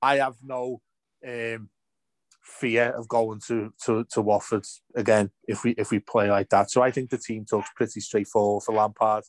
I 0.00 0.16
have 0.16 0.36
no 0.42 0.80
um, 1.26 1.68
fear 2.44 2.90
of 2.90 3.08
going 3.08 3.40
to, 3.48 3.72
to, 3.84 4.04
to 4.10 4.20
Watford 4.20 4.66
again 4.94 5.30
if 5.48 5.64
we 5.64 5.72
if 5.72 5.90
we 5.90 5.98
play 5.98 6.30
like 6.30 6.50
that. 6.50 6.70
So 6.70 6.82
I 6.82 6.90
think 6.90 7.10
the 7.10 7.18
team 7.18 7.44
talks 7.44 7.70
pretty 7.74 8.00
straightforward 8.00 8.62
for 8.64 8.74
Lampard. 8.74 9.24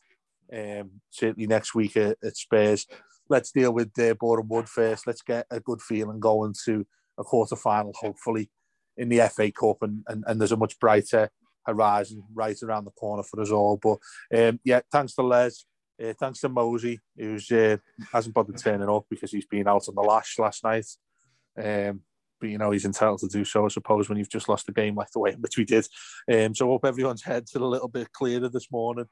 Um, 0.52 1.00
certainly 1.10 1.46
next 1.46 1.74
week 1.74 1.96
at, 1.96 2.18
at 2.22 2.36
Spurs. 2.36 2.86
Let's 3.28 3.50
deal 3.50 3.72
with 3.72 3.98
uh, 3.98 4.14
Boreham 4.14 4.48
Wood 4.48 4.68
first. 4.68 5.06
Let's 5.06 5.22
get 5.22 5.46
a 5.50 5.58
good 5.58 5.82
feeling 5.82 6.20
going 6.20 6.54
to 6.66 6.86
a 7.18 7.24
quarter 7.24 7.56
final, 7.56 7.92
hopefully 7.98 8.50
in 8.96 9.08
the 9.08 9.28
FA 9.34 9.50
Cup, 9.50 9.78
and, 9.82 10.04
and, 10.06 10.22
and 10.26 10.40
there's 10.40 10.52
a 10.52 10.56
much 10.56 10.78
brighter 10.78 11.30
horizon 11.66 12.22
right 12.32 12.56
around 12.62 12.84
the 12.84 12.92
corner 12.92 13.22
for 13.22 13.40
us 13.40 13.50
all. 13.50 13.78
But 13.82 13.98
um, 14.36 14.60
yeah, 14.64 14.80
thanks 14.92 15.14
to 15.14 15.22
Les. 15.22 15.64
Uh, 16.02 16.12
thanks 16.20 16.40
to 16.40 16.48
Mosey, 16.48 17.00
who's 17.16 17.50
uh, 17.50 17.78
hasn't 18.12 18.34
bothered 18.34 18.58
turning 18.58 18.88
up 18.88 19.06
because 19.08 19.32
he's 19.32 19.46
been 19.46 19.66
out 19.66 19.88
on 19.88 19.94
the 19.94 20.02
lash 20.02 20.38
last 20.38 20.62
night. 20.62 20.86
Um, 21.58 22.02
but 22.40 22.48
you 22.48 22.58
know 22.58 22.70
he's 22.70 22.84
entitled 22.84 23.20
to 23.20 23.28
do 23.28 23.44
so, 23.44 23.64
I 23.64 23.68
suppose, 23.68 24.08
when 24.08 24.18
you've 24.18 24.28
just 24.30 24.48
lost 24.48 24.68
a 24.68 24.72
game 24.72 24.94
like 24.94 25.10
the 25.12 25.20
way 25.20 25.32
in 25.32 25.40
which 25.40 25.56
we 25.56 25.64
did. 25.64 25.86
Um, 26.32 26.54
so 26.54 26.66
I 26.66 26.72
hope 26.72 26.84
everyone's 26.84 27.22
heads 27.22 27.54
are 27.54 27.62
a 27.62 27.66
little 27.66 27.88
bit 27.88 28.12
clearer 28.12 28.48
this 28.48 28.70
morning. 28.70 29.06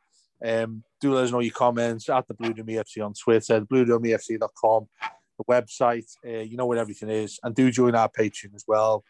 Um, 0.44 0.82
do 1.00 1.14
let 1.14 1.24
us 1.24 1.30
know 1.30 1.40
your 1.40 1.54
comments 1.54 2.08
at 2.08 2.26
the 2.28 2.34
Blue 2.34 2.52
Room 2.52 2.66
EFC 2.66 3.04
on 3.04 3.14
Twitter, 3.14 3.60
blueroomefc.com, 3.62 4.86
the 5.38 5.44
website. 5.48 6.10
Uh, 6.26 6.42
you 6.42 6.56
know 6.56 6.66
where 6.66 6.78
everything 6.78 7.10
is, 7.10 7.38
and 7.42 7.54
do 7.54 7.70
join 7.70 7.94
our 7.94 8.08
Patreon 8.08 8.54
as 8.54 8.64
well. 8.66 9.04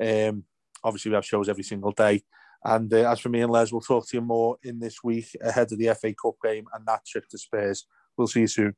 Um, 0.00 0.44
obviously, 0.84 1.10
we 1.10 1.16
have 1.16 1.26
shows 1.26 1.48
every 1.48 1.64
single 1.64 1.92
day. 1.92 2.22
And 2.64 2.92
uh, 2.92 3.10
as 3.10 3.20
for 3.20 3.28
me 3.28 3.40
and 3.40 3.52
Les, 3.52 3.72
we'll 3.72 3.80
talk 3.80 4.08
to 4.08 4.16
you 4.16 4.20
more 4.20 4.56
in 4.62 4.80
this 4.80 4.98
week 5.04 5.28
ahead 5.40 5.70
of 5.70 5.78
the 5.78 5.94
FA 5.94 6.12
Cup 6.14 6.34
game 6.42 6.66
and 6.74 6.84
that 6.86 7.06
trip 7.06 7.28
to 7.30 7.38
Spurs. 7.38 7.86
We'll 8.16 8.26
see 8.26 8.40
you 8.40 8.46
soon. 8.48 8.76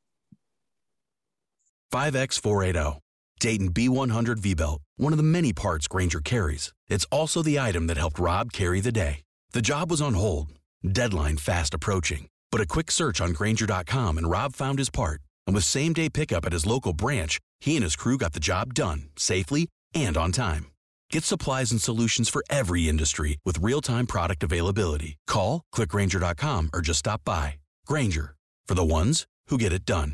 5x480 1.91 3.01
Dayton 3.41 3.71
B100 3.71 4.37
V-Belt, 4.37 4.81
one 4.97 5.13
of 5.13 5.17
the 5.17 5.23
many 5.23 5.51
parts 5.51 5.87
Grainger 5.87 6.19
carries. 6.19 6.71
It's 6.87 7.07
also 7.11 7.41
the 7.41 7.59
item 7.59 7.87
that 7.87 7.97
helped 7.97 8.19
Rob 8.19 8.53
carry 8.53 8.81
the 8.81 8.91
day. 8.91 9.23
The 9.51 9.63
job 9.63 9.89
was 9.89 9.99
on 9.99 10.13
hold, 10.13 10.49
deadline 10.87 11.37
fast 11.37 11.73
approaching, 11.73 12.27
but 12.51 12.61
a 12.61 12.67
quick 12.67 12.91
search 12.91 13.19
on 13.19 13.31
Grainger.com 13.31 14.19
and 14.19 14.29
Rob 14.29 14.53
found 14.53 14.77
his 14.77 14.91
part. 14.91 15.21
And 15.47 15.55
with 15.55 15.63
same-day 15.63 16.09
pickup 16.09 16.45
at 16.45 16.53
his 16.53 16.67
local 16.67 16.93
branch, 16.93 17.39
he 17.59 17.75
and 17.75 17.83
his 17.83 17.95
crew 17.95 18.17
got 18.17 18.33
the 18.33 18.39
job 18.39 18.75
done, 18.75 19.09
safely 19.15 19.67
and 19.95 20.17
on 20.17 20.31
time. 20.31 20.67
Get 21.09 21.23
supplies 21.23 21.71
and 21.71 21.81
solutions 21.81 22.29
for 22.29 22.43
every 22.47 22.87
industry 22.87 23.39
with 23.43 23.57
real-time 23.59 24.05
product 24.05 24.43
availability. 24.43 25.15
Call, 25.25 25.63
clickgrainger.com, 25.73 26.69
or 26.73 26.81
just 26.81 26.99
stop 26.99 27.21
by. 27.25 27.55
Grainger, 27.87 28.35
for 28.67 28.75
the 28.75 28.83
ones 28.99 29.25
who 29.47 29.57
get 29.57 29.73
it 29.73 29.83
done. 29.83 30.13